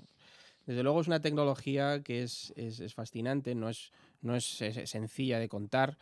Desde 0.66 0.82
luego 0.82 1.02
es 1.02 1.08
una 1.08 1.22
tecnología 1.22 2.02
que 2.02 2.24
es, 2.24 2.54
es, 2.56 2.96
fascinante, 2.96 3.54
no 3.54 3.70
es, 3.70 3.92
no 4.24 4.36
es, 4.36 4.46
sencilla 4.46 5.38
de 5.38 5.48
contar, 5.48 6.00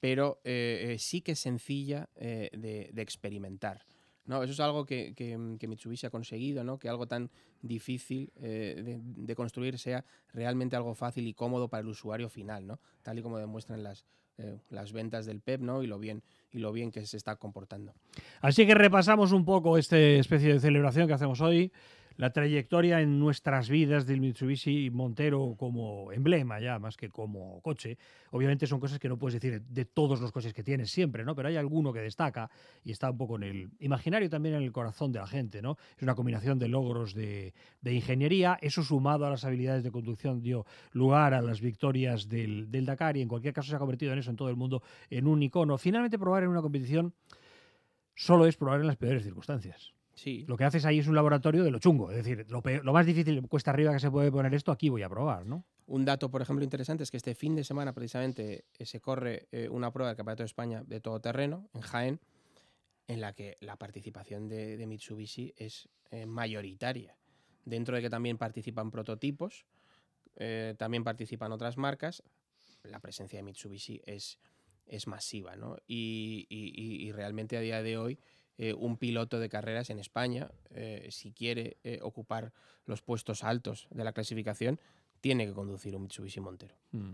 pero 0.00 0.38
eh, 0.44 0.96
sí 0.98 1.22
que 1.22 1.32
es 1.32 1.38
sencilla 1.38 2.10
de, 2.14 2.90
de 2.92 3.02
experimentar. 3.02 3.86
No, 4.30 4.44
eso 4.44 4.52
es 4.52 4.60
algo 4.60 4.86
que, 4.86 5.12
que, 5.16 5.66
Mitsubishi 5.66 6.06
ha 6.06 6.10
conseguido, 6.10 6.62
¿no? 6.62 6.78
que 6.78 6.88
algo 6.88 7.08
tan 7.08 7.32
difícil 7.62 8.30
eh, 8.36 9.00
de, 9.16 9.34
construir 9.34 9.76
sea 9.76 10.04
realmente 10.32 10.76
algo 10.76 10.94
fácil 10.94 11.26
y 11.26 11.34
cómodo 11.34 11.66
para 11.66 11.80
el 11.80 11.88
usuario 11.88 12.28
final, 12.28 12.64
¿no? 12.64 12.78
tal 13.02 13.18
y 13.18 13.22
como 13.22 13.38
demuestran 13.38 13.82
las, 13.82 14.04
eh, 14.38 14.60
las 14.68 14.92
ventas 14.92 15.26
del 15.26 15.40
PEP 15.40 15.62
¿no? 15.62 15.82
y, 15.82 15.88
lo 15.88 15.98
bien, 15.98 16.22
y 16.52 16.60
lo 16.60 16.70
bien 16.70 16.92
que 16.92 17.04
se 17.06 17.16
está 17.16 17.34
comportando. 17.34 17.92
Así 18.40 18.64
que 18.68 18.76
repasamos 18.76 19.32
un 19.32 19.44
poco 19.44 19.76
esta 19.76 19.98
especie 19.98 20.52
de 20.52 20.60
celebración 20.60 21.08
que 21.08 21.14
hacemos 21.14 21.40
hoy 21.40 21.72
la 22.16 22.30
trayectoria 22.32 23.00
en 23.00 23.18
nuestras 23.18 23.68
vidas 23.68 24.06
del 24.06 24.20
Mitsubishi 24.20 24.90
Montero 24.90 25.54
como 25.58 26.12
emblema 26.12 26.60
ya, 26.60 26.78
más 26.78 26.96
que 26.96 27.08
como 27.08 27.60
coche. 27.62 27.98
Obviamente 28.30 28.66
son 28.66 28.80
cosas 28.80 28.98
que 28.98 29.08
no 29.08 29.18
puedes 29.18 29.40
decir 29.40 29.62
de 29.62 29.84
todos 29.84 30.20
los 30.20 30.32
coches 30.32 30.52
que 30.52 30.62
tienes 30.62 30.90
siempre, 30.90 31.24
¿no? 31.24 31.34
Pero 31.34 31.48
hay 31.48 31.56
alguno 31.56 31.92
que 31.92 32.00
destaca 32.00 32.50
y 32.84 32.92
está 32.92 33.10
un 33.10 33.18
poco 33.18 33.36
en 33.36 33.42
el 33.44 33.70
imaginario 33.80 34.28
también 34.28 34.54
en 34.56 34.62
el 34.62 34.72
corazón 34.72 35.12
de 35.12 35.18
la 35.18 35.26
gente, 35.26 35.62
¿no? 35.62 35.76
Es 35.96 36.02
una 36.02 36.14
combinación 36.14 36.58
de 36.58 36.68
logros 36.68 37.14
de, 37.14 37.54
ingeniería, 37.84 38.58
eso 38.60 38.82
sumado 38.82 39.26
a 39.26 39.30
las 39.30 39.44
habilidades 39.44 39.82
de 39.82 39.90
conducción 39.90 40.42
dio 40.42 40.66
lugar 40.92 41.34
a 41.34 41.42
las 41.42 41.60
victorias 41.60 42.28
del, 42.28 42.70
del 42.70 42.86
Dakar 42.86 43.16
y 43.16 43.22
en 43.22 43.28
cualquier 43.28 43.54
caso 43.54 43.70
se 43.70 43.76
ha 43.76 43.78
convertido 43.78 44.12
en 44.12 44.18
eso 44.18 44.30
en 44.30 44.36
todo 44.36 44.48
el 44.48 44.56
mundo 44.56 44.82
en 45.08 45.26
un 45.26 45.42
icono. 45.42 45.78
Finalmente 45.78 46.18
probar 46.18 46.42
en 46.42 46.50
una 46.50 46.62
competición 46.62 47.14
solo 48.14 48.46
es 48.46 48.56
probar 48.56 48.80
en 48.80 48.86
las 48.86 48.96
peores 48.96 49.22
circunstancias. 49.22 49.94
Lo 50.46 50.56
que 50.56 50.64
haces 50.64 50.84
ahí 50.84 50.98
es 50.98 51.06
un 51.06 51.14
laboratorio 51.14 51.64
de 51.64 51.70
lo 51.70 51.78
chungo. 51.78 52.10
Es 52.10 52.18
decir, 52.18 52.46
lo, 52.50 52.92
más 52.92 53.06
difícil, 53.06 53.46
cuesta 53.48 53.70
arriba 53.70 53.92
que 53.92 54.00
se 54.00 54.10
puede 54.10 54.30
poner 54.30 54.52
esto, 54.54 54.72
aquí 54.72 54.88
voy 54.88 55.02
a 55.02 55.08
probar, 55.08 55.46
¿no? 55.46 55.64
Un 55.86 56.04
dato, 56.04 56.30
por 56.30 56.42
ejemplo, 56.42 56.62
interesante 56.62 57.02
es 57.02 57.10
que 57.10 57.16
este 57.16 57.34
fin 57.34 57.54
de 57.56 57.64
semana 57.64 57.92
precisamente 57.92 58.66
eh, 58.78 58.86
se 58.86 59.00
corre 59.00 59.48
eh, 59.50 59.68
una 59.68 59.90
prueba 59.92 60.10
del 60.10 60.16
Campeonato 60.16 60.42
de 60.42 60.46
España 60.46 60.84
de 60.86 61.00
todo 61.00 61.20
terreno 61.20 61.68
en 61.74 61.80
Jaén, 61.80 62.20
en 63.08 63.20
la 63.20 63.32
que 63.32 63.56
la 63.60 63.76
participación 63.76 64.48
de, 64.48 64.84
Mitsubishi 64.86 65.52
es 65.56 65.88
eh, 66.10 66.26
mayoritaria. 66.26 67.16
Dentro 67.64 67.96
de 67.96 68.02
que 68.02 68.10
también 68.10 68.38
participan 68.38 68.90
prototipos, 68.90 69.66
también 70.78 71.04
participan 71.04 71.52
otras 71.52 71.76
marcas, 71.76 72.22
la 72.84 72.98
presencia 73.00 73.38
de 73.38 73.42
Mitsubishi 73.42 74.00
es, 74.06 74.38
es 74.86 75.06
masiva, 75.06 75.54
¿no? 75.56 75.76
y 75.86 77.12
realmente 77.12 77.58
a 77.58 77.60
día 77.60 77.82
de 77.82 77.98
hoy 77.98 78.18
eh, 78.62 78.74
un 78.74 78.98
piloto 78.98 79.40
de 79.40 79.48
carreras 79.48 79.88
en 79.88 79.98
España, 79.98 80.50
eh, 80.74 81.06
si 81.08 81.32
quiere 81.32 81.78
eh, 81.82 81.98
ocupar 82.02 82.52
los 82.84 83.00
puestos 83.00 83.42
altos 83.42 83.88
de 83.90 84.04
la 84.04 84.12
clasificación, 84.12 84.78
tiene 85.22 85.46
que 85.46 85.54
conducir 85.54 85.96
un 85.96 86.02
Mitsubishi 86.02 86.40
Montero. 86.40 86.74
Mm. 86.92 87.12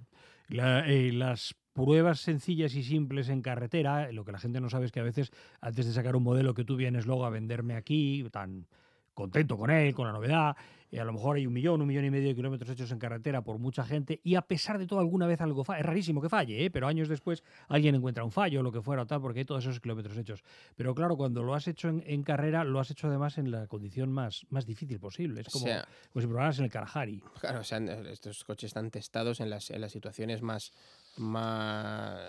las 0.48 1.54
pruebas 1.72 2.18
sencillas 2.18 2.74
y 2.74 2.82
simples 2.82 3.28
en 3.28 3.42
carretera, 3.42 4.10
lo 4.10 4.24
que 4.24 4.32
la 4.32 4.40
gente 4.40 4.60
no 4.60 4.68
sabe 4.68 4.86
es 4.86 4.90
que 4.92 4.98
a 4.98 5.04
veces 5.04 5.30
antes 5.60 5.86
de 5.86 5.92
sacar 5.92 6.16
un 6.16 6.24
modelo 6.24 6.52
que 6.52 6.64
tú 6.64 6.74
vienes 6.74 7.06
luego 7.06 7.24
a 7.24 7.30
venderme 7.30 7.76
aquí, 7.76 8.26
tan 8.32 8.66
contento 9.14 9.56
con 9.56 9.70
él, 9.70 9.94
con 9.94 10.08
la 10.08 10.12
novedad, 10.12 10.56
a 10.92 11.04
lo 11.04 11.12
mejor 11.12 11.36
hay 11.36 11.46
un 11.46 11.52
millón, 11.52 11.80
un 11.80 11.88
millón 11.88 12.04
y 12.04 12.10
medio 12.10 12.28
de 12.28 12.34
kilómetros 12.34 12.70
hechos 12.70 12.90
en 12.92 12.98
carretera 12.98 13.42
por 13.42 13.58
mucha 13.58 13.84
gente, 13.84 14.20
y 14.24 14.34
a 14.34 14.42
pesar 14.42 14.78
de 14.78 14.86
todo 14.86 15.00
alguna 15.00 15.26
vez 15.26 15.40
algo 15.40 15.64
falla, 15.64 15.80
es 15.80 15.86
rarísimo 15.86 16.22
que 16.22 16.28
falle, 16.28 16.64
¿eh? 16.64 16.70
pero 16.70 16.86
años 16.86 17.08
después 17.08 17.42
alguien 17.68 17.94
encuentra 17.94 18.24
un 18.24 18.32
fallo, 18.32 18.62
lo 18.62 18.72
que 18.72 18.80
fuera 18.80 19.02
o 19.02 19.06
tal, 19.06 19.20
porque 19.20 19.40
hay 19.40 19.44
todos 19.44 19.64
esos 19.64 19.80
kilómetros 19.80 20.16
hechos. 20.16 20.42
Pero 20.76 20.94
claro, 20.94 21.16
cuando 21.16 21.42
lo 21.42 21.54
has 21.54 21.68
hecho 21.68 21.88
en, 21.88 22.22
carrera, 22.22 22.64
lo 22.64 22.80
has 22.80 22.90
hecho 22.90 23.08
además 23.08 23.38
en 23.38 23.50
la 23.50 23.66
condición 23.66 24.10
más, 24.10 24.46
más 24.50 24.66
difícil 24.66 24.98
posible, 24.98 25.42
es 25.42 25.48
como, 25.48 25.66
si 25.66 26.26
probaras 26.26 26.58
en 26.58 26.64
el 26.64 26.70
Kalahari. 26.70 27.22
Claro, 27.40 27.60
o 27.60 27.64
sea, 27.64 27.78
estos 27.78 28.44
coches 28.44 28.68
están 28.68 28.90
testados 28.90 29.40
en 29.40 29.50
las, 29.50 29.70
en 29.70 29.80
las 29.80 29.92
situaciones 29.92 30.42
más, 30.42 30.72
más, 31.16 32.20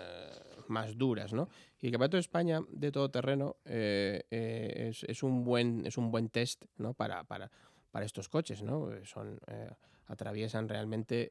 más 0.68 0.96
duras, 0.96 1.32
¿no? 1.32 1.48
Y 1.80 1.86
el 1.86 1.92
Campeonato 1.92 2.16
de 2.16 2.20
España 2.20 2.60
de 2.70 2.90
todo 2.90 3.10
terreno 3.10 3.56
eh, 3.64 4.24
eh, 4.30 4.88
es, 4.90 5.04
es, 5.04 5.22
un 5.22 5.44
buen, 5.44 5.86
es 5.86 5.96
un 5.96 6.10
buen 6.10 6.28
test 6.28 6.64
¿no? 6.76 6.92
para, 6.92 7.22
para, 7.24 7.50
para 7.90 8.06
estos 8.06 8.28
coches, 8.28 8.62
¿no? 8.62 8.92
Eh, 8.92 9.04
son, 9.04 9.40
atraviesan 10.06 10.68
realmente 10.68 11.30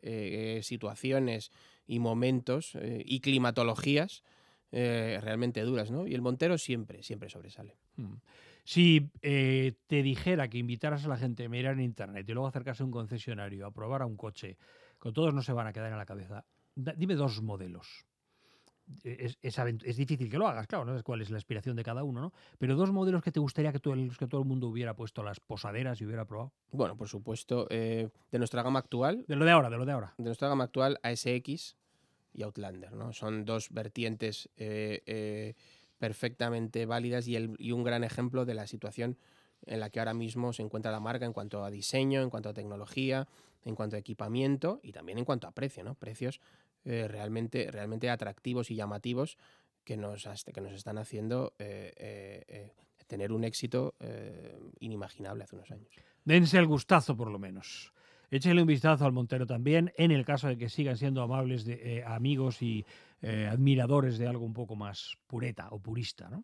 situaciones 0.62 1.52
y 1.88 1.98
momentos 1.98 2.78
y 2.80 3.20
climatologías 3.22 4.24
realmente 4.72 5.62
duras, 5.62 5.90
¿no? 5.90 6.06
Y 6.06 6.14
el 6.14 6.22
Montero 6.22 6.60
siempre, 6.60 7.02
siempre 7.02 7.28
sobresale. 7.30 7.76
Mm. 7.96 8.18
Si 8.64 9.10
te 9.22 10.04
dijera 10.04 10.48
que 10.48 10.60
invitaras 10.60 11.06
a 11.06 11.08
la 11.08 11.18
gente 11.18 11.46
a 11.46 11.50
mirar 11.50 11.74
en 11.74 11.82
internet 11.82 12.30
y 12.30 12.34
luego 12.34 12.48
acercarse 12.48 12.84
a 12.84 12.86
un 12.86 12.92
concesionario 12.92 13.66
a 13.66 13.72
probar 13.72 14.04
a 14.04 14.06
un 14.06 14.16
coche, 14.16 14.58
con 15.00 15.12
todos 15.14 15.34
no 15.34 15.42
se 15.42 15.54
van 15.54 15.66
a 15.66 15.74
quedar 15.74 15.92
en 15.92 15.98
la 15.98 16.06
cabeza. 16.06 16.46
dime 16.76 17.16
dos 17.16 17.42
modelos 17.42 18.06
es, 19.04 19.38
es, 19.42 19.98
difícil 19.98 20.30
que 20.30 20.38
lo 20.38 20.48
hagas, 20.48 20.68
claro, 20.68 20.86
no 20.86 20.92
sabes 20.92 21.04
cuál 21.04 21.22
es 21.22 21.30
la 21.30 21.38
aspiración 21.38 21.76
de 21.76 21.84
cada 21.84 22.04
uno, 22.04 22.22
¿no? 22.22 22.34
Pero 22.58 22.76
dos 22.76 22.92
modelos 22.92 23.22
que 23.22 23.32
te 23.32 23.40
gustaría 23.40 23.72
que 23.72 23.80
todo, 23.80 23.96
que 24.18 24.28
todo 24.28 24.42
el 24.42 24.48
mundo 24.48 24.68
hubiera 24.68 24.96
puesto 24.96 25.24
las 25.24 25.40
posaderas 25.40 26.00
y 26.02 26.06
hubiera 26.06 26.26
probado. 26.26 26.54
Bueno, 26.72 26.96
por 26.96 27.08
supuesto, 27.08 27.68
eh, 27.70 28.10
de 28.32 28.38
nuestra 28.38 28.64
gama 28.64 28.80
actual. 28.80 29.26
De 29.28 29.36
lo 29.36 29.46
de 29.46 29.52
ahora, 29.52 29.70
de 29.70 29.78
lo 29.78 29.86
de 29.86 29.92
ahora. 29.92 30.14
De 30.18 30.26
nuestra 30.26 30.48
gama 30.48 30.66
actual, 30.66 31.00
ASX 31.04 31.76
y 32.34 32.44
Outlander, 32.44 32.94
¿no? 32.94 33.14
Son 33.14 33.46
dos 33.46 33.70
vertientes 33.72 34.50
eh, 34.58 35.02
eh, 35.06 35.56
perfectamente 35.98 36.86
válidas 36.86 37.28
y, 37.28 37.36
el, 37.36 37.56
y 37.60 37.72
un 37.72 37.84
gran 37.84 38.04
ejemplo 38.04 38.46
de 38.46 38.54
la 38.54 38.68
situación 38.68 39.18
en 39.66 39.80
la 39.80 39.90
que 39.90 40.00
ahora 40.00 40.14
mismo 40.14 40.54
se 40.54 40.62
encuentra 40.62 40.92
la 40.92 41.00
marca 41.00 41.26
en 41.26 41.34
cuanto 41.34 41.64
a 41.64 41.72
diseño, 41.72 42.22
en 42.22 42.30
cuanto 42.30 42.50
a 42.50 42.54
tecnología, 42.54 43.28
en 43.66 43.76
cuanto 43.76 43.96
a 43.96 44.00
equipamiento 44.00 44.80
y 44.84 44.92
también 44.92 45.18
en 45.18 45.26
cuanto 45.26 45.48
a 45.48 45.52
precio, 45.52 45.84
¿no? 45.84 45.96
Precios 45.96 46.40
eh, 46.90 47.06
realmente, 47.10 47.70
realmente 47.70 48.10
atractivos 48.10 48.72
y 48.72 48.76
llamativos 48.76 49.38
que 49.84 49.98
nos, 49.98 50.26
que 50.54 50.62
nos 50.62 50.72
están 50.72 50.98
haciendo 50.98 51.54
eh, 51.60 51.94
eh, 52.48 52.72
tener 53.08 53.34
un 53.34 53.44
éxito 53.44 53.96
inimaginable 54.80 55.44
hace 55.44 55.56
unos 55.56 55.72
años. 55.72 55.90
Dense 56.24 56.58
el 56.58 56.66
gustazo, 56.66 57.16
por 57.16 57.30
lo 57.30 57.40
menos. 57.40 57.94
Échenle 58.32 58.62
un 58.62 58.68
vistazo 58.68 59.06
al 59.06 59.12
Montero 59.12 59.46
también, 59.46 59.94
en 59.98 60.12
el 60.12 60.24
caso 60.24 60.48
de 60.48 60.58
que 60.58 60.70
sigan 60.70 60.98
siendo 60.98 61.22
amables 61.22 61.66
de, 61.66 62.04
amigos 62.06 62.62
y 62.62 62.86
admiradores 63.22 64.18
de 64.18 64.28
algo 64.28 64.46
un 64.46 64.54
poco 64.54 64.76
más 64.76 65.18
pureta 65.28 65.68
o 65.72 65.80
purista. 65.80 66.30
¿no? 66.30 66.44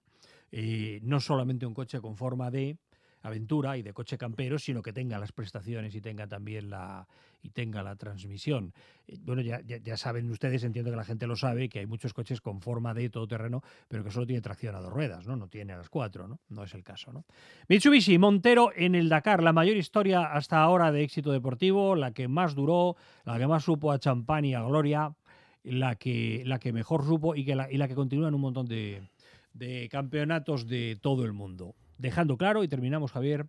no 1.02 1.20
solamente 1.20 1.66
un 1.66 1.74
coche 1.74 2.00
con 2.02 2.16
forma 2.16 2.50
de 2.52 2.78
aventura 3.24 3.78
y 3.78 3.82
de 3.82 3.94
coche 3.94 4.18
campero, 4.18 4.60
sino 4.60 4.82
que 4.82 4.94
tenga 4.94 5.18
las 5.18 5.32
prestaciones 5.32 5.96
y 5.96 6.02
tenga 6.02 6.28
también 6.28 6.70
la 6.70 7.08
y 7.44 7.50
tenga 7.50 7.84
la 7.84 7.96
transmisión. 7.96 8.74
Eh, 9.06 9.18
bueno, 9.22 9.42
ya, 9.42 9.60
ya, 9.62 9.98
saben 9.98 10.32
ustedes, 10.32 10.64
entiendo 10.64 10.92
que 10.92 10.98
la 10.98 11.04
gente 11.04 11.28
lo 11.28 11.36
sabe, 11.36 11.68
que 11.68 11.80
hay 11.80 11.86
muchos 11.86 12.14
coches 12.14 12.40
con 12.40 12.62
forma 12.62 12.94
de 12.94 13.10
todoterreno, 13.10 13.62
pero 13.88 14.04
que 14.04 14.12
solo 14.12 14.26
tiene 14.26 14.42
tracción 14.42 14.76
a 14.76 14.80
dos 14.80 14.92
ruedas, 14.92 15.28
¿no? 15.28 15.36
No 15.36 15.48
tiene 15.50 15.74
a 15.74 15.78
las 15.78 15.90
cuatro, 15.90 16.28
¿no? 16.28 16.40
No 16.50 16.64
es 16.64 16.74
el 16.74 16.84
caso, 16.84 17.12
¿no? 17.12 17.26
Mitsubishi 17.68 18.18
Montero 18.18 18.72
en 18.76 18.96
el 18.96 19.10
Dakar, 19.10 19.44
la 19.44 19.52
mayor 19.52 19.76
historia 19.76 20.34
hasta 20.34 20.62
ahora 20.62 20.92
de 20.92 21.04
éxito 21.04 21.32
deportivo, 21.32 21.96
la 21.96 22.14
que 22.14 22.28
más 22.28 22.56
duró, 22.56 22.96
la 23.26 23.38
que 23.38 23.48
más 23.48 23.66
supo 23.66 23.92
a 23.92 24.00
champán 24.00 24.46
y 24.46 24.56
a 24.56 24.62
gloria, 24.62 25.14
la 25.64 25.96
que, 25.96 26.44
la 26.46 26.60
que 26.60 26.72
mejor 26.72 27.04
supo 27.06 27.36
y, 27.36 27.46
que 27.46 27.56
la, 27.56 27.72
y 27.72 27.78
la 27.78 27.88
que 27.88 27.96
continúa 27.96 28.30
en 28.30 28.36
un 28.36 28.42
montón 28.42 28.66
de, 28.68 29.02
de 29.54 29.90
campeonatos 29.90 30.68
de 30.68 30.98
todo 31.02 31.26
el 31.26 31.34
mundo. 31.34 31.76
Dejando 32.04 32.36
claro, 32.36 32.66
y 32.66 32.68
terminamos, 32.68 33.13
Javier, 33.13 33.48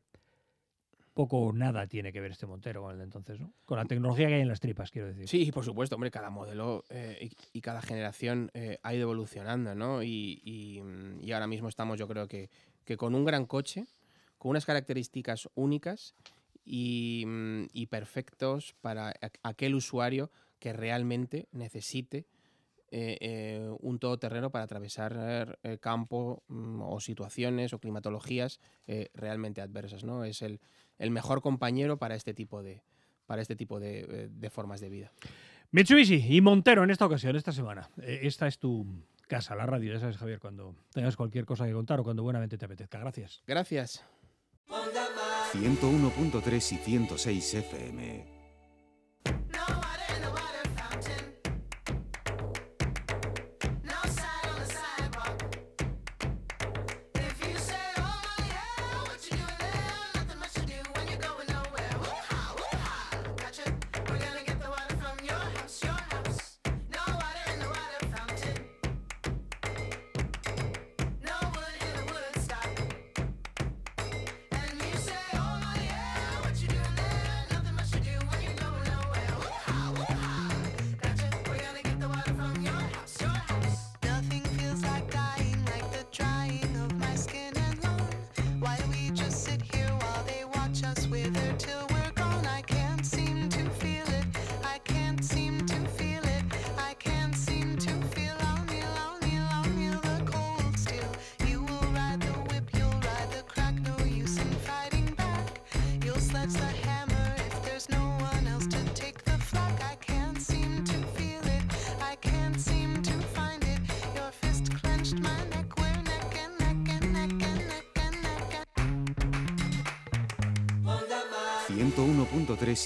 poco 1.13 1.39
o 1.39 1.53
nada 1.53 1.89
tiene 1.89 2.13
que 2.13 2.21
ver 2.21 2.31
este 2.31 2.47
Montero 2.47 2.83
con 2.83 2.93
el 2.93 2.99
de 2.99 3.03
entonces, 3.03 3.41
¿no? 3.41 3.53
Con 3.65 3.79
la 3.79 3.85
tecnología 3.85 4.29
que 4.29 4.35
hay 4.35 4.43
en 4.43 4.49
las 4.49 4.61
tripas, 4.61 4.93
quiero 4.93 5.09
decir. 5.09 5.27
Sí, 5.27 5.51
por 5.51 5.65
supuesto, 5.65 5.97
hombre, 5.97 6.13
cada 6.13 6.31
modelo 6.31 6.85
eh, 6.89 7.31
y, 7.53 7.61
cada 7.61 7.83
generación 7.83 8.53
eh, 8.55 8.79
ha 8.85 8.95
ido 8.95 9.03
evolucionando, 9.03 9.75
¿no? 9.75 10.05
Y, 10.05 10.81
ahora 11.33 11.49
mismo 11.49 11.69
estamos, 11.69 11.99
yo 11.99 12.07
creo 12.07 12.29
que, 12.29 12.49
que, 12.85 12.97
con 12.97 13.17
un 13.17 13.25
gran 13.25 13.45
coche, 13.45 13.87
con 14.39 14.51
unas 14.51 14.67
características 14.67 15.49
únicas 15.57 16.15
y, 16.65 17.27
y 17.73 17.87
perfectos 17.87 18.77
para 18.81 19.15
aquel 19.43 19.75
usuario 19.75 20.31
que 20.61 20.73
realmente 20.73 21.49
necesite 21.51 22.25
eh, 22.97 23.19
eh, 23.21 23.69
un 23.81 23.99
todoterreno 23.99 24.51
para 24.51 24.67
atravesar 24.67 25.59
el 25.65 25.81
campo 25.81 26.45
mm, 26.47 26.81
o 26.81 27.01
situaciones 27.01 27.73
o 27.73 27.81
climatologías 27.81 28.61
eh, 28.87 29.11
realmente 29.15 29.61
adversas. 29.61 30.05
¿no? 30.05 30.23
Es 30.23 30.43
el, 30.43 30.61
el, 30.99 31.11
mejor 31.11 31.43
compañero 31.43 31.99
para 31.99 32.15
este 32.15 32.35
tipo 32.35 32.63
de, 32.63 32.85
para 33.27 33.43
este 33.43 33.57
tipo 33.57 33.81
de, 33.81 34.29
de, 34.31 34.49
formas 34.49 34.81
de 34.81 34.91
vida. 34.91 35.13
Mitsubishi 35.73 36.25
y 36.37 36.41
Montero 36.41 36.85
en 36.85 36.91
esta 36.91 37.05
ocasión, 37.05 37.35
esta 37.35 37.51
semana. 37.51 37.91
esta 38.01 38.47
es 38.47 38.61
tu 38.61 38.87
casa, 39.27 39.57
la 39.57 39.67
radio, 39.67 39.93
ya 39.93 39.99
sabes, 39.99 40.17
Javier, 40.17 40.39
cuando 40.39 40.77
tengas 40.93 41.17
cualquier 41.17 41.47
cosa 41.47 41.67
que 41.67 41.73
contar 41.73 41.99
o 41.99 42.05
cuando 42.05 42.23
buenamente 42.23 42.57
te 42.57 42.65
apetezca. 42.65 43.01
Gracias. 43.01 43.43
Gracias. 43.45 44.05
101.3 45.53 46.73
y 46.73 46.77
106 46.77 47.55
FM. 47.55 48.35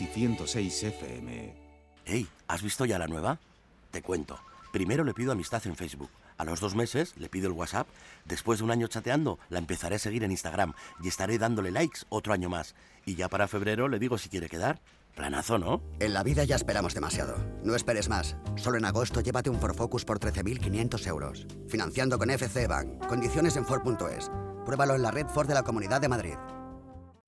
Y 0.01 0.07
106 0.07 0.83
FM. 0.83 1.55
Hey, 2.05 2.27
¿has 2.47 2.63
visto 2.63 2.85
ya 2.85 2.99
la 2.99 3.07
nueva? 3.07 3.39
Te 3.91 4.03
cuento. 4.03 4.39
Primero 4.73 5.05
le 5.05 5.15
pido 5.15 5.33
amistad 5.33 5.67
en 5.67 5.77
Facebook. 5.77 6.11
A 6.37 6.45
los 6.45 6.61
dos 6.61 6.75
meses 6.75 7.15
le 7.17 7.29
pido 7.29 7.49
el 7.49 7.53
WhatsApp. 7.53 7.87
Después 8.25 8.59
de 8.59 8.65
un 8.65 8.71
año 8.71 8.87
chateando, 8.87 9.39
la 9.51 9.59
empezaré 9.59 9.97
a 9.97 9.99
seguir 9.99 10.25
en 10.25 10.31
Instagram 10.31 10.73
y 11.03 11.09
estaré 11.09 11.39
dándole 11.39 11.71
likes 11.71 12.01
otro 12.09 12.33
año 12.33 12.49
más. 12.49 12.75
Y 13.05 13.15
ya 13.15 13.29
para 13.29 13.49
febrero 13.49 13.89
le 13.89 13.99
digo 13.99 14.19
si 14.19 14.29
quiere 14.29 14.49
quedar. 14.49 14.81
Planazo, 15.15 15.59
¿no? 15.59 15.83
En 15.99 16.15
la 16.15 16.23
vida 16.23 16.45
ya 16.45 16.57
esperamos 16.57 16.95
demasiado. 16.95 17.37
No 17.65 17.75
esperes 17.75 18.09
más. 18.09 18.37
Solo 18.57 18.79
en 18.79 18.85
agosto 18.85 19.21
llévate 19.21 19.51
un 19.51 19.61
Ford 19.61 19.75
Focus 19.75 20.05
por 20.05 20.21
13.500 20.21 21.07
euros. 21.09 21.47
Financiando 21.69 22.19
con 22.19 22.31
FC 22.31 22.67
Bank. 22.69 23.07
Condiciones 23.07 23.57
en 23.57 23.67
Ford.es. 23.67 24.31
Pruébalo 24.65 24.95
en 24.95 25.03
la 25.03 25.11
red 25.11 25.27
Ford 25.27 25.49
de 25.49 25.55
la 25.55 25.63
Comunidad 25.65 26.01
de 26.01 26.09
Madrid. 26.09 26.37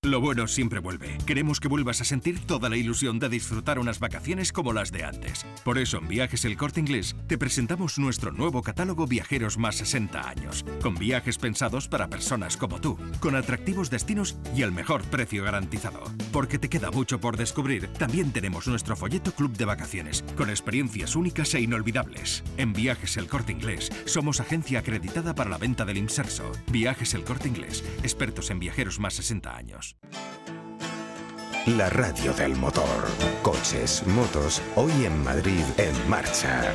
Lo 0.03 0.19
bueno 0.19 0.49
siempre 0.49 0.81
vuelve. 0.81 1.19
Queremos 1.27 1.61
que 1.61 1.69
vuelvas 1.69 2.01
a 2.01 2.07
sentir 2.07 2.41
toda 2.47 2.71
la 2.71 2.79
ilusión 2.79 3.19
de 3.19 3.29
disfrutar 3.29 3.79
unas 3.79 4.01
vacaciones 4.01 4.51
como 4.51 4.73
las 4.73 4.91
de 4.91 5.05
antes. 5.05 5.45
Por 5.63 5.77
eso 5.77 5.99
en 5.99 6.09
Viajes 6.09 6.47
El 6.47 6.57
Corte 6.57 6.81
Inglés 6.81 7.15
te 7.27 7.37
presentamos 7.37 7.99
nuestro 7.99 8.33
nuevo 8.33 8.63
catálogo 8.63 9.07
Viajeros 9.07 9.59
más 9.59 9.77
60 9.77 10.27
años, 10.27 10.65
con 10.83 10.95
viajes 10.95 11.37
pensados 11.37 11.87
para 11.87 12.09
personas 12.09 12.57
como 12.57 12.81
tú, 12.81 12.97
con 13.21 13.37
atractivos 13.37 13.91
destinos 13.91 14.39
y 14.57 14.63
el 14.63 14.73
mejor 14.73 15.03
precio 15.03 15.45
garantizado. 15.45 16.03
Porque 16.33 16.59
te 16.59 16.71
queda 16.71 16.91
mucho 16.91 17.21
por 17.21 17.37
descubrir, 17.37 17.89
también 17.99 18.33
tenemos 18.33 18.69
nuestro 18.69 18.97
folleto 18.97 19.33
Club 19.33 19.55
de 19.59 19.67
Vacaciones, 19.67 20.25
con 20.35 20.49
experiencias 20.49 21.15
únicas 21.15 21.53
e 21.53 21.61
inolvidables. 21.61 22.43
En 22.57 22.73
Viajes 22.73 23.19
El 23.19 23.29
Corte 23.29 23.53
Inglés 23.53 23.93
somos 24.07 24.41
agencia 24.41 24.79
acreditada 24.79 25.35
para 25.35 25.51
la 25.51 25.59
venta 25.59 25.85
del 25.85 25.99
Inserso. 25.99 26.51
Viajes 26.73 27.13
El 27.13 27.25
Corte 27.25 27.49
Inglés, 27.49 27.85
expertos 28.03 28.51
en 28.51 28.61
viajeros 28.61 28.99
más 28.99 29.13
60 29.13 29.55
años. 29.55 29.90
La 31.67 31.91
radio 31.91 32.33
del 32.33 32.57
motor. 32.57 33.09
Coches, 33.43 34.07
motos, 34.07 34.61
hoy 34.77 34.91
en 35.05 35.23
Madrid 35.23 35.65
en 35.77 36.09
marcha. 36.09 36.75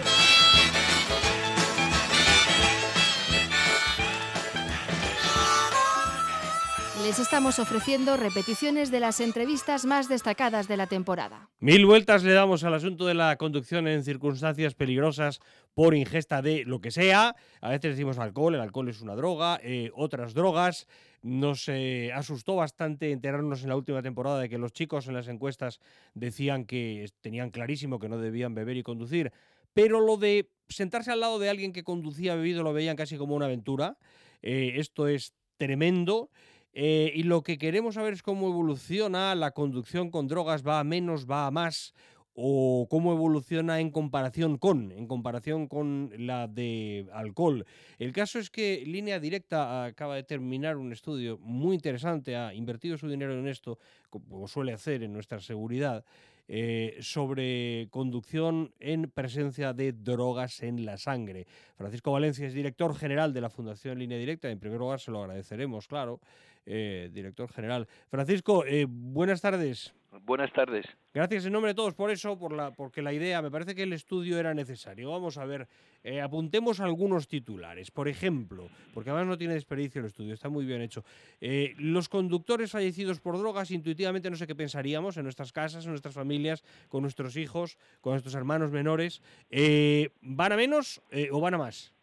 Les 7.06 7.20
estamos 7.20 7.60
ofreciendo 7.60 8.18
repeticiones 8.18 8.90
de 8.90 9.00
las 9.00 9.20
entrevistas 9.20 9.86
más 9.86 10.10
destacadas 10.10 10.68
de 10.68 10.76
la 10.76 10.88
temporada. 10.88 11.52
Mil 11.60 11.86
vueltas 11.86 12.24
le 12.24 12.34
damos 12.34 12.64
al 12.64 12.74
asunto 12.74 13.06
de 13.06 13.14
la 13.14 13.36
conducción 13.36 13.88
en 13.88 14.04
circunstancias 14.04 14.74
peligrosas 14.74 15.40
por 15.76 15.94
ingesta 15.94 16.42
de 16.42 16.66
lo 16.66 16.82
que 16.82 16.90
sea. 16.90 17.36
A 17.62 17.70
veces 17.70 17.92
decimos 17.92 18.18
alcohol, 18.18 18.56
el 18.56 18.62
alcohol 18.62 18.90
es 18.90 19.02
una 19.02 19.14
droga, 19.14 19.60
eh, 19.62 19.92
otras 19.94 20.34
drogas. 20.34 20.88
Nos 21.22 21.70
eh, 21.70 22.12
asustó 22.12 22.56
bastante 22.56 23.12
enterarnos 23.12 23.62
en 23.62 23.70
la 23.70 23.76
última 23.76 24.02
temporada 24.02 24.40
de 24.40 24.50
que 24.50 24.58
los 24.58 24.74
chicos 24.74 25.08
en 25.08 25.14
las 25.14 25.28
encuestas 25.28 25.82
decían 26.16 26.66
que 26.66 27.08
tenían 27.22 27.52
clarísimo 27.52 28.00
que 28.00 28.10
no 28.10 28.18
debían 28.18 28.56
beber 28.56 28.78
y 28.78 28.84
conducir, 28.84 29.32
pero 29.76 30.00
lo 30.00 30.18
de 30.18 30.50
sentarse 30.70 31.12
al 31.12 31.20
lado 31.20 31.38
de 31.38 31.52
alguien 31.52 31.72
que 31.72 31.84
conducía 31.84 32.34
bebido 32.34 32.64
lo 32.64 32.74
veían 32.74 32.96
casi 32.96 33.16
como 33.16 33.36
una 33.36 33.46
aventura. 33.46 33.96
Eh, 34.42 34.74
esto 34.78 35.08
es 35.08 35.36
tremendo. 35.58 36.32
Eh, 36.78 37.14
y 37.16 37.24
lo 37.24 37.42
que 37.42 37.58
queremos 37.58 37.96
saber 37.96 38.14
es 38.14 38.22
cómo 38.22 38.50
evoluciona 38.50 39.34
la 39.34 39.52
conducción 39.52 40.12
con 40.12 40.28
drogas, 40.28 40.68
va 40.68 40.82
a 40.82 40.84
menos, 40.84 41.26
va 41.26 41.48
a 41.48 41.52
más, 41.52 41.94
o 42.34 42.86
cómo 42.90 43.14
evoluciona 43.14 43.80
en 43.80 43.92
comparación 43.92 44.58
con, 44.58 44.92
en 44.92 45.08
comparación 45.08 45.68
con 45.68 46.12
la 46.18 46.50
de 46.50 47.08
alcohol. 47.14 47.66
El 47.98 48.12
caso 48.12 48.40
es 48.40 48.50
que 48.50 48.84
Línea 48.86 49.22
Directa 49.22 49.86
acaba 49.86 50.16
de 50.16 50.24
terminar 50.24 50.76
un 50.76 50.92
estudio 50.92 51.38
muy 51.38 51.76
interesante, 51.76 52.36
ha 52.36 52.54
invertido 52.54 52.98
su 52.98 53.08
dinero 53.08 53.40
en 53.40 53.48
esto, 53.48 53.80
como 54.10 54.46
suele 54.50 54.74
hacer 54.74 55.02
en 55.02 55.14
nuestra 55.14 55.40
seguridad, 55.40 56.04
eh, 56.50 56.98
sobre 57.00 57.88
conducción 57.90 58.74
en 58.80 59.10
presencia 59.10 59.72
de 59.72 59.94
drogas 59.94 60.62
en 60.62 60.86
la 60.86 60.98
sangre. 60.98 61.48
Francisco 61.78 62.12
Valencia 62.12 62.46
es 62.46 62.54
director 62.54 62.94
general 62.96 63.34
de 63.34 63.42
la 63.42 63.50
Fundación 63.50 63.98
Línea 63.98 64.18
Directa. 64.18 64.52
En 64.52 64.60
primer 64.60 64.78
lugar, 64.78 65.00
se 65.00 65.10
lo 65.10 65.24
agradeceremos, 65.24 65.88
claro, 65.88 66.20
eh, 66.66 67.10
director 67.12 67.52
general. 67.52 67.88
Francisco, 68.10 68.66
eh, 68.66 68.86
buenas 68.88 69.42
tardes. 69.42 69.94
Buenas 70.24 70.52
tardes. 70.54 70.86
Gracias 71.14 71.46
en 71.46 71.54
nombre 71.54 71.72
de 71.72 71.76
todos 71.76 71.94
por 71.94 72.10
eso, 72.10 72.38
por 72.38 72.54
la, 72.54 72.72
porque 72.72 73.02
la 73.02 73.12
idea, 73.12 73.42
me 73.42 73.52
parece 73.52 73.76
que 73.76 73.84
el 73.84 73.94
estudio 73.94 74.40
era 74.40 74.54
necesario. 74.54 75.12
Vamos 75.12 75.38
a 75.38 75.46
ver, 75.46 75.68
eh, 76.04 76.22
apuntemos 76.22 76.80
algunos 76.80 77.28
titulares. 77.28 77.92
Por 77.92 78.08
ejemplo, 78.08 78.70
porque 78.94 79.10
además 79.10 79.28
no 79.28 79.38
tiene 79.38 79.56
desperdicio 79.56 80.00
el 80.00 80.08
estudio, 80.08 80.34
está 80.34 80.50
muy 80.50 80.66
bien 80.66 80.82
hecho. 80.82 81.04
Eh, 81.42 81.74
los 81.78 82.08
conductores 82.08 82.72
fallecidos 82.72 83.20
por 83.20 83.38
drogas, 83.38 83.72
intuitivamente 83.72 84.30
no 84.30 84.38
sé 84.38 84.48
qué 84.48 84.56
pensaríamos 84.56 85.18
en 85.18 85.24
nuestras 85.24 85.52
casas, 85.52 85.84
en 85.84 85.92
nuestras 85.92 86.16
familias, 86.16 86.64
con 86.88 87.02
nuestros 87.02 87.36
hijos, 87.36 87.78
con 88.02 88.14
nuestros 88.14 88.36
hermanos 88.36 88.72
menores. 88.72 89.22
Eh, 89.50 90.10
¿Van 90.22 90.54
a 90.54 90.56
menos 90.56 91.02
o 91.32 91.42
van 91.42 91.56
a 91.56 91.58
más? 91.58 91.94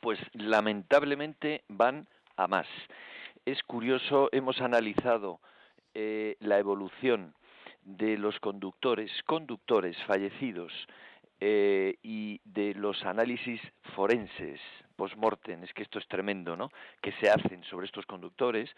Pues 0.00 0.18
lamentablemente 0.34 1.62
van 1.68 2.06
a 2.36 2.46
más. 2.48 2.66
Es 3.46 3.62
curioso, 3.62 4.28
hemos 4.32 4.60
analizado 4.60 5.40
eh, 5.94 6.36
la 6.40 6.58
evolución 6.58 7.32
de 7.84 8.18
los 8.18 8.40
conductores, 8.40 9.12
conductores 9.24 9.96
fallecidos 10.08 10.72
eh, 11.38 11.94
y 12.02 12.40
de 12.44 12.74
los 12.74 13.04
análisis 13.04 13.60
forenses 13.94 14.60
post-mortem, 14.96 15.62
es 15.62 15.72
que 15.74 15.84
esto 15.84 16.00
es 16.00 16.08
tremendo, 16.08 16.56
¿no? 16.56 16.72
Que 17.00 17.12
se 17.20 17.30
hacen 17.30 17.62
sobre 17.64 17.86
estos 17.86 18.04
conductores 18.04 18.68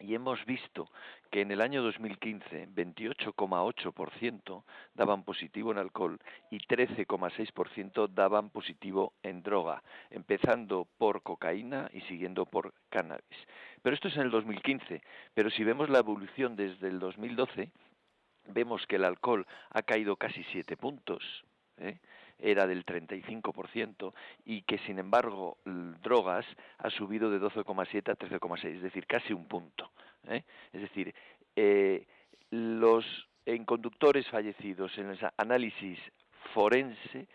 y 0.00 0.14
hemos 0.14 0.44
visto 0.44 0.90
que 1.30 1.40
en 1.40 1.50
el 1.50 1.60
año 1.60 1.82
2015 1.82 2.68
28,8% 2.68 4.64
daban 4.94 5.24
positivo 5.24 5.72
en 5.72 5.78
alcohol 5.78 6.18
y 6.50 6.58
13,6% 6.58 8.08
daban 8.08 8.50
positivo 8.50 9.12
en 9.22 9.42
droga, 9.42 9.82
empezando 10.10 10.86
por 10.98 11.22
cocaína 11.22 11.90
y 11.92 12.00
siguiendo 12.02 12.46
por 12.46 12.74
cannabis. 12.88 13.46
Pero 13.82 13.94
esto 13.94 14.08
es 14.08 14.16
en 14.16 14.22
el 14.22 14.30
2015, 14.30 15.02
pero 15.34 15.50
si 15.50 15.64
vemos 15.64 15.88
la 15.88 15.98
evolución 15.98 16.56
desde 16.56 16.88
el 16.88 16.98
2012, 16.98 17.70
vemos 18.48 18.86
que 18.86 18.96
el 18.96 19.04
alcohol 19.04 19.46
ha 19.70 19.82
caído 19.82 20.16
casi 20.16 20.42
7 20.52 20.76
puntos, 20.76 21.22
¿eh? 21.78 21.98
Era 22.38 22.66
del 22.66 22.84
35% 22.84 24.12
y 24.44 24.62
que 24.62 24.78
sin 24.78 24.98
embargo 24.98 25.58
drogas 25.64 26.46
ha 26.78 26.90
subido 26.90 27.30
de 27.30 27.40
12,7 27.40 28.10
a 28.10 28.16
13,6, 28.16 28.76
es 28.76 28.82
decir, 28.82 29.06
casi 29.06 29.32
un 29.32 29.46
punto. 29.46 29.90
¿eh? 30.28 30.42
Es 30.72 30.82
decir, 30.82 31.14
eh, 31.56 32.06
los 32.50 33.04
en 33.46 33.64
conductores 33.64 34.28
fallecidos 34.28 34.96
en 34.98 35.10
el 35.10 35.18
análisis 35.38 35.98
forense 36.52 37.26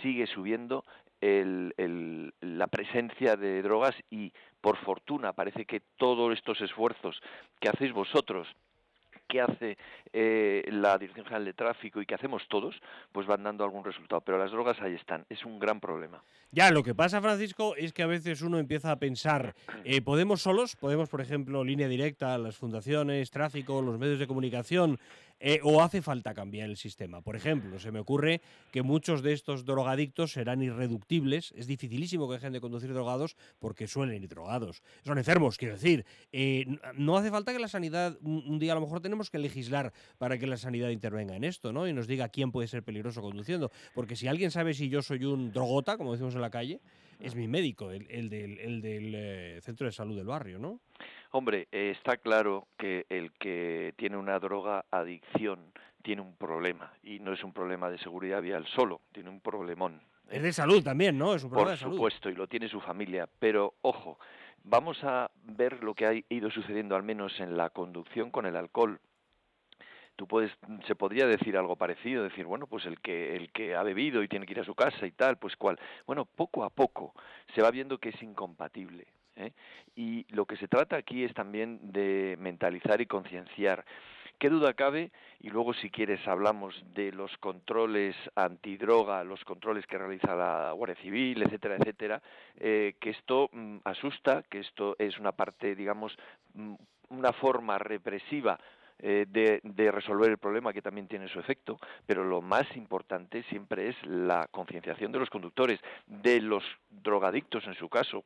sigue 0.00 0.26
subiendo 0.26 0.84
la 1.20 2.66
presencia 2.68 3.36
de 3.36 3.62
drogas 3.62 3.94
y 4.10 4.32
por 4.60 4.76
fortuna 4.78 5.32
parece 5.32 5.64
que 5.64 5.80
todos 5.96 6.32
estos 6.32 6.60
esfuerzos 6.60 7.20
que 7.60 7.68
hacéis 7.68 7.92
vosotros 7.92 8.46
que 9.26 9.40
hace 9.40 9.76
eh, 10.12 10.64
la 10.70 10.98
Dirección 10.98 11.24
General 11.24 11.44
de 11.44 11.52
Tráfico 11.52 12.00
y 12.00 12.06
que 12.06 12.14
hacemos 12.14 12.42
todos, 12.48 12.74
pues 13.12 13.26
van 13.26 13.42
dando 13.42 13.64
algún 13.64 13.84
resultado. 13.84 14.20
Pero 14.20 14.38
las 14.38 14.50
drogas 14.50 14.80
ahí 14.80 14.94
están, 14.94 15.24
es 15.28 15.44
un 15.44 15.58
gran 15.58 15.80
problema. 15.80 16.22
Ya, 16.52 16.70
lo 16.70 16.82
que 16.82 16.94
pasa, 16.94 17.20
Francisco, 17.20 17.74
es 17.76 17.92
que 17.92 18.02
a 18.02 18.06
veces 18.06 18.42
uno 18.42 18.58
empieza 18.58 18.90
a 18.90 18.96
pensar, 18.96 19.54
eh, 19.84 20.00
¿podemos 20.00 20.42
solos? 20.42 20.76
¿Podemos, 20.76 21.08
por 21.08 21.20
ejemplo, 21.20 21.64
línea 21.64 21.88
directa, 21.88 22.38
las 22.38 22.56
fundaciones, 22.56 23.30
tráfico, 23.30 23.82
los 23.82 23.98
medios 23.98 24.18
de 24.18 24.26
comunicación, 24.26 24.98
eh, 25.38 25.60
¿O 25.62 25.82
hace 25.82 26.00
falta 26.00 26.32
cambiar 26.32 26.70
el 26.70 26.76
sistema? 26.78 27.20
Por 27.20 27.36
ejemplo, 27.36 27.78
se 27.78 27.92
me 27.92 27.98
ocurre 27.98 28.40
que 28.72 28.82
muchos 28.82 29.22
de 29.22 29.34
estos 29.34 29.66
drogadictos 29.66 30.32
serán 30.32 30.62
irreductibles. 30.62 31.52
Es 31.56 31.66
dificilísimo 31.66 32.26
que 32.26 32.34
dejen 32.34 32.54
de 32.54 32.60
conducir 32.60 32.92
drogados 32.94 33.36
porque 33.58 33.86
suelen 33.86 34.22
ir 34.22 34.28
drogados. 34.28 34.82
Son 35.04 35.18
enfermos, 35.18 35.58
quiero 35.58 35.74
decir. 35.74 36.06
Eh, 36.32 36.64
no 36.94 37.18
hace 37.18 37.30
falta 37.30 37.52
que 37.52 37.58
la 37.58 37.68
sanidad, 37.68 38.16
un, 38.22 38.58
día 38.58 38.72
a 38.72 38.74
lo 38.76 38.80
mejor 38.80 39.00
tenemos 39.00 39.28
que 39.28 39.38
legislar 39.38 39.92
para 40.16 40.38
que 40.38 40.46
la 40.46 40.56
sanidad 40.56 40.88
intervenga 40.88 41.36
en 41.36 41.44
esto, 41.44 41.70
¿no? 41.72 41.86
Y 41.86 41.92
nos 41.92 42.06
diga 42.06 42.30
quién 42.30 42.50
puede 42.50 42.66
ser 42.66 42.82
peligroso 42.82 43.20
conduciendo. 43.20 43.70
Porque 43.94 44.16
si 44.16 44.28
alguien 44.28 44.50
sabe 44.50 44.72
si 44.72 44.88
yo 44.88 45.02
soy 45.02 45.26
un 45.26 45.52
drogota, 45.52 45.98
como 45.98 46.12
decimos 46.12 46.34
en 46.34 46.40
la 46.40 46.50
calle, 46.50 46.80
es 47.20 47.34
mi 47.34 47.46
médico, 47.46 47.90
el, 47.90 48.28
del, 48.28 48.58
el 48.58 48.80
del 48.80 49.14
eh, 49.14 49.60
centro 49.62 49.86
de 49.86 49.92
salud 49.92 50.16
del 50.16 50.26
barrio, 50.26 50.58
¿no? 50.58 50.80
Hombre, 51.32 51.68
eh, 51.72 51.90
está 51.96 52.16
claro 52.16 52.68
que 52.78 53.06
el 53.08 53.32
que 53.32 53.94
tiene 53.96 54.16
una 54.16 54.38
droga 54.38 54.84
adicción 54.90 55.72
tiene 56.02 56.22
un 56.22 56.36
problema 56.36 56.92
y 57.02 57.18
no 57.18 57.32
es 57.32 57.42
un 57.42 57.52
problema 57.52 57.90
de 57.90 57.98
seguridad 57.98 58.40
vial 58.40 58.66
solo, 58.66 59.00
tiene 59.12 59.28
un 59.30 59.40
problemón. 59.40 60.00
Es 60.28 60.42
de 60.42 60.52
salud 60.52 60.82
también, 60.82 61.18
¿no? 61.18 61.34
Es 61.34 61.44
un 61.44 61.50
problema 61.50 61.70
Por 61.70 61.76
de 61.76 61.80
salud. 61.80 61.94
supuesto, 61.96 62.30
y 62.30 62.34
lo 62.34 62.46
tiene 62.48 62.68
su 62.68 62.80
familia. 62.80 63.28
Pero 63.38 63.74
ojo, 63.82 64.18
vamos 64.64 65.02
a 65.04 65.30
ver 65.44 65.82
lo 65.84 65.94
que 65.94 66.06
ha 66.06 66.12
ido 66.28 66.50
sucediendo 66.50 66.96
al 66.96 67.02
menos 67.02 67.38
en 67.40 67.56
la 67.56 67.70
conducción 67.70 68.30
con 68.30 68.46
el 68.46 68.56
alcohol 68.56 69.00
tú 70.16 70.26
puedes 70.26 70.50
se 70.86 70.94
podría 70.94 71.26
decir 71.26 71.56
algo 71.56 71.76
parecido 71.76 72.24
decir 72.24 72.46
bueno 72.46 72.66
pues 72.66 72.86
el 72.86 73.00
que 73.00 73.36
el 73.36 73.52
que 73.52 73.76
ha 73.76 73.82
bebido 73.82 74.22
y 74.22 74.28
tiene 74.28 74.46
que 74.46 74.54
ir 74.54 74.60
a 74.60 74.64
su 74.64 74.74
casa 74.74 75.06
y 75.06 75.12
tal 75.12 75.36
pues 75.36 75.56
cuál 75.56 75.78
bueno 76.06 76.24
poco 76.24 76.64
a 76.64 76.70
poco 76.70 77.14
se 77.54 77.62
va 77.62 77.70
viendo 77.70 77.98
que 77.98 78.08
es 78.08 78.22
incompatible 78.22 79.06
¿eh? 79.36 79.52
y 79.94 80.26
lo 80.34 80.46
que 80.46 80.56
se 80.56 80.68
trata 80.68 80.96
aquí 80.96 81.24
es 81.24 81.34
también 81.34 81.78
de 81.92 82.36
mentalizar 82.38 83.00
y 83.00 83.06
concienciar 83.06 83.84
qué 84.38 84.50
duda 84.50 84.74
cabe 84.74 85.10
y 85.40 85.48
luego 85.48 85.72
si 85.74 85.90
quieres 85.90 86.26
hablamos 86.26 86.74
de 86.94 87.12
los 87.12 87.36
controles 87.38 88.14
antidroga 88.34 89.24
los 89.24 89.42
controles 89.44 89.86
que 89.86 89.98
realiza 89.98 90.34
la 90.34 90.72
Guardia 90.72 91.00
Civil 91.02 91.42
etcétera 91.42 91.76
etcétera 91.76 92.22
eh, 92.58 92.94
que 93.00 93.10
esto 93.10 93.48
mm, 93.52 93.78
asusta 93.84 94.42
que 94.50 94.60
esto 94.60 94.96
es 94.98 95.18
una 95.18 95.32
parte 95.32 95.74
digamos 95.74 96.16
mm, 96.54 96.74
una 97.08 97.32
forma 97.32 97.78
represiva 97.78 98.58
eh, 98.98 99.26
de, 99.28 99.90
resolver 99.90 100.30
el 100.30 100.38
problema 100.38 100.72
que 100.72 100.80
también 100.80 101.06
tiene 101.06 101.28
su 101.28 101.38
efecto, 101.38 101.78
pero 102.06 102.24
lo 102.24 102.40
más 102.40 102.64
importante 102.76 103.42
siempre 103.42 103.90
es 103.90 103.96
la 104.06 104.48
concienciación 104.50 105.12
de 105.12 105.18
los 105.18 105.28
conductores, 105.28 105.80
de 106.06 106.40
los 106.40 106.64
drogadictos 106.88 107.66
en 107.66 107.74
su 107.74 107.90
caso, 107.90 108.24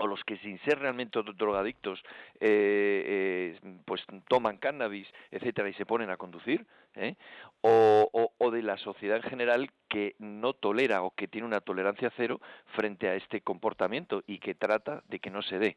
o 0.00 0.06
los 0.06 0.24
que 0.24 0.38
sin 0.38 0.58
ser 0.60 0.78
realmente 0.78 1.20
drogadictos 1.36 2.00
eh, 2.40 3.54
eh, 3.60 3.60
pues 3.84 4.02
toman 4.28 4.56
cannabis 4.56 5.06
etcétera 5.30 5.68
y 5.68 5.74
se 5.74 5.84
ponen 5.86 6.10
a 6.10 6.16
conducir 6.16 6.66
¿eh? 6.96 7.16
o, 7.60 8.32
o, 8.38 8.50
de 8.50 8.62
la 8.62 8.78
sociedad 8.78 9.18
en 9.18 9.22
general 9.22 9.70
que 9.88 10.16
no 10.18 10.54
tolera 10.54 11.02
o 11.02 11.10
que 11.10 11.28
tiene 11.28 11.46
una 11.46 11.60
tolerancia 11.60 12.10
cero 12.16 12.40
frente 12.74 13.08
a 13.08 13.14
este 13.14 13.42
comportamiento 13.42 14.22
y 14.26 14.38
que 14.38 14.54
trata 14.54 15.02
de 15.08 15.18
que 15.18 15.30
no 15.30 15.42
se 15.42 15.58
dé 15.58 15.76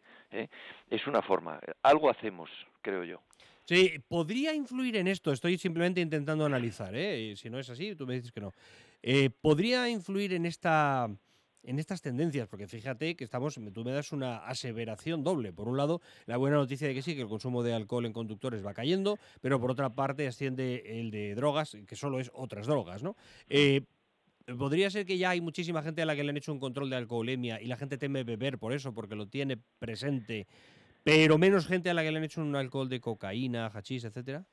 es 0.89 1.05
una 1.05 1.21
forma 1.21 1.59
algo 1.84 2.09
hacemos 2.09 2.49
creo 2.82 3.03
yo 3.03 3.21
Sí, 3.65 3.93
podría 4.09 4.53
influir 4.53 4.97
en 4.97 5.07
esto. 5.07 5.32
Estoy 5.32 5.57
simplemente 5.57 6.01
intentando 6.01 6.45
analizar. 6.45 6.93
Si 6.93 7.49
no 7.49 7.57
es 7.59 7.69
así, 7.69 7.95
tú 7.95 8.05
me 8.05 8.15
dices 8.15 8.34
que 8.34 8.41
no. 8.41 8.51
podría 9.41 9.88
influir 9.88 10.34
en 10.34 10.45
esta 10.45 11.07
en 11.64 11.80
estas 11.80 12.01
tendencias, 12.01 12.47
porque 12.47 12.68
fíjate 12.68 13.16
que 13.16 13.24
estamos, 13.24 13.59
tú 13.74 13.84
me 13.84 13.91
das 13.91 14.11
una 14.11 14.38
aseveración 14.38 15.24
doble. 15.24 15.53
Por 15.53 15.68
un 15.68 15.78
lado, 15.78 16.01
la 16.26 16.38
buena 16.38 16.57
noticia 16.57 16.88
de 16.88 16.93
que 16.93 17.01
sí, 17.01 17.16
que 17.16 17.22
el 17.22 17.28
consumo 17.28 17.64
de 17.64 17.74
alcohol 17.74 18.05
en 18.05 18.14
conductores 18.14 18.66
va 18.66 18.74
cayendo, 18.74 19.18
pero 19.41 19.59
por 19.59 19.72
otra 19.72 19.89
parte 19.89 20.28
asciende 20.28 20.99
el 20.99 21.11
de 21.11 21.36
drogas, 21.36 21.78
que 21.88 21.95
solo 21.95 22.20
es 22.20 22.32
otras 22.34 22.68
drogas, 22.68 23.03
¿no? 23.03 23.16
Eh, 23.49 23.82
¿Podría 24.57 24.89
ser 24.89 25.05
que 25.05 25.18
ya 25.18 25.30
hay 25.30 25.39
muchísima 25.39 25.82
gente 25.82 26.01
a 26.01 26.05
la 26.05 26.16
que 26.16 26.24
le 26.24 26.32
han 26.32 26.38
hecho 26.38 26.51
un 26.51 26.59
control 26.59 26.89
de 26.89 26.97
alcoholemia 26.97 27.61
y 27.61 27.68
la 27.68 27.78
gente 27.78 27.97
teme 27.97 28.26
beber 28.26 28.57
por 28.57 28.74
eso, 28.74 28.93
porque 28.93 29.16
lo 29.16 29.28
tiene 29.28 29.57
presente, 29.80 30.47
pero 31.03 31.38
menos 31.38 31.66
gente 31.66 31.89
a 31.89 31.93
la 31.93 32.03
que 32.03 32.11
le 32.11 32.18
han 32.18 32.26
hecho 32.26 32.41
un 32.41 32.55
alcohol 32.55 32.89
de 32.89 32.99
cocaína, 32.99 33.68
hachís, 33.68 34.03
etcétera? 34.03 34.45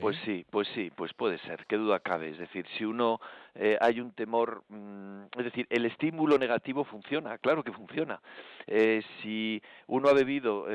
Pues 0.00 0.16
¿eh? 0.18 0.20
sí, 0.24 0.46
pues 0.50 0.68
sí, 0.74 0.90
pues 0.94 1.12
puede 1.14 1.38
ser, 1.38 1.64
qué 1.66 1.76
duda 1.76 2.00
cabe. 2.00 2.30
Es 2.30 2.38
decir, 2.38 2.66
si 2.76 2.84
uno 2.84 3.20
eh, 3.54 3.78
hay 3.80 4.00
un 4.00 4.12
temor, 4.12 4.64
mm, 4.68 5.24
es 5.38 5.44
decir, 5.44 5.66
el 5.70 5.86
estímulo 5.86 6.38
negativo 6.38 6.84
funciona, 6.84 7.38
claro 7.38 7.62
que 7.62 7.72
funciona. 7.72 8.20
Eh, 8.66 9.02
si 9.22 9.62
uno 9.86 10.08
ha 10.08 10.12
bebido 10.12 10.66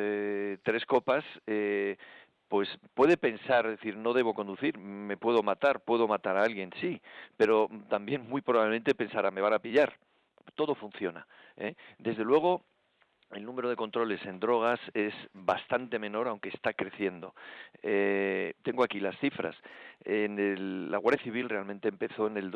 tres 0.63 0.85
copas, 0.85 1.23
pues 2.47 2.67
puede 2.95 3.17
pensar, 3.17 3.65
es 3.67 3.77
decir, 3.77 3.95
no 3.95 4.13
debo 4.13 4.33
conducir, 4.33 4.77
me 4.77 5.17
puedo 5.17 5.43
matar, 5.43 5.81
puedo 5.81 6.07
matar 6.07 6.37
a 6.37 6.43
alguien, 6.43 6.71
sí, 6.81 6.99
pero 7.37 7.69
también 7.89 8.27
muy 8.27 8.41
probablemente 8.41 8.95
pensará, 8.95 9.29
me 9.31 9.41
van 9.41 9.53
a 9.53 9.59
pillar. 9.59 9.97
Todo 10.55 10.73
funciona. 10.73 11.27
Desde 11.99 12.23
luego, 12.23 12.63
el 13.33 13.45
número 13.45 13.69
de 13.69 13.75
controles 13.75 14.25
en 14.25 14.39
drogas 14.39 14.79
es 14.93 15.13
bastante 15.33 15.99
menor, 15.99 16.27
aunque 16.27 16.49
está 16.49 16.73
creciendo. 16.73 17.35
Eh, 17.83 18.53
tengo 18.63 18.83
aquí 18.83 18.99
las 18.99 19.17
cifras. 19.19 19.55
En 20.05 20.89
la 20.89 20.97
Guardia 20.97 21.23
Civil 21.23 21.49
realmente 21.49 21.89
empezó 21.89 22.27
en 22.27 22.37
el... 22.37 22.51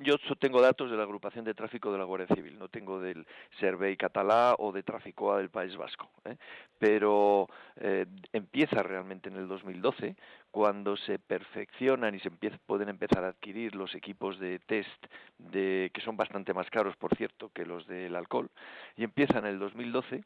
yo 0.00 0.36
tengo 0.38 0.60
datos 0.60 0.90
de 0.90 0.96
la 0.96 1.04
agrupación 1.04 1.44
de 1.44 1.54
tráfico 1.54 1.92
de 1.92 1.98
la 1.98 2.04
Guardia 2.04 2.34
Civil, 2.34 2.58
no 2.58 2.68
tengo 2.68 3.00
del 3.00 3.26
Servei 3.60 3.96
Catalá 3.96 4.56
o 4.58 4.72
de 4.72 4.82
Traficoa 4.82 5.38
del 5.38 5.50
País 5.50 5.76
Vasco. 5.76 6.10
¿eh? 6.24 6.36
Pero 6.78 7.48
eh, 7.76 8.06
empieza 8.32 8.82
realmente 8.82 9.28
en 9.28 9.36
el 9.36 9.46
2012, 9.46 10.16
cuando 10.50 10.96
se 10.96 11.20
perfeccionan 11.20 12.14
y 12.16 12.20
se 12.20 12.30
pueden 12.66 12.88
empezar 12.88 13.22
a 13.24 13.28
adquirir 13.28 13.76
los 13.76 13.94
equipos 13.94 14.40
de 14.40 14.58
test, 14.58 15.06
de, 15.38 15.90
que 15.94 16.00
son 16.00 16.16
bastante 16.16 16.52
más 16.52 16.68
caros, 16.70 16.96
por 16.96 17.16
cierto, 17.16 17.50
que 17.54 17.64
los 17.64 17.86
del 17.86 18.16
alcohol, 18.16 18.50
y 18.96 19.04
empieza 19.04 19.38
en 19.38 19.46
el 19.46 19.60
2012 19.60 20.24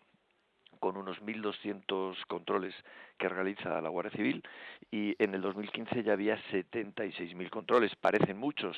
con 0.81 0.97
unos 0.97 1.21
1.200 1.23 2.17
controles 2.27 2.75
que 3.19 3.29
realiza 3.29 3.81
la 3.81 3.89
Guardia 3.89 4.13
Civil 4.13 4.43
y 4.91 5.15
en 5.23 5.35
el 5.35 5.43
2015 5.43 6.03
ya 6.03 6.13
había 6.13 6.39
76.000 6.51 7.51
controles. 7.51 7.95
Parecen 7.97 8.39
muchos, 8.39 8.77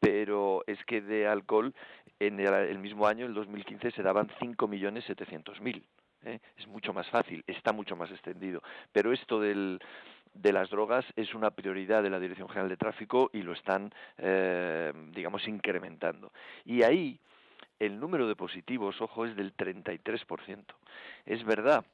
pero 0.00 0.62
es 0.66 0.82
que 0.84 1.00
de 1.00 1.26
alcohol 1.26 1.74
en 2.20 2.40
el, 2.40 2.78
mismo 2.78 3.06
año, 3.06 3.26
el 3.26 3.34
2015, 3.34 3.90
se 3.90 4.02
daban 4.02 4.28
5.700.000. 4.40 5.82
¿eh? 6.24 6.38
Es 6.56 6.66
mucho 6.66 6.92
más 6.92 7.08
fácil, 7.10 7.44
está 7.46 7.72
mucho 7.72 7.96
más 7.96 8.10
extendido. 8.10 8.62
Pero 8.92 9.12
esto 9.12 9.40
del, 9.40 9.80
de 10.32 10.52
las 10.52 10.70
drogas 10.70 11.04
es 11.16 11.34
una 11.34 11.50
prioridad 11.50 12.02
de 12.02 12.10
la 12.10 12.20
Dirección 12.20 12.48
General 12.48 12.68
de 12.68 12.76
Tráfico 12.76 13.30
y 13.32 13.42
lo 13.42 13.52
están, 13.52 13.92
eh, 14.18 14.92
digamos, 15.12 15.46
incrementando. 15.48 16.32
Y 16.64 16.82
ahí 16.82 17.20
el 17.78 17.98
número 17.98 18.26
de 18.28 18.36
positivos, 18.36 19.00
ojo, 19.00 19.26
es 19.26 19.36
del 19.36 19.56
33%. 19.56 20.64
Es 21.26 21.44
verdad 21.44 21.84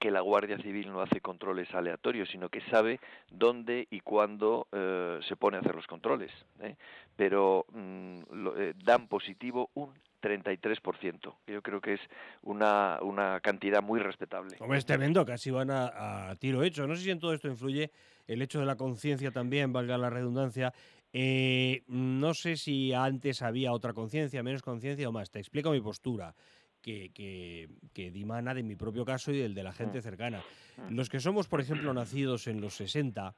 que 0.00 0.10
la 0.10 0.20
Guardia 0.20 0.58
Civil 0.58 0.90
no 0.90 1.00
hace 1.00 1.20
controles 1.20 1.72
aleatorios, 1.74 2.28
sino 2.28 2.48
que 2.48 2.60
sabe 2.70 3.00
dónde 3.30 3.88
y 3.90 4.00
cuándo 4.00 4.68
eh, 4.72 5.18
se 5.26 5.36
pone 5.36 5.56
a 5.56 5.60
hacer 5.60 5.74
los 5.74 5.86
controles. 5.86 6.30
¿eh? 6.60 6.76
Pero 7.16 7.66
mm, 7.72 8.20
eh, 8.56 8.74
dan 8.84 9.08
positivo 9.08 9.70
un 9.74 9.92
33%. 10.20 11.34
Yo 11.46 11.62
creo 11.62 11.80
que 11.80 11.94
es 11.94 12.00
una, 12.42 12.98
una 13.02 13.40
cantidad 13.40 13.82
muy 13.82 14.00
respetable. 14.00 14.56
Hombre, 14.60 14.78
es 14.78 14.86
tremendo, 14.86 15.24
casi 15.24 15.50
van 15.50 15.70
a, 15.70 16.34
tiro 16.38 16.62
hecho. 16.62 16.86
No 16.86 16.96
sé 16.96 17.02
si 17.02 17.10
en 17.10 17.20
todo 17.20 17.32
esto 17.32 17.48
influye 17.48 17.90
el 18.26 18.42
hecho 18.42 18.60
de 18.60 18.66
la 18.66 18.76
conciencia 18.76 19.30
también, 19.30 19.72
valga 19.72 19.96
la 19.96 20.10
redundancia, 20.10 20.72
eh, 21.12 21.82
no 21.86 22.34
sé 22.34 22.56
si 22.56 22.92
antes 22.92 23.42
había 23.42 23.72
otra 23.72 23.92
conciencia, 23.92 24.42
menos 24.42 24.62
conciencia 24.62 25.08
o 25.08 25.12
más. 25.12 25.30
Te 25.30 25.38
explico 25.38 25.70
mi 25.70 25.80
postura, 25.80 26.34
que, 26.80 27.10
que, 27.12 27.68
que, 27.92 28.10
dimana 28.10 28.54
de 28.54 28.62
mi 28.62 28.76
propio 28.76 29.04
caso 29.04 29.32
y 29.32 29.38
del 29.38 29.54
de 29.54 29.62
la 29.62 29.72
gente 29.72 29.98
mm. 29.98 30.02
cercana. 30.02 30.44
Mm. 30.76 30.94
Los 30.94 31.08
que 31.08 31.20
somos, 31.20 31.48
por 31.48 31.60
ejemplo, 31.60 31.92
nacidos 31.92 32.46
en 32.46 32.60
los 32.60 32.74
60, 32.74 33.34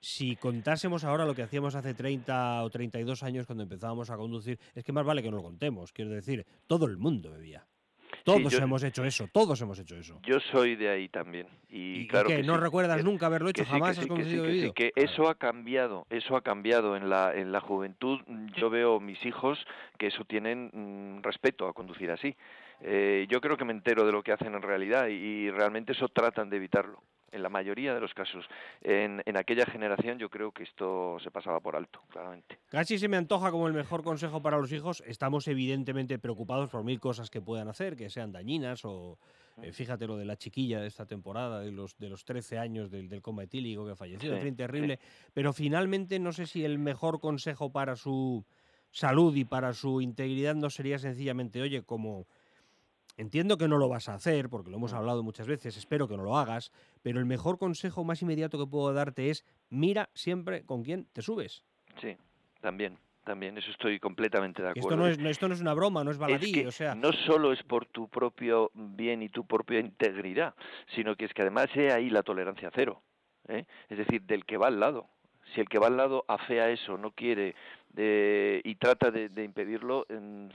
si 0.00 0.36
contásemos 0.36 1.04
ahora 1.04 1.24
lo 1.24 1.34
que 1.34 1.42
hacíamos 1.42 1.74
hace 1.74 1.94
30 1.94 2.62
o 2.62 2.70
32 2.70 3.22
años 3.22 3.46
cuando 3.46 3.64
empezábamos 3.64 4.10
a 4.10 4.16
conducir, 4.16 4.58
es 4.74 4.84
que 4.84 4.92
más 4.92 5.04
vale 5.04 5.22
que 5.22 5.30
no 5.30 5.38
lo 5.38 5.42
contemos. 5.42 5.92
Quiero 5.92 6.10
decir, 6.10 6.46
todo 6.66 6.86
el 6.86 6.96
mundo 6.96 7.32
bebía. 7.32 7.66
Todos 8.26 8.52
hemos 8.54 8.82
hecho 8.82 9.04
eso, 9.04 9.28
todos 9.32 9.60
hemos 9.60 9.78
hecho 9.78 9.94
eso. 9.94 10.18
Yo 10.24 10.40
soy 10.50 10.74
de 10.74 10.88
ahí 10.88 11.08
también. 11.08 11.46
Y, 11.70 12.08
claro 12.08 12.26
que 12.26 12.42
no 12.42 12.56
recuerdas 12.56 13.04
nunca 13.04 13.26
haberlo 13.26 13.50
hecho, 13.50 13.64
jamás 13.64 13.98
has 13.98 14.06
conducido 14.06 14.44
que, 14.44 14.72
que 14.74 14.92
eso 14.96 15.28
ha 15.28 15.36
cambiado, 15.36 16.08
eso 16.10 16.36
ha 16.36 16.42
cambiado 16.42 16.96
en 16.96 17.08
la 17.08 17.32
en 17.32 17.52
la 17.52 17.60
juventud. 17.60 18.20
Yo 18.56 18.68
veo 18.68 18.98
mis 18.98 19.24
hijos 19.24 19.64
que 19.96 20.08
eso 20.08 20.24
tienen 20.24 20.70
mm, 20.72 21.22
respeto 21.22 21.68
a 21.68 21.72
conducir 21.72 22.10
así. 22.10 22.34
Eh, 22.80 23.28
yo 23.30 23.40
creo 23.40 23.56
que 23.56 23.64
me 23.64 23.72
entero 23.72 24.04
de 24.04 24.10
lo 24.10 24.24
que 24.24 24.32
hacen 24.32 24.54
en 24.56 24.62
realidad 24.62 25.06
y 25.06 25.48
realmente 25.50 25.92
eso 25.92 26.08
tratan 26.08 26.50
de 26.50 26.56
evitarlo 26.56 27.00
en 27.36 27.42
la 27.42 27.48
mayoría 27.48 27.94
de 27.94 28.00
los 28.00 28.12
casos. 28.14 28.44
En, 28.82 29.22
en, 29.24 29.36
aquella 29.36 29.66
generación 29.66 30.18
yo 30.18 30.28
creo 30.28 30.50
que 30.50 30.64
esto 30.64 31.18
se 31.20 31.30
pasaba 31.30 31.60
por 31.60 31.76
alto, 31.76 32.02
claramente. 32.10 32.58
Casi 32.68 32.98
se 32.98 33.08
me 33.08 33.16
antoja 33.16 33.50
como 33.50 33.68
el 33.68 33.74
mejor 33.74 34.02
consejo 34.02 34.42
para 34.42 34.58
los 34.58 34.72
hijos. 34.72 35.02
Estamos 35.06 35.46
evidentemente 35.46 36.18
preocupados 36.18 36.70
por 36.70 36.82
mil 36.82 36.98
cosas 36.98 37.30
que 37.30 37.40
puedan 37.40 37.68
hacer, 37.68 37.96
que 37.96 38.10
sean 38.10 38.32
dañinas 38.32 38.84
o... 38.84 39.18
Eh, 39.62 39.72
fíjate 39.72 40.06
lo 40.06 40.18
de 40.18 40.26
la 40.26 40.36
chiquilla 40.36 40.80
de 40.80 40.86
esta 40.86 41.06
temporada, 41.06 41.60
de 41.60 41.72
los, 41.72 41.96
de 41.96 42.10
los 42.10 42.26
13 42.26 42.58
años 42.58 42.90
del, 42.90 43.08
del 43.08 43.22
coma 43.22 43.44
etílico 43.44 43.86
que 43.86 43.96
falleció, 43.96 44.34
en 44.36 44.42
fin, 44.42 44.54
terrible. 44.54 44.98
Pero 45.32 45.54
finalmente 45.54 46.18
no 46.18 46.32
sé 46.34 46.44
si 46.44 46.62
el 46.62 46.78
mejor 46.78 47.20
consejo 47.20 47.72
para 47.72 47.96
su 47.96 48.44
salud 48.90 49.34
y 49.34 49.46
para 49.46 49.72
su 49.72 50.02
integridad 50.02 50.54
no 50.54 50.68
sería 50.68 50.98
sencillamente, 50.98 51.62
oye, 51.62 51.82
como 51.82 52.26
Entiendo 53.16 53.56
que 53.56 53.68
no 53.68 53.78
lo 53.78 53.88
vas 53.88 54.08
a 54.08 54.14
hacer, 54.14 54.48
porque 54.48 54.70
lo 54.70 54.76
hemos 54.76 54.92
mm. 54.92 54.96
hablado 54.96 55.22
muchas 55.22 55.46
veces, 55.46 55.76
espero 55.76 56.06
que 56.06 56.16
no 56.16 56.22
lo 56.22 56.36
hagas, 56.36 56.70
pero 57.02 57.18
el 57.18 57.26
mejor 57.26 57.58
consejo 57.58 58.04
más 58.04 58.22
inmediato 58.22 58.58
que 58.58 58.66
puedo 58.66 58.92
darte 58.92 59.30
es 59.30 59.44
mira 59.70 60.10
siempre 60.14 60.64
con 60.64 60.82
quién 60.82 61.06
te 61.12 61.22
subes. 61.22 61.64
Sí, 62.00 62.16
también. 62.60 62.98
También, 63.24 63.58
eso 63.58 63.72
estoy 63.72 63.98
completamente 63.98 64.62
de 64.62 64.68
acuerdo. 64.68 64.88
Esto 64.88 64.96
no 64.96 65.08
es, 65.08 65.18
esto 65.18 65.48
no 65.48 65.54
es 65.54 65.60
una 65.60 65.74
broma, 65.74 66.04
no 66.04 66.12
es 66.12 66.18
baladí, 66.18 66.64
o 66.64 66.70
sea... 66.70 66.94
No 66.94 67.10
solo 67.12 67.52
es 67.52 67.60
por 67.64 67.84
tu 67.84 68.08
propio 68.08 68.70
bien 68.72 69.20
y 69.20 69.28
tu 69.28 69.44
propia 69.44 69.80
integridad, 69.80 70.54
sino 70.94 71.16
que 71.16 71.24
es 71.24 71.34
que 71.34 71.42
además 71.42 71.66
es 71.74 71.92
ahí 71.92 72.08
la 72.08 72.22
tolerancia 72.22 72.70
cero. 72.72 73.02
¿eh? 73.48 73.64
Es 73.88 73.98
decir, 73.98 74.22
del 74.22 74.44
que 74.44 74.56
va 74.56 74.68
al 74.68 74.78
lado. 74.78 75.08
Si 75.54 75.60
el 75.60 75.68
que 75.68 75.80
va 75.80 75.88
al 75.88 75.96
lado 75.96 76.24
afea 76.28 76.70
eso, 76.70 76.98
no 76.98 77.10
quiere 77.10 77.56
y 77.94 78.74
trata 78.76 79.10
de, 79.10 79.44
impedirlo, 79.44 80.06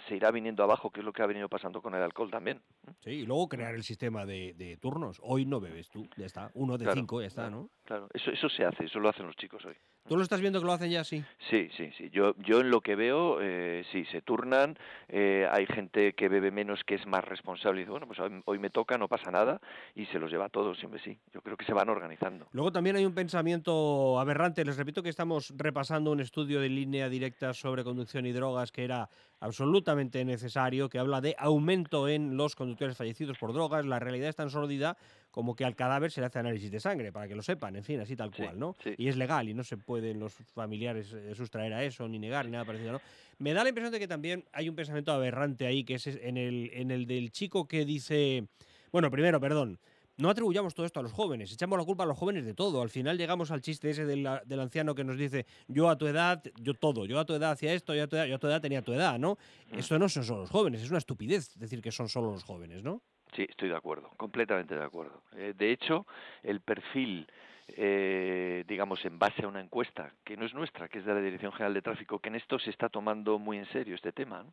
se 0.08 0.16
irá 0.16 0.32
viniendo 0.32 0.64
abajo, 0.64 0.92
que 0.92 1.00
es 1.00 1.06
lo 1.06 1.14
que 1.14 1.22
ha 1.22 1.26
venido 1.26 1.50
pasando 1.50 1.82
con 1.82 1.96
el 1.96 2.02
alcohol 2.02 2.30
también. 2.30 2.62
Sí, 3.04 3.12
y 3.12 3.26
luego 3.26 3.50
crear 3.50 3.74
el 3.74 3.84
sistema 3.84 4.26
de, 4.26 4.78
turnos. 4.82 5.20
Hoy 5.24 5.46
no 5.46 5.60
bebes 5.60 5.90
tú, 5.90 6.08
ya 6.18 6.26
está. 6.26 6.52
Uno 6.54 6.78
de 6.78 6.92
cinco, 6.94 7.22
ya 7.22 7.28
está, 7.28 7.50
¿no? 7.50 7.70
Claro, 7.86 8.08
eso, 8.14 8.32
eso 8.32 8.50
se 8.50 8.66
hace, 8.66 8.86
eso 8.86 9.00
lo 9.00 9.10
hacen 9.10 9.26
los 9.26 9.36
chicos 9.36 9.66
hoy. 9.66 9.76
¿Tú 10.08 10.18
lo 10.18 10.24
estás 10.24 10.42
viendo 10.42 10.60
que 10.60 10.66
lo 10.66 10.74
hacen 10.74 10.90
ya 10.90 11.02
así? 11.02 11.24
Sí, 11.50 11.70
sí, 11.78 11.92
sí. 11.98 12.10
Yo, 12.12 12.36
yo 12.40 12.60
en 12.60 12.70
lo 12.70 12.82
que 12.82 12.96
veo, 12.96 13.38
eh, 13.40 13.86
sí, 13.92 14.04
se 14.06 14.22
turnan. 14.22 14.78
Eh, 15.08 15.48
hay 15.50 15.66
gente 15.68 16.14
que 16.14 16.28
bebe 16.28 16.52
menos, 16.52 16.84
que 16.84 16.96
es 16.96 17.06
más 17.06 17.24
responsable 17.24 17.80
y 17.80 17.84
dice, 17.84 17.92
bueno, 17.92 18.08
pues 18.08 18.20
hoy, 18.20 18.60
me 18.60 18.70
toca, 18.70 18.98
no 18.98 19.08
pasa 19.08 19.32
nada, 19.32 19.62
y 19.96 20.06
se 20.08 20.20
los 20.20 20.32
lleva 20.32 20.46
a 20.46 20.50
todos, 20.50 20.78
siempre 20.80 21.00
sí. 21.02 21.18
Yo 21.34 21.42
creo 21.42 21.56
que 21.56 21.66
se 21.66 21.74
van 21.74 21.88
organizando. 21.88 22.48
Luego 22.52 22.72
también 22.72 22.96
hay 22.96 23.06
un 23.06 23.14
pensamiento 23.14 24.20
aberrante. 24.20 24.66
Les 24.66 24.76
repito 24.76 25.02
que 25.02 25.10
estamos 25.10 25.54
repasando 25.56 26.12
un 26.12 26.20
estudio 26.20 26.60
de 26.60 26.70
línea 26.70 27.08
directa 27.08 27.21
directa 27.22 27.54
sobre 27.54 27.84
conducción 27.84 28.26
y 28.26 28.32
drogas 28.32 28.72
que 28.72 28.84
era 28.84 29.08
absolutamente 29.40 30.26
necesario, 30.26 30.90
que 30.90 30.98
habla 30.98 31.22
de 31.22 31.36
aumento 31.38 32.10
en 32.10 32.36
los 32.36 32.56
conductores 32.56 32.98
fallecidos 32.98 33.38
por 33.38 33.54
drogas. 33.54 33.86
La 33.86 34.00
realidad 34.00 34.30
es 34.30 34.36
tan 34.36 34.50
sórdida 34.50 34.98
como 35.30 35.56
que 35.56 35.64
al 35.64 35.76
cadáver 35.76 36.12
se 36.12 36.20
le 36.20 36.26
hace 36.26 36.40
análisis 36.40 36.72
de 36.72 36.80
sangre, 36.80 37.12
para 37.12 37.28
que 37.28 37.36
lo 37.36 37.44
sepan, 37.44 37.76
en 37.76 37.84
fin, 37.84 38.00
así 38.00 38.16
tal 38.16 38.32
cual, 38.32 38.58
¿no? 38.58 38.76
Y 38.98 39.08
es 39.08 39.18
legal 39.18 39.48
y 39.48 39.54
no 39.54 39.64
se 39.64 39.78
pueden 39.78 40.20
los 40.20 40.34
familiares 40.34 41.14
eh, 41.14 41.36
sustraer 41.36 41.74
a 41.74 41.84
eso, 41.84 42.08
ni 42.08 42.18
negar, 42.18 42.46
ni 42.46 42.54
nada 42.54 42.66
parecido, 42.66 42.94
¿no? 42.94 43.02
Me 43.38 43.54
da 43.54 43.62
la 43.64 43.70
impresión 43.70 43.94
de 43.94 44.00
que 44.00 44.08
también 44.08 44.44
hay 44.52 44.68
un 44.68 44.76
pensamiento 44.76 45.12
aberrante 45.12 45.68
ahí, 45.68 45.84
que 45.84 45.96
es 45.96 46.08
en 46.08 46.38
el, 46.38 46.72
en 46.74 46.90
el 46.90 47.06
del 47.06 47.32
chico 47.32 47.68
que 47.68 47.86
dice... 47.86 48.48
Bueno, 48.92 49.10
primero, 49.10 49.40
perdón, 49.40 49.80
no 50.18 50.30
atribuyamos 50.30 50.76
todo 50.76 50.86
esto 50.86 51.00
a 51.00 51.04
los 51.04 51.12
jóvenes, 51.12 51.52
echamos 51.52 51.78
la 51.78 51.86
culpa 51.86 52.04
a 52.04 52.06
los 52.06 52.18
jóvenes 52.18 52.46
de 52.46 52.54
todo. 52.54 52.82
Al 52.82 52.90
final 52.90 53.18
llegamos 53.18 53.52
al 53.52 53.62
chiste 53.62 53.90
ese 53.90 54.06
del, 54.06 54.26
anciano 54.26 54.96
que 54.96 55.04
nos 55.04 55.18
dice, 55.18 55.46
yo 55.68 55.90
a 55.90 55.98
tu 55.98 56.08
edad, 56.08 56.44
yo 56.60 56.74
todo, 56.74 57.06
yo 57.06 57.20
a 57.20 57.26
tu 57.26 57.34
edad 57.34 57.52
hacía 57.52 57.74
esto, 57.74 57.96
yo 57.96 58.04
a 58.04 58.08
tu 58.08 58.16
edad, 58.16 58.26
yo 58.26 58.36
a 58.36 58.40
tu 58.40 58.48
edad 58.48 58.62
tenía 58.62 58.82
tu 58.82 58.94
edad, 58.94 59.18
¿no? 59.18 59.38
Mm. 59.72 59.80
Esto 59.80 59.98
no 59.98 60.10
son 60.10 60.24
solo 60.24 60.42
los 60.42 60.50
jóvenes, 60.50 60.82
es 60.82 60.90
una 60.90 61.00
estupidez 61.00 61.58
decir 61.58 61.82
que 61.82 61.92
son 61.92 62.10
solo 62.10 62.32
los 62.32 62.44
jóvenes, 62.44 62.84
¿no? 62.84 63.02
Sí, 63.36 63.46
estoy 63.48 63.70
de 63.70 63.76
acuerdo, 63.76 64.10
completamente 64.18 64.76
de 64.76 64.84
acuerdo. 64.84 65.24
Eh, 65.36 65.54
de 65.58 65.72
hecho, 65.72 66.06
el 66.44 66.60
perfil, 66.60 67.26
eh, 67.70 68.66
digamos, 68.68 69.04
en 69.06 69.18
base 69.18 69.46
a 69.46 69.48
una 69.48 69.62
encuesta, 69.62 70.14
que 70.26 70.36
no 70.36 70.46
es 70.46 70.54
nuestra, 70.54 70.90
que 70.90 71.00
es 71.00 71.06
de 71.06 71.14
la 71.14 71.22
Dirección 71.22 71.54
General 71.54 71.74
de 71.74 71.82
Tráfico, 71.82 72.20
que 72.20 72.28
en 72.28 72.36
esto 72.36 72.60
se 72.60 72.70
está 72.70 72.90
tomando 72.90 73.40
muy 73.40 73.58
en 73.58 73.66
serio 73.72 73.96
este 73.96 74.12
tema, 74.12 74.46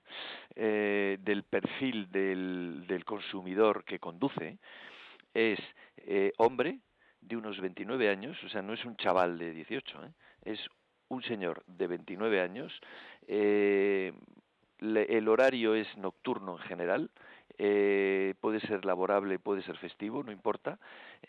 eh, 0.55 1.19
del 1.21 1.43
perfil 1.43 2.09
del, 2.13 2.85
del 2.87 3.05
consumidor 3.05 3.85
que 3.85 3.99
conduce, 3.99 4.59
es 5.35 5.59
eh, 5.99 6.33
hombre 6.39 6.81
de 7.21 7.37
unos 7.37 7.61
29 7.61 8.09
años, 8.09 8.37
o 8.45 8.49
sea, 8.49 8.63
no 8.63 8.73
es 8.73 8.85
un 8.85 8.97
chaval 8.97 9.39
de 9.39 9.53
18, 9.53 10.05
¿eh? 10.05 10.13
es 10.45 10.61
un 11.09 11.23
señor 11.23 11.63
de 11.67 11.87
29 11.87 12.41
años, 12.41 12.73
eh, 13.27 14.13
el 14.81 15.29
horario 15.29 15.75
es 15.75 15.89
nocturno 15.97 16.53
en 16.53 16.59
general, 16.59 17.11
eh, 17.59 18.35
puede 18.41 18.61
ser 18.61 18.85
laborable, 18.85 19.41
puede 19.41 19.63
ser 19.63 19.77
festivo, 19.79 20.23
no 20.23 20.31
importa, 20.31 20.79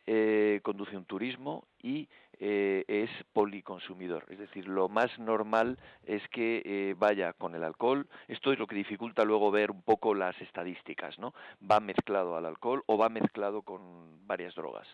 eh, 0.05 0.59
conduce 0.63 0.95
un 0.95 1.05
turismo 1.05 1.67
y 1.81 2.07
eh, 2.39 2.85
es 2.87 3.09
policonsumidor. 3.33 4.25
Es 4.29 4.39
decir, 4.39 4.67
lo 4.67 4.89
más 4.89 5.17
normal 5.19 5.77
es 6.03 6.21
que 6.29 6.95
vaya 6.97 7.33
con 7.33 7.55
el 7.55 7.63
alcohol. 7.63 8.07
Esto 8.27 8.51
es 8.51 8.59
lo 8.59 8.67
que 8.67 8.75
dificulta 8.75 9.23
luego 9.23 9.51
ver 9.51 9.71
un 9.71 9.81
poco 9.81 10.15
las 10.15 10.39
estadísticas, 10.41 11.19
¿no? 11.19 11.33
Va 11.69 11.79
mezclado 11.79 12.35
al 12.35 12.45
alcohol 12.45 12.83
o 12.87 12.97
va 12.97 13.09
mezclado 13.09 13.61
con 13.61 14.25
varias 14.27 14.55
drogas. 14.55 14.87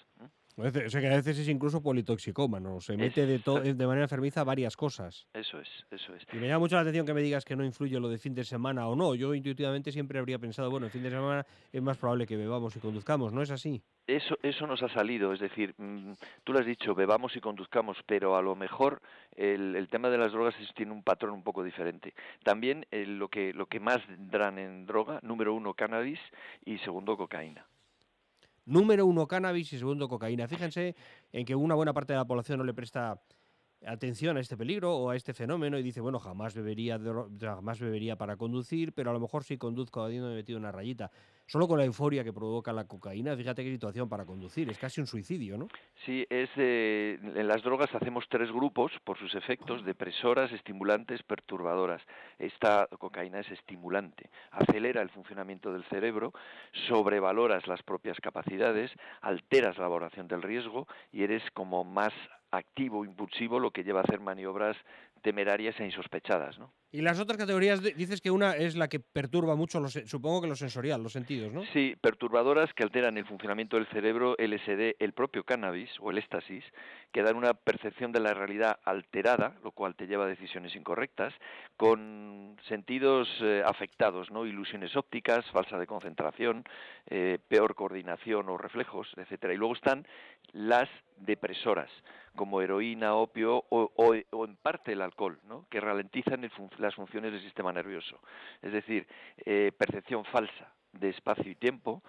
O 0.58 0.72
sea 0.72 1.02
que 1.02 1.08
a 1.08 1.18
veces 1.18 1.38
es 1.40 1.50
incluso 1.50 1.82
politoxicómano, 1.82 2.80
se 2.80 2.96
mete 2.96 3.26
de, 3.26 3.40
de 3.74 3.88
manera 3.88 4.06
enfermiza 4.06 4.44
varias 4.46 4.78
cosas. 4.78 5.28
Eso 5.34 5.60
es, 5.60 5.68
eso 5.92 6.16
es. 6.16 6.26
Y 6.32 6.38
me 6.38 6.48
llama 6.48 6.60
mucho 6.60 6.76
la 6.76 6.82
atención 6.82 7.06
que 7.06 7.14
me 7.14 7.22
digas 7.22 7.44
que 7.44 7.58
no 7.58 7.66
influye 7.66 8.00
lo 8.00 8.08
de 8.08 8.18
fin 8.18 8.34
de 8.34 8.46
semana 8.46 8.88
o 8.88 8.96
no. 8.96 9.16
Yo 9.16 9.34
intuitivamente 9.34 9.92
siempre 9.92 10.18
habría 10.18 10.40
pensado, 10.40 10.72
bueno, 10.72 10.86
el 10.86 10.94
fin 10.94 11.04
de 11.04 11.10
semana 11.10 11.46
es 11.74 11.82
más 11.82 11.98
probable 11.98 12.26
que 12.26 12.38
bebamos 12.38 12.74
y 12.76 12.80
conduzcamos, 12.80 13.34
¿no 13.34 13.42
es 13.42 13.52
así? 13.52 13.84
Eso, 14.08 14.38
eso 14.44 14.66
nos 14.66 14.82
ha 14.82 14.90
salido, 14.90 15.34
es 15.34 15.40
decir, 15.40 15.74
mm, 15.78 16.14
tú 16.44 16.54
lo 16.54 16.60
has 16.60 16.66
dicho, 16.66 16.96
bebamos 16.96 17.36
y 17.36 17.42
conduzcamos, 17.42 17.98
pero 18.06 18.38
a 18.38 18.42
lo 18.42 18.56
mejor 18.56 19.02
el, 19.36 19.88
tema 19.90 20.10
de 20.10 20.18
las 20.18 20.32
drogas 20.32 20.56
tiene 20.76 20.94
un 20.94 21.04
patrón 21.04 21.34
un 21.34 21.44
poco 21.44 21.64
diferente. 21.64 22.14
También 22.44 22.86
eh, 22.92 23.06
lo, 23.06 23.28
que, 23.28 23.54
lo 23.54 23.66
que 23.66 23.80
más 23.80 24.00
dan 24.18 24.58
en 24.60 24.86
droga, 24.86 25.20
número 25.22 25.54
uno, 25.54 25.74
cannabis 25.74 26.20
y 26.64 26.78
segundo, 26.78 27.18
cocaína. 27.18 27.66
Número 28.66 29.06
uno, 29.06 29.28
cannabis 29.28 29.72
y 29.74 29.78
segundo, 29.78 30.10
cocaína. 30.10 30.48
Fíjense 30.48 30.96
en 31.32 31.46
que 31.46 31.56
una 31.56 31.76
buena 31.76 31.94
parte 31.94 32.14
de 32.14 32.18
la 32.20 32.26
población 32.26 32.58
no 32.58 32.64
le 32.64 32.74
presta 32.74 33.22
atención 33.86 34.38
a 34.38 34.40
este 34.40 34.58
peligro 34.58 34.96
o 34.96 35.10
a 35.12 35.16
este 35.16 35.34
fenómeno 35.34 35.78
y 35.78 35.84
dice, 35.84 36.02
bueno, 36.02 36.20
jamás 36.20 36.56
bebería, 36.56 37.00
jamás 37.40 37.80
bebería 37.80 38.18
para 38.18 38.38
conducir, 38.38 38.94
pero 38.94 39.12
a 39.12 39.14
lo 39.14 39.20
mejor 39.20 39.44
si 39.44 39.58
conduzco 39.58 40.02
habiendo 40.02 40.30
metido 40.30 40.58
una 40.58 40.72
rayita. 40.72 41.12
Solo 41.48 41.68
con 41.68 41.78
la 41.78 41.86
euforia 41.86 42.24
que 42.24 42.34
provoca 42.34 42.74
la 42.74 42.86
cocaína, 42.86 43.36
fíjate 43.36 43.64
qué 43.64 43.72
situación 43.72 44.10
para 44.10 44.26
conducir, 44.26 44.70
es 44.70 44.80
casi 44.80 45.00
un 45.00 45.08
suicidio, 45.08 45.58
¿no? 45.58 45.68
Sí, 46.06 46.26
es 46.30 46.50
en 46.58 47.48
las 47.48 47.62
drogas 47.62 47.94
hacemos 47.94 48.26
tres 48.30 48.52
grupos 48.52 48.92
por 49.04 49.18
sus 49.18 49.36
efectos, 49.36 49.86
depresoras, 49.86 50.52
estimulantes, 50.52 51.22
perturbadoras. 51.24 52.02
Esta 52.40 52.88
cocaína 53.00 53.42
es 53.42 53.52
estimulante, 53.52 54.30
acelera 54.52 55.02
el 55.02 55.10
funcionamiento 55.10 55.72
del 55.72 55.84
cerebro, 55.86 56.34
sobrevaloras 56.88 57.68
las 57.68 57.84
propias 57.84 58.18
capacidades, 58.20 58.92
alteras 59.22 59.78
la 59.78 59.88
valoración 59.88 60.28
del 60.28 60.42
riesgo 60.42 60.88
y 61.12 61.24
eres 61.24 61.44
como 61.54 61.84
más 61.84 62.14
activo, 62.52 63.06
impulsivo, 63.06 63.60
lo 63.60 63.72
que 63.72 63.84
lleva 63.84 64.00
a 64.00 64.04
hacer 64.04 64.20
maniobras 64.20 64.78
temerarias 65.22 65.80
e 65.80 65.86
insospechadas, 65.86 66.58
¿no? 66.60 66.72
Y 66.96 67.02
las 67.02 67.20
otras 67.20 67.38
categorías, 67.38 67.82
dices 67.82 68.22
que 68.22 68.32
una 68.32 68.56
es 68.56 68.78
la 68.78 68.88
que 68.88 69.02
perturba 69.02 69.58
mucho, 69.58 69.86
supongo 69.90 70.42
que 70.42 70.48
lo 70.48 70.56
sensorial, 70.56 71.04
los 71.04 71.12
sentidos, 71.12 71.52
¿no? 71.52 71.66
Sí, 71.74 71.94
perturbadoras 72.00 72.74
que 72.74 72.84
alteran 72.84 73.18
el 73.18 73.26
funcionamiento 73.26 73.76
del 73.76 73.86
cerebro, 73.88 74.38
LSD, 74.40 74.96
el 75.00 75.12
propio 75.12 75.44
cannabis 75.44 75.90
o 76.00 76.12
el 76.12 76.20
éxtasis, 76.20 76.64
que 77.12 77.22
dan 77.22 77.36
una 77.36 77.54
percepción 77.54 78.14
de 78.14 78.22
la 78.22 78.34
realidad 78.34 78.80
alterada, 78.86 79.56
lo 79.62 79.72
cual 79.72 79.96
te 79.96 80.08
lleva 80.08 80.24
a 80.24 80.28
decisiones 80.28 80.74
incorrectas, 80.74 81.34
con 81.76 82.56
sentidos 82.70 83.28
eh, 83.42 83.62
afectados, 83.66 84.32
¿no? 84.32 84.46
Ilusiones 84.46 84.96
ópticas, 84.96 85.46
falsa 85.52 85.78
de 85.78 85.88
concentración, 85.88 86.64
eh, 87.08 87.40
peor 87.50 87.76
coordinación 87.76 88.48
o 88.48 88.58
reflejos, 88.58 89.10
etcétera. 89.18 89.54
Y 89.54 89.58
luego 89.58 89.74
están 89.74 90.08
las 90.54 90.88
depresoras, 91.18 91.90
como 92.36 92.62
heroína, 92.62 93.16
opio 93.16 93.64
o, 93.70 93.92
o, 93.96 94.46
en 94.46 94.56
parte 94.58 94.94
el 94.94 95.02
alcohol, 95.02 95.40
¿no? 95.48 95.66
que 95.70 95.80
ralentizan 95.80 96.44
el 96.44 96.52
las 96.86 96.96
funciones 96.96 97.32
del 97.32 97.42
sistema 97.42 97.72
nervioso. 97.74 98.20
Es 98.62 98.72
decir, 98.72 99.08
eh, 99.46 99.72
percepción 99.78 100.24
falsa 100.26 100.74
de 100.94 101.10
espacio 101.10 101.52
y 101.52 101.56
tiempo, 101.56 102.02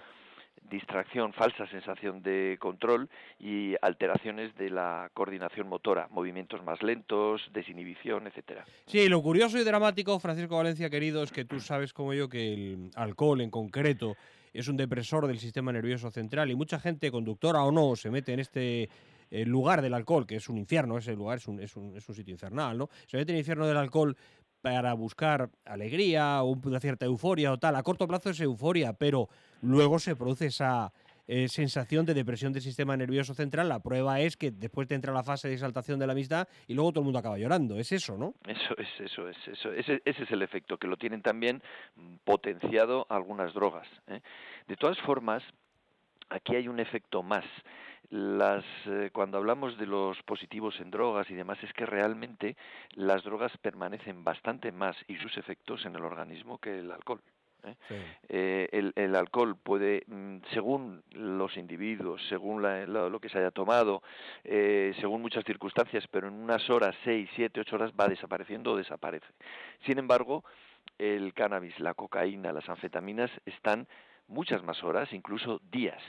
distracción, 0.70 1.33
falsa 1.33 1.66
sensación 1.68 2.22
de 2.22 2.57
control 2.61 3.09
y 3.39 3.74
alteraciones 3.83 4.55
de 4.57 4.70
la 4.70 5.11
coordinación 5.14 5.68
motora, 5.68 6.09
movimientos 6.11 6.62
más 6.64 6.83
lentos, 6.83 7.43
desinhibición, 7.53 8.27
etcétera. 8.27 8.64
Sí, 8.87 9.09
lo 9.09 9.22
curioso 9.22 9.59
y 9.59 9.64
dramático, 9.64 10.18
Francisco 10.18 10.57
Valencia, 10.57 10.91
querido, 10.91 11.22
es 11.22 11.33
que 11.33 11.45
tú 11.45 11.61
sabes 11.61 11.93
como 11.93 12.14
yo 12.14 12.29
que 12.29 12.55
el 12.55 12.91
alcohol 12.97 13.41
en 13.41 13.51
concreto 13.51 14.16
es 14.53 14.68
un 14.68 14.77
depresor 14.77 15.27
del 15.27 15.39
sistema 15.39 15.72
nervioso 15.72 16.11
central 16.11 16.51
y 16.51 16.55
mucha 16.55 16.81
gente, 16.81 17.11
conductora 17.11 17.62
o 17.62 17.70
no, 17.70 17.95
se 17.95 18.11
mete 18.11 18.33
en 18.33 18.41
este 18.41 18.89
el 19.29 19.49
lugar 19.49 19.83
del 19.83 19.93
alcohol, 19.93 20.24
que 20.24 20.37
es 20.37 20.49
un 20.49 20.57
infierno, 20.57 20.97
ese 20.99 21.12
lugar 21.14 21.39
es 21.39 21.49
un, 21.49 21.61
es 21.61 21.74
un 21.77 22.14
sitio 22.14 22.33
infernal, 22.33 22.79
¿no? 22.79 22.89
Se 23.09 23.16
mete 23.16 23.33
en 23.33 23.37
el 23.37 23.41
infierno 23.41 23.66
del 23.66 23.77
alcohol 23.77 24.16
para 24.67 24.95
buscar 24.95 25.49
alegría 25.64 26.43
o 26.43 26.59
una 26.64 26.81
cierta 26.81 27.07
euforia 27.07 27.53
o 27.53 27.57
tal. 27.57 27.77
A 27.77 27.85
corto 27.85 28.09
plazo 28.09 28.31
es 28.31 28.41
euforia, 28.41 28.95
pero 28.95 29.29
luego 29.62 30.01
se 30.01 30.17
produce 30.17 30.47
esa 30.47 30.93
eh, 31.29 31.47
sensación 31.47 32.05
de 32.05 32.14
depresión 32.14 32.53
del 32.53 32.62
sistema 32.62 32.97
nervioso 32.97 33.33
central. 33.33 33.69
La 33.69 33.79
prueba 33.79 34.19
es 34.19 34.37
que 34.37 34.51
después 34.51 34.89
te 34.89 34.97
entra 34.97 35.12
la 35.12 35.23
fase 35.23 35.47
de 35.47 35.55
exaltación 35.55 36.01
de 36.01 36.09
la 36.09 36.14
amistad 36.14 36.49
y 36.67 36.75
luego 36.75 36.91
todo 36.91 37.03
el 37.03 37.05
mundo 37.05 37.21
acaba 37.21 37.39
llorando. 37.39 37.79
Es 37.79 37.93
eso, 37.93 38.19
¿no? 38.19 38.35
Eso 38.45 38.77
es, 38.77 38.89
eso 38.99 39.29
es, 39.29 39.37
eso. 39.47 39.73
Ese, 39.73 40.03
ese 40.05 40.25
es 40.25 40.31
el 40.33 40.43
efecto, 40.43 40.79
que 40.79 40.89
lo 40.89 40.97
tienen 40.97 41.23
también 41.23 41.62
potenciado 42.25 43.07
algunas 43.09 43.55
drogas. 43.55 43.87
¿eh? 44.09 44.21
De 44.67 44.75
todas 44.75 44.99
formas, 45.03 45.45
aquí 46.29 46.57
hay 46.57 46.67
un 46.67 46.81
efecto 46.81 47.23
más 47.23 47.45
las 48.11 48.65
eh, 48.87 49.11
cuando 49.13 49.39
hablamos 49.39 49.77
de 49.79 49.87
los 49.87 50.23
positivos 50.23 50.79
en 50.81 50.91
drogas 50.91 51.29
y 51.31 51.35
demás 51.35 51.59
es 51.63 51.73
que 51.73 51.87
realmente 51.87 52.57
las 52.95 53.25
drogas 53.25 53.57
permanecen 53.59 54.25
bastante 54.25 54.73
más 54.73 54.97
y 55.09 55.17
sus 55.17 55.37
efectos 55.37 55.85
en 55.87 55.97
el 55.97 56.05
organismo 56.05 56.59
que 56.59 56.79
el 56.79 56.91
alcohol. 56.91 57.21
¿eh? 57.65 57.75
Eh, 58.29 58.69
el, 58.73 58.93
el, 58.95 59.17
alcohol 59.17 59.57
puede, 59.57 60.05
mm, 60.07 60.39
según 60.53 61.03
los 61.13 61.57
individuos, 61.57 62.23
según 62.29 62.63
lo 62.63 63.21
que 63.21 63.29
se 63.29 63.39
haya 63.39 63.51
tomado, 63.51 64.03
según 64.45 65.23
muchas 65.23 65.45
circunstancias, 65.45 66.07
pero 66.11 66.29
en 66.29 66.35
unas 66.35 66.69
horas, 66.71 66.95
seis, 67.05 67.29
siete, 67.35 67.61
ocho 67.61 67.77
horas, 67.77 67.93
va 67.99 68.09
desapareciendo 68.09 68.73
o 68.73 68.77
desaparece. 68.77 69.27
Sin 69.85 69.99
embargo, 69.99 70.45
el 70.99 71.35
cannabis, 71.35 71.79
la 71.81 71.95
cocaína, 71.95 72.53
las 72.53 72.69
anfetaminas 72.69 73.31
están 73.45 73.89
muchas 74.29 74.63
más 74.63 74.83
horas, 74.83 75.13
incluso 75.13 75.61
días, 75.71 76.03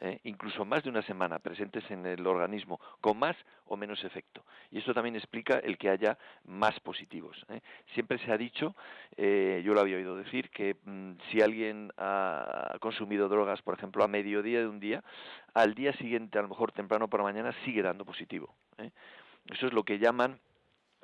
¿eh? 0.00 0.20
incluso 0.24 0.64
más 0.64 0.84
de 0.84 0.90
una 0.90 1.02
semana 1.02 1.38
presentes 1.38 1.88
en 1.90 2.06
el 2.06 2.26
organismo 2.26 2.80
con 3.00 3.18
más 3.18 3.36
o 3.66 3.76
menos 3.76 4.02
efecto. 4.04 4.44
Y 4.70 4.78
esto 4.78 4.94
también 4.94 5.16
explica 5.16 5.58
el 5.58 5.78
que 5.78 5.90
haya 5.90 6.18
más 6.44 6.78
positivos. 6.80 7.36
¿eh? 7.48 7.60
Siempre 7.94 8.18
se 8.18 8.32
ha 8.32 8.36
dicho, 8.36 8.74
eh, 9.16 9.62
yo 9.64 9.74
lo 9.74 9.80
había 9.80 9.96
oído 9.96 10.16
decir, 10.16 10.50
que 10.50 10.76
mm, 10.84 11.12
si 11.30 11.40
alguien 11.40 11.92
ha 11.96 12.76
consumido 12.80 13.28
drogas, 13.28 13.62
por 13.62 13.74
ejemplo, 13.74 14.04
a 14.04 14.08
mediodía 14.08 14.60
de 14.60 14.68
un 14.68 14.80
día, 14.80 15.02
al 15.54 15.74
día 15.74 15.92
siguiente, 15.94 16.38
a 16.38 16.42
lo 16.42 16.48
mejor 16.48 16.72
temprano 16.72 17.08
por 17.08 17.20
la 17.20 17.24
mañana, 17.24 17.54
sigue 17.64 17.82
dando 17.82 18.04
positivo. 18.04 18.54
Eso 19.48 19.66
es 19.66 19.72
lo 19.72 19.84
que 19.84 19.98
llaman 19.98 20.38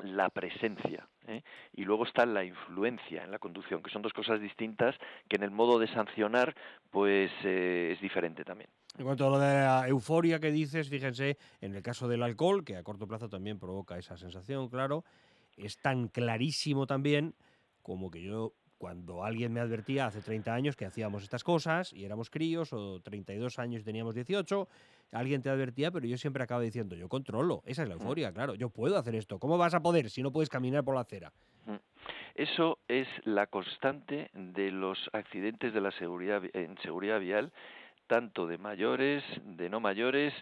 la 0.03 0.31
presencia 0.31 1.09
¿eh? 1.27 1.43
y 1.73 1.85
luego 1.85 2.05
está 2.05 2.27
la 2.27 2.45
influencia 2.45 3.25
en 3.25 3.31
la 3.31 3.39
conducción, 3.39 3.83
que 3.83 3.91
son 3.91 4.03
dos 4.03 4.13
cosas 4.13 4.41
distintas 4.41 4.97
que 5.29 5.37
en 5.37 5.43
el 5.43 5.51
modo 5.51 5.79
de 5.79 5.89
sancionar 5.89 6.55
pues 6.91 7.31
eh, 7.45 7.93
es 7.95 8.01
diferente 8.01 8.45
también. 8.45 8.71
En 8.99 9.05
cuanto 9.05 9.27
a 9.27 9.31
lo 9.31 9.39
de 9.39 9.55
la 9.55 9.89
euforia 9.89 10.39
que 10.39 10.51
dices, 10.51 10.91
fíjense, 10.91 11.39
en 11.61 11.75
el 11.75 11.83
caso 11.83 12.09
del 12.09 12.23
alcohol, 12.23 12.65
que 12.65 12.77
a 12.77 12.83
corto 12.83 13.07
plazo 13.07 13.29
también 13.29 13.59
provoca 13.59 13.97
esa 13.97 14.17
sensación, 14.19 14.69
claro, 14.69 15.05
es 15.57 15.79
tan 15.79 16.09
clarísimo 16.09 16.87
también 16.87 17.35
como 17.83 18.11
que 18.11 18.23
yo 18.23 18.53
cuando 18.83 19.23
alguien 19.23 19.53
me 19.53 19.61
advertía 19.61 20.07
hace 20.07 20.21
30 20.21 20.53
años 20.53 20.75
que 20.75 20.85
hacíamos 20.85 21.23
estas 21.23 21.45
cosas 21.45 21.93
y 21.93 22.05
éramos 22.05 22.31
críos 22.31 22.73
o 22.73 22.99
32 22.99 23.61
años 23.61 23.83
y 23.83 23.85
teníamos 23.85 24.13
18, 24.13 24.67
alguien 25.13 25.41
te 25.41 25.51
advertía, 25.51 25.93
pero 25.93 26.05
yo 26.05 26.19
siempre 26.19 26.43
acabo 26.43 26.63
diciendo, 26.63 26.97
yo 26.97 27.09
controlo, 27.09 27.63
esa 27.65 27.85
es 27.85 27.89
la 27.89 27.95
euforia, 27.95 28.33
claro, 28.33 28.57
yo 28.57 28.71
puedo 28.71 28.99
hacer 28.99 29.15
esto. 29.15 29.39
¿Cómo 29.39 29.57
vas 29.57 29.75
a 29.75 29.83
poder 29.83 30.11
si 30.11 30.21
no 30.21 30.33
puedes 30.33 30.49
caminar 30.49 30.83
por 30.83 30.97
la 30.97 31.03
acera? 31.03 31.33
Eso 32.35 32.81
es 32.89 33.07
la 33.23 33.47
constante 33.47 34.31
de 34.35 34.73
los 34.73 34.99
accidentes 35.13 35.73
de 35.73 35.81
la 35.81 35.93
seguridad 35.93 36.43
en 36.53 36.77
seguridad 36.79 37.21
vial, 37.21 37.53
tanto 38.09 38.49
de 38.49 38.59
mayores, 38.59 39.23
de 39.45 39.71
no 39.71 39.79
mayores, 39.79 40.35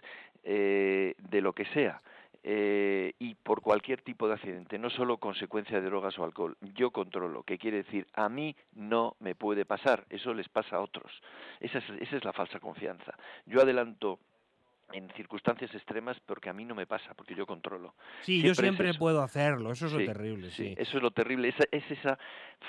eh, 0.43 1.13
de 1.29 1.41
lo 1.41 1.53
que 1.53 1.65
sea. 1.75 2.01
Eh, 2.43 3.13
y 3.19 3.35
por 3.35 3.61
cualquier 3.61 4.01
tipo 4.01 4.27
de 4.27 4.33
accidente, 4.33 4.79
no 4.79 4.89
solo 4.89 5.17
consecuencia 5.17 5.79
de 5.79 5.85
drogas 5.85 6.17
o 6.17 6.23
alcohol. 6.23 6.57
Yo 6.73 6.91
controlo, 6.91 7.43
que 7.43 7.59
quiere 7.59 7.83
decir, 7.83 8.07
a 8.13 8.29
mí 8.29 8.55
no 8.73 9.15
me 9.19 9.35
puede 9.35 9.65
pasar, 9.65 10.05
eso 10.09 10.33
les 10.33 10.49
pasa 10.49 10.77
a 10.77 10.81
otros. 10.81 11.11
Esa 11.59 11.77
es, 11.77 11.89
esa 11.99 12.17
es 12.17 12.25
la 12.25 12.33
falsa 12.33 12.59
confianza. 12.59 13.15
Yo 13.45 13.61
adelanto 13.61 14.19
en 14.93 15.09
circunstancias 15.11 15.73
extremas 15.73 16.19
porque 16.25 16.49
a 16.49 16.53
mí 16.53 16.65
no 16.65 16.75
me 16.75 16.85
pasa, 16.85 17.13
porque 17.13 17.35
yo 17.35 17.45
controlo. 17.45 17.93
Sí, 18.21 18.41
yo 18.41 18.55
siempre 18.55 18.93
puedo 18.93 19.21
hacerlo, 19.21 19.71
eso 19.71 19.87
es 19.87 19.93
lo 19.93 20.05
terrible. 20.05 20.51
Sí, 20.51 20.73
eso 20.77 20.97
es 20.97 21.03
lo 21.03 21.11
terrible, 21.11 21.49
esa, 21.49 21.63
es 21.71 21.89
esa 21.91 22.17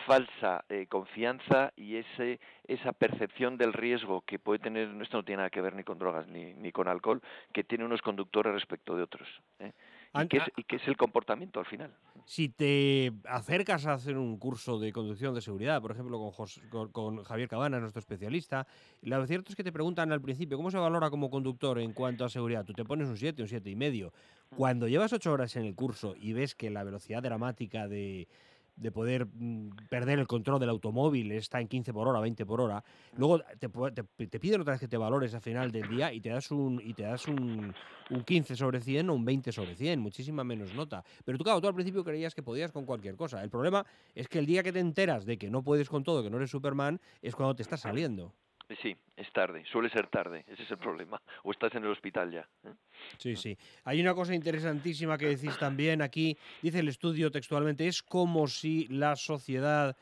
falsa 0.07 0.65
eh, 0.69 0.87
confianza 0.89 1.73
y 1.77 1.97
ese, 1.97 2.41
esa 2.67 2.93
percepción 2.93 3.57
del 3.57 3.73
riesgo 3.73 4.23
que 4.23 4.39
puede 4.39 4.59
tener, 4.59 4.89
esto 5.01 5.19
no 5.19 5.25
tiene 5.25 5.39
nada 5.39 5.51
que 5.51 5.61
ver 5.61 5.75
ni 5.75 5.85
con 5.85 5.99
drogas 5.99 6.27
ni, 6.29 6.55
ni 6.55 6.73
con 6.73 6.89
alcohol, 6.89 7.23
que 7.53 7.65
tiene 7.65 7.85
unos 7.85 8.03
conductores 8.03 8.53
respecto 8.53 8.97
de 8.97 9.03
otros. 9.03 9.29
¿eh? 9.59 9.73
Y, 10.15 10.29
qué 10.29 10.77
es, 10.77 10.89
el 10.89 10.97
comportamiento 10.97 11.61
al 11.61 11.67
final. 11.67 11.91
Si 12.27 12.49
te 12.49 13.13
acercas 13.25 13.87
a 13.87 13.95
hacer 13.95 14.17
un 14.17 14.39
curso 14.39 14.79
de 14.79 14.93
conducción 14.93 15.35
de 15.35 15.41
seguridad, 15.41 15.81
por 15.81 15.93
ejemplo, 15.93 16.33
con, 16.71 16.89
con, 16.93 17.25
Javier 17.25 17.49
Cabana, 17.49 17.81
nuestro 17.81 18.01
especialista, 18.01 18.67
lo 19.03 19.27
cierto 19.27 19.51
es 19.51 19.57
que 19.57 19.65
te 19.65 19.73
preguntan 19.73 20.13
al 20.13 20.21
principio, 20.21 20.57
¿cómo 20.57 20.71
se 20.71 20.79
valora 20.79 21.11
como 21.11 21.31
conductor 21.31 21.79
en 21.79 21.93
cuanto 21.93 22.25
a 22.25 22.29
seguridad? 22.29 22.65
Tú 22.65 22.75
te 22.75 22.85
pones 22.85 23.09
un 23.09 23.17
7, 23.17 23.43
un 23.43 23.49
7 23.49 23.71
y 23.71 23.77
medio. 23.77 24.13
Mm. 24.51 24.57
Cuando 24.57 24.87
llevas 24.87 25.13
8 25.13 25.33
horas 25.33 25.57
en 25.57 25.65
el 25.65 25.75
curso 25.75 26.15
y 26.21 26.33
ves 26.33 26.55
que 26.55 26.71
la 26.71 26.85
velocidad 26.85 27.23
dramática 27.23 27.89
de 27.89 28.29
de 28.77 28.91
poder 28.91 29.27
mm, 29.27 29.71
perder 29.89 30.19
el 30.19 30.27
control 30.27 30.61
del 30.61 30.71
automóvil, 30.71 31.33
está 31.33 31.61
en 31.61 31.69
15 31.69 31.93
por 31.93 32.09
hora, 32.09 32.21
20 32.21 32.47
por 32.47 32.61
hora. 32.61 32.85
Luego 33.17 33.41
te, 33.59 33.69
te, 33.69 34.41
piden 34.41 34.61
otra 34.61 34.73
vez 34.73 34.81
que 34.81 34.89
te 34.89 34.97
valores 34.97 35.35
al 35.35 35.41
final 35.41 35.71
del 35.71 35.89
día 35.89 36.13
y 36.13 36.21
te 36.21 36.31
das 36.31 36.51
un 36.51 36.81
y 36.83 36.95
te 36.95 37.03
das 37.03 37.27
un, 37.29 37.75
un 38.11 38.25
15 38.25 38.57
sobre 38.57 38.81
100 38.81 39.11
o 39.11 39.15
un 39.15 39.25
20 39.25 39.53
sobre 39.53 39.77
100, 39.77 40.01
muchísima 40.01 40.45
menos 40.45 40.75
nota. 40.75 41.05
Pero 41.25 41.39
tú, 41.39 41.45
claro, 41.45 41.61
tú 41.61 41.69
al 41.69 41.75
principio 41.75 42.05
creías 42.05 42.35
que 42.35 42.43
podías 42.43 42.73
con 42.73 42.85
cualquier 42.85 43.17
cosa. 43.17 43.43
El 43.43 43.51
problema 43.51 43.85
es 44.15 44.29
que 44.29 44.39
el 44.39 44.47
día 44.47 44.63
que 44.63 44.73
te 44.73 44.81
enteras 44.81 45.25
de 45.25 45.39
que 45.39 45.51
no 45.51 45.63
puedes 45.63 45.89
con 45.89 46.05
todo, 46.05 46.23
que 46.23 46.31
no 46.31 46.37
eres 46.39 46.51
Superman, 46.51 47.01
es 47.21 47.35
cuando 47.35 47.55
te 47.55 47.63
estás 47.63 47.81
saliendo. 47.81 48.33
Sí, 48.81 48.97
es 49.17 49.33
tarde, 49.33 49.65
suele 49.71 49.91
ser 49.91 50.07
tarde, 50.07 50.45
ese 50.49 50.63
es 50.63 50.71
el 50.71 50.79
problema. 50.79 51.21
O 51.43 51.51
estás 51.51 51.75
en 51.75 51.85
el 51.85 51.91
hospital 51.91 52.31
ya. 52.31 52.49
¿eh? 52.65 52.73
Sí, 53.19 53.37
sí. 53.37 53.57
Hay 53.85 54.01
una 54.01 54.15
cosa 54.15 54.35
interesantísima 54.35 55.19
que 55.19 55.27
decís 55.27 55.59
también 55.59 56.01
aquí, 56.03 56.37
dice 56.63 56.79
el 56.79 56.89
estudio 56.89 57.31
textualmente, 57.31 57.87
es 57.87 58.03
como 58.03 58.47
si 58.49 58.87
la 58.89 59.17
sociedad 59.17 59.97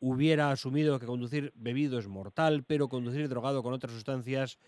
hubiera 0.00 0.50
asumido 0.50 0.98
que 0.98 1.06
conducir 1.06 1.52
bebido 1.54 1.98
es 1.98 2.08
mortal, 2.08 2.64
pero 2.66 2.88
conducir 2.88 3.28
drogado 3.28 3.62
con 3.62 3.72
otras 3.72 3.92
sustancias 3.92 4.58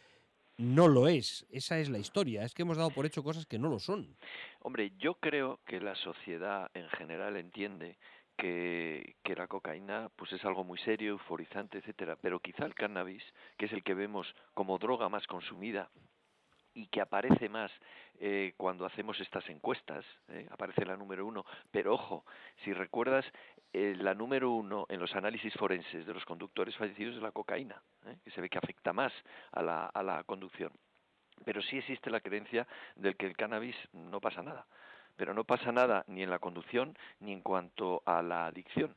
no 0.58 0.88
lo 0.88 1.08
es. 1.08 1.46
Esa 1.50 1.78
es 1.78 1.90
la 1.90 1.98
historia. 1.98 2.42
Es 2.42 2.54
que 2.54 2.62
hemos 2.62 2.78
dado 2.78 2.90
por 2.90 3.04
hecho 3.04 3.22
cosas 3.22 3.46
que 3.46 3.58
no 3.58 3.68
lo 3.68 3.78
son. 3.78 4.16
Hombre, 4.60 4.92
yo 4.98 5.14
creo 5.14 5.60
que 5.66 5.80
la 5.80 5.94
sociedad 5.94 6.70
en 6.74 6.88
general 6.88 7.36
entiende 7.36 7.98
que, 8.36 9.16
que, 9.22 9.34
la 9.34 9.46
cocaína 9.46 10.10
pues 10.16 10.32
es 10.32 10.44
algo 10.44 10.64
muy 10.64 10.78
serio, 10.78 11.12
euforizante, 11.12 11.78
etcétera, 11.78 12.16
pero 12.20 12.40
quizá 12.40 12.64
el 12.64 12.74
cannabis, 12.74 13.22
que 13.56 13.66
es 13.66 13.72
el 13.72 13.82
que 13.82 13.94
vemos 13.94 14.34
como 14.54 14.78
droga 14.78 15.08
más 15.08 15.26
consumida 15.26 15.90
y 16.76 16.88
que 16.88 17.00
aparece 17.00 17.48
más 17.48 17.72
eh, 18.20 18.52
cuando 18.58 18.84
hacemos 18.84 19.18
estas 19.20 19.48
encuestas, 19.48 20.04
eh, 20.28 20.46
aparece 20.50 20.84
la 20.84 20.96
número 20.96 21.26
uno, 21.26 21.44
pero 21.70 21.94
ojo, 21.94 22.24
si 22.64 22.72
recuerdas, 22.72 23.24
eh, 23.72 23.94
la 23.98 24.14
número 24.14 24.50
uno 24.50 24.86
en 24.90 25.00
los 25.00 25.14
análisis 25.16 25.54
forenses 25.54 26.06
de 26.06 26.12
los 26.12 26.24
conductores 26.26 26.76
fallecidos 26.76 27.16
es 27.16 27.22
la 27.22 27.32
cocaína, 27.32 27.82
que 28.22 28.30
se 28.30 28.40
ve 28.42 28.50
que 28.50 28.58
afecta 28.58 28.92
más 28.92 29.12
a 29.52 29.62
la, 29.62 29.86
a 29.86 30.02
la 30.02 30.22
conducción. 30.24 30.70
Pero 31.44 31.62
sí 31.62 31.78
existe 31.78 32.10
la 32.10 32.20
creencia 32.20 32.66
del 32.94 33.16
que 33.16 33.26
el 33.26 33.36
cannabis 33.36 33.76
no 33.92 34.20
pasa 34.20 34.42
nada 34.42 34.66
pero 35.16 35.34
no 35.34 35.44
pasa 35.44 35.72
nada 35.72 36.04
ni 36.08 36.22
en 36.22 36.30
la 36.30 36.38
conducción 36.38 36.96
ni 37.20 37.32
en 37.32 37.40
cuanto 37.40 38.02
a 38.06 38.22
la 38.22 38.46
adicción. 38.46 38.94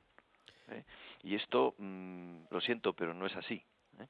¿eh? 0.70 0.84
Y 1.24 1.36
esto, 1.36 1.76
mm, 1.78 2.44
lo 2.52 2.62
siento, 2.62 2.94
pero 2.94 3.14
no 3.14 3.26
es 3.26 3.36
así. 3.36 3.64
¿eh? 4.00 4.08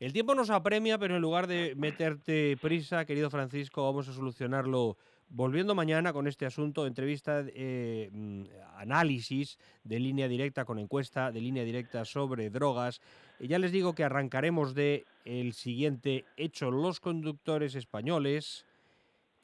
El 0.00 0.12
tiempo 0.12 0.34
nos 0.34 0.50
apremia, 0.50 0.98
pero 0.98 1.16
en 1.16 1.22
lugar 1.22 1.46
de 1.46 1.74
meterte 1.76 2.56
prisa, 2.60 3.04
querido 3.04 3.30
Francisco, 3.30 3.84
vamos 3.84 4.08
a 4.08 4.12
solucionarlo 4.12 4.96
volviendo 5.28 5.74
mañana 5.74 6.12
con 6.12 6.26
este 6.26 6.46
asunto, 6.46 6.86
entrevista, 6.86 7.44
eh, 7.46 8.08
mm, 8.12 8.44
análisis 8.76 9.58
de 9.82 9.98
línea 9.98 10.28
directa 10.28 10.64
con 10.64 10.78
encuesta 10.78 11.32
de 11.32 11.40
línea 11.40 11.64
directa 11.64 12.04
sobre 12.04 12.50
drogas. 12.50 13.00
Ya 13.40 13.58
les 13.58 13.72
digo 13.72 13.94
que 13.94 14.04
arrancaremos 14.04 14.74
de 14.74 15.04
el 15.24 15.54
siguiente 15.54 16.24
hecho, 16.36 16.70
los 16.70 17.00
conductores 17.00 17.74
españoles 17.74 18.64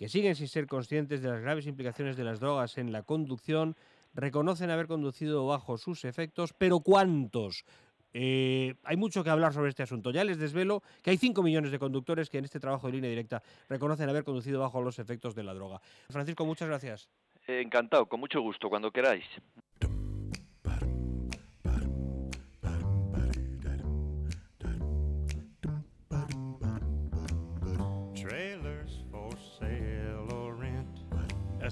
que 0.00 0.08
siguen 0.08 0.34
sin 0.34 0.48
ser 0.48 0.66
conscientes 0.66 1.20
de 1.20 1.28
las 1.28 1.42
graves 1.42 1.66
implicaciones 1.66 2.16
de 2.16 2.24
las 2.24 2.40
drogas 2.40 2.78
en 2.78 2.90
la 2.90 3.02
conducción, 3.02 3.76
reconocen 4.14 4.70
haber 4.70 4.86
conducido 4.86 5.46
bajo 5.46 5.76
sus 5.76 6.06
efectos, 6.06 6.54
pero 6.56 6.80
¿cuántos? 6.80 7.66
Eh, 8.14 8.76
hay 8.84 8.96
mucho 8.96 9.22
que 9.22 9.28
hablar 9.28 9.52
sobre 9.52 9.68
este 9.68 9.82
asunto. 9.82 10.10
Ya 10.10 10.24
les 10.24 10.38
desvelo 10.38 10.82
que 11.02 11.10
hay 11.10 11.18
5 11.18 11.42
millones 11.42 11.70
de 11.70 11.78
conductores 11.78 12.30
que 12.30 12.38
en 12.38 12.46
este 12.46 12.58
trabajo 12.58 12.86
de 12.86 12.94
línea 12.94 13.10
directa 13.10 13.42
reconocen 13.68 14.08
haber 14.08 14.24
conducido 14.24 14.58
bajo 14.58 14.80
los 14.80 14.98
efectos 14.98 15.34
de 15.34 15.42
la 15.42 15.52
droga. 15.52 15.82
Francisco, 16.08 16.46
muchas 16.46 16.68
gracias. 16.68 17.10
encantado, 17.46 18.06
con 18.06 18.20
mucho 18.20 18.40
gusto, 18.40 18.70
cuando 18.70 18.90
queráis. 18.90 19.26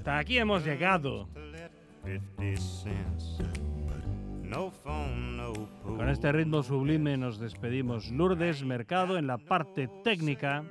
Hasta 0.09 0.21
aquí 0.21 0.39
hemos 0.39 0.65
llegado. 0.65 1.29
Con 5.85 6.09
este 6.09 6.33
ritmo 6.33 6.63
sublime 6.63 7.19
nos 7.19 7.39
despedimos. 7.39 8.11
Lourdes 8.11 8.65
Mercado 8.65 9.19
en 9.19 9.27
la 9.27 9.37
parte 9.37 9.87
técnica. 10.03 10.65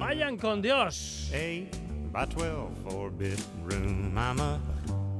Vayan 0.00 0.36
con 0.36 0.62
Dios. 0.62 1.30
by 2.10 2.26
12 2.26 2.70
four 2.82 3.12
bit 3.12 3.40
room. 3.66 4.18
I'm 4.18 4.40
a 4.40 4.58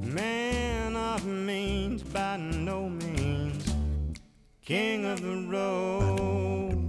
man 0.01 0.93
of 0.97 1.23
means 1.25 2.03
by 2.03 2.35
no 2.37 2.89
means, 2.89 3.63
king 4.61 5.05
of 5.05 5.21
the 5.21 5.47
road. 5.47 6.88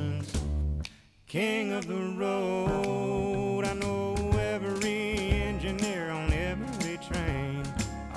king 1.31 1.71
of 1.71 1.87
the 1.87 2.13
road. 2.17 3.63
I 3.63 3.73
know 3.75 4.15
every 4.37 5.17
engineer 5.31 6.09
on 6.09 6.33
every 6.33 6.97
train, 6.97 7.63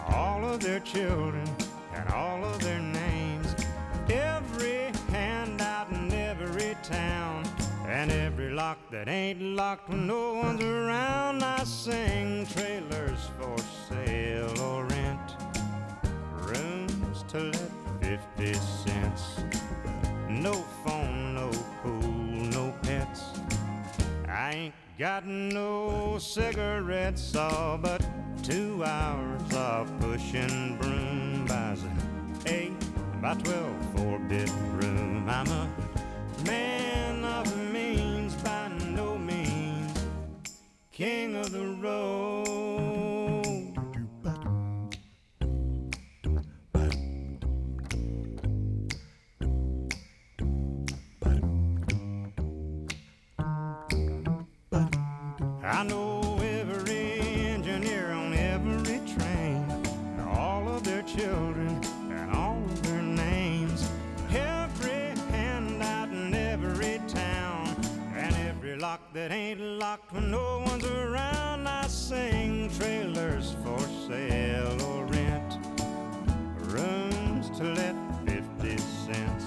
all 0.09 0.45
of 0.45 0.59
their 0.59 0.81
children 0.81 1.49
and 1.95 2.09
all 2.09 2.45
of 2.45 2.61
their 2.61 2.81
names, 2.81 3.55
every 4.11 4.91
handout 5.13 5.93
in 5.93 6.13
every 6.13 6.77
town, 6.83 7.45
and 7.87 8.11
every 8.11 8.51
lock 8.51 8.79
that 8.91 9.07
ain't 9.07 9.41
locked 9.41 9.89
when 9.91 10.09
no 10.09 10.35
one's 10.35 10.65
around. 10.65 11.45
I 11.45 11.63
sing 11.63 12.45
trailers 12.47 13.31
for 13.39 13.57
sale 13.89 14.61
or 14.61 14.87
rent, 14.87 15.37
rooms 16.33 17.23
to 17.29 17.39
let 17.39 17.71
50 18.37 18.55
cents, 18.55 19.23
no 20.29 20.55
phone, 20.85 21.24
ain't 24.55 24.75
got 24.99 25.27
no 25.27 26.19
cigarettes, 26.19 27.35
all 27.35 27.77
but 27.79 28.01
Two 28.45 28.85
hours 28.85 29.55
of 29.55 29.91
pushing 30.01 30.77
broom 30.77 31.47
buys 31.47 31.83
an 31.83 31.99
eight 32.45 32.73
by 33.23 33.33
twelve 33.33 33.75
four 33.97 34.19
bit 34.19 34.51
room. 34.73 35.27
I'm 35.27 35.47
a 35.47 35.67
man 36.45 37.25
of 37.25 37.73
means 37.73 38.35
by 38.35 38.69
no 38.91 39.17
means, 39.17 39.99
king 40.93 41.37
of 41.37 41.53
the 41.53 41.69
road. 41.81 42.84
I 55.67 55.83
know 55.83 56.21
every 56.43 57.21
engineer 57.49 58.11
on 58.11 58.35
every 58.35 59.01
train, 59.17 59.65
and 60.19 60.21
all 60.21 60.69
of 60.69 60.85
their 60.85 61.01
children 61.03 61.81
and 62.11 62.37
all 62.37 62.59
of 62.59 62.83
their 62.83 63.01
names, 63.01 63.89
every 64.29 65.15
handout 65.31 66.11
in 66.11 66.35
every 66.35 67.01
town, 67.09 67.75
and 68.15 68.35
every 68.47 68.77
lock 68.77 69.01
that 69.15 69.33
ain't 69.33 69.59
locked 69.59 70.13
when 70.13 70.31
no 70.31 70.63
one's 70.67 70.85
around. 70.85 71.67
I 71.67 71.87
sing 71.87 72.71
trailers 72.79 73.57
for 73.65 73.81
sale 74.07 74.83
or 74.83 75.07
rent, 75.07 75.59
rooms 76.61 77.49
to 77.57 77.65
let 77.65 77.97
50 78.27 78.77
cents, 78.77 79.45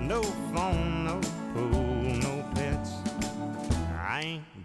no 0.00 0.22
phone, 0.54 1.04
no 1.04 1.20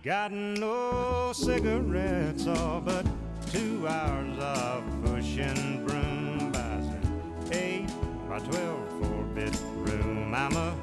got 0.05 0.31
no 0.31 1.31
cigarettes, 1.33 2.45
all 2.45 2.79
but 2.79 3.03
two 3.51 3.87
hours 3.87 4.37
of 4.37 4.83
pushing 5.03 5.83
broom 5.83 6.51
buys 6.51 6.85
an 6.85 7.49
eight 7.51 7.87
by 8.29 8.37
twelve 8.37 8.87
four 9.01 9.23
bit 9.33 9.59
room. 9.73 10.31
I'm 10.35 10.55
a 10.55 10.75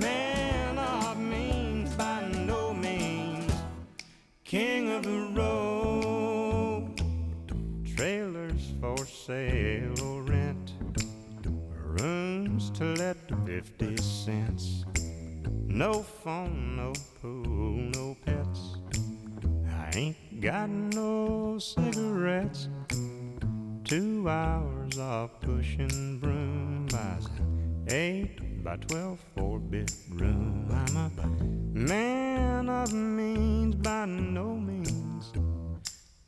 man 0.00 0.78
of 0.78 1.18
means 1.18 1.92
by 1.96 2.26
no 2.46 2.72
means, 2.72 3.52
king 4.42 4.90
of 4.90 5.02
the 5.02 5.28
road. 5.34 6.98
Trailers 7.94 8.72
for 8.80 8.96
sale 9.04 10.02
or 10.02 10.22
rent, 10.22 10.72
rooms 12.00 12.70
to 12.70 12.84
let 12.94 13.18
fifty 13.44 13.98
cents. 13.98 14.86
No 15.66 16.02
phone, 16.02 16.74
no 16.76 16.94
pool, 17.20 17.45
Ain't 19.96 20.42
got 20.42 20.68
no 20.68 21.58
cigarettes. 21.58 22.68
Two 23.82 24.28
hours 24.28 24.98
of 24.98 25.40
pushing 25.40 26.18
broom. 26.20 26.86
I 26.92 27.16
said, 27.22 27.94
eight 27.94 28.62
by 28.62 28.76
twelve 28.76 29.18
four 29.34 29.58
bit 29.58 29.90
room. 30.10 30.68
I'm 30.70 30.96
a 30.98 31.08
man 31.78 32.68
of 32.68 32.92
means 32.92 33.76
by 33.76 34.04
no 34.04 34.54
means. 34.56 35.32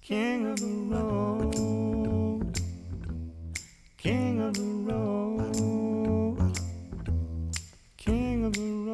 King 0.00 0.46
of 0.46 0.58
the 0.60 0.74
road. 0.96 2.58
King 3.98 4.40
of 4.40 4.54
the 4.54 4.62
road. 4.62 6.58
King 7.98 8.46
of 8.46 8.54
the 8.54 8.60
road. 8.60 8.87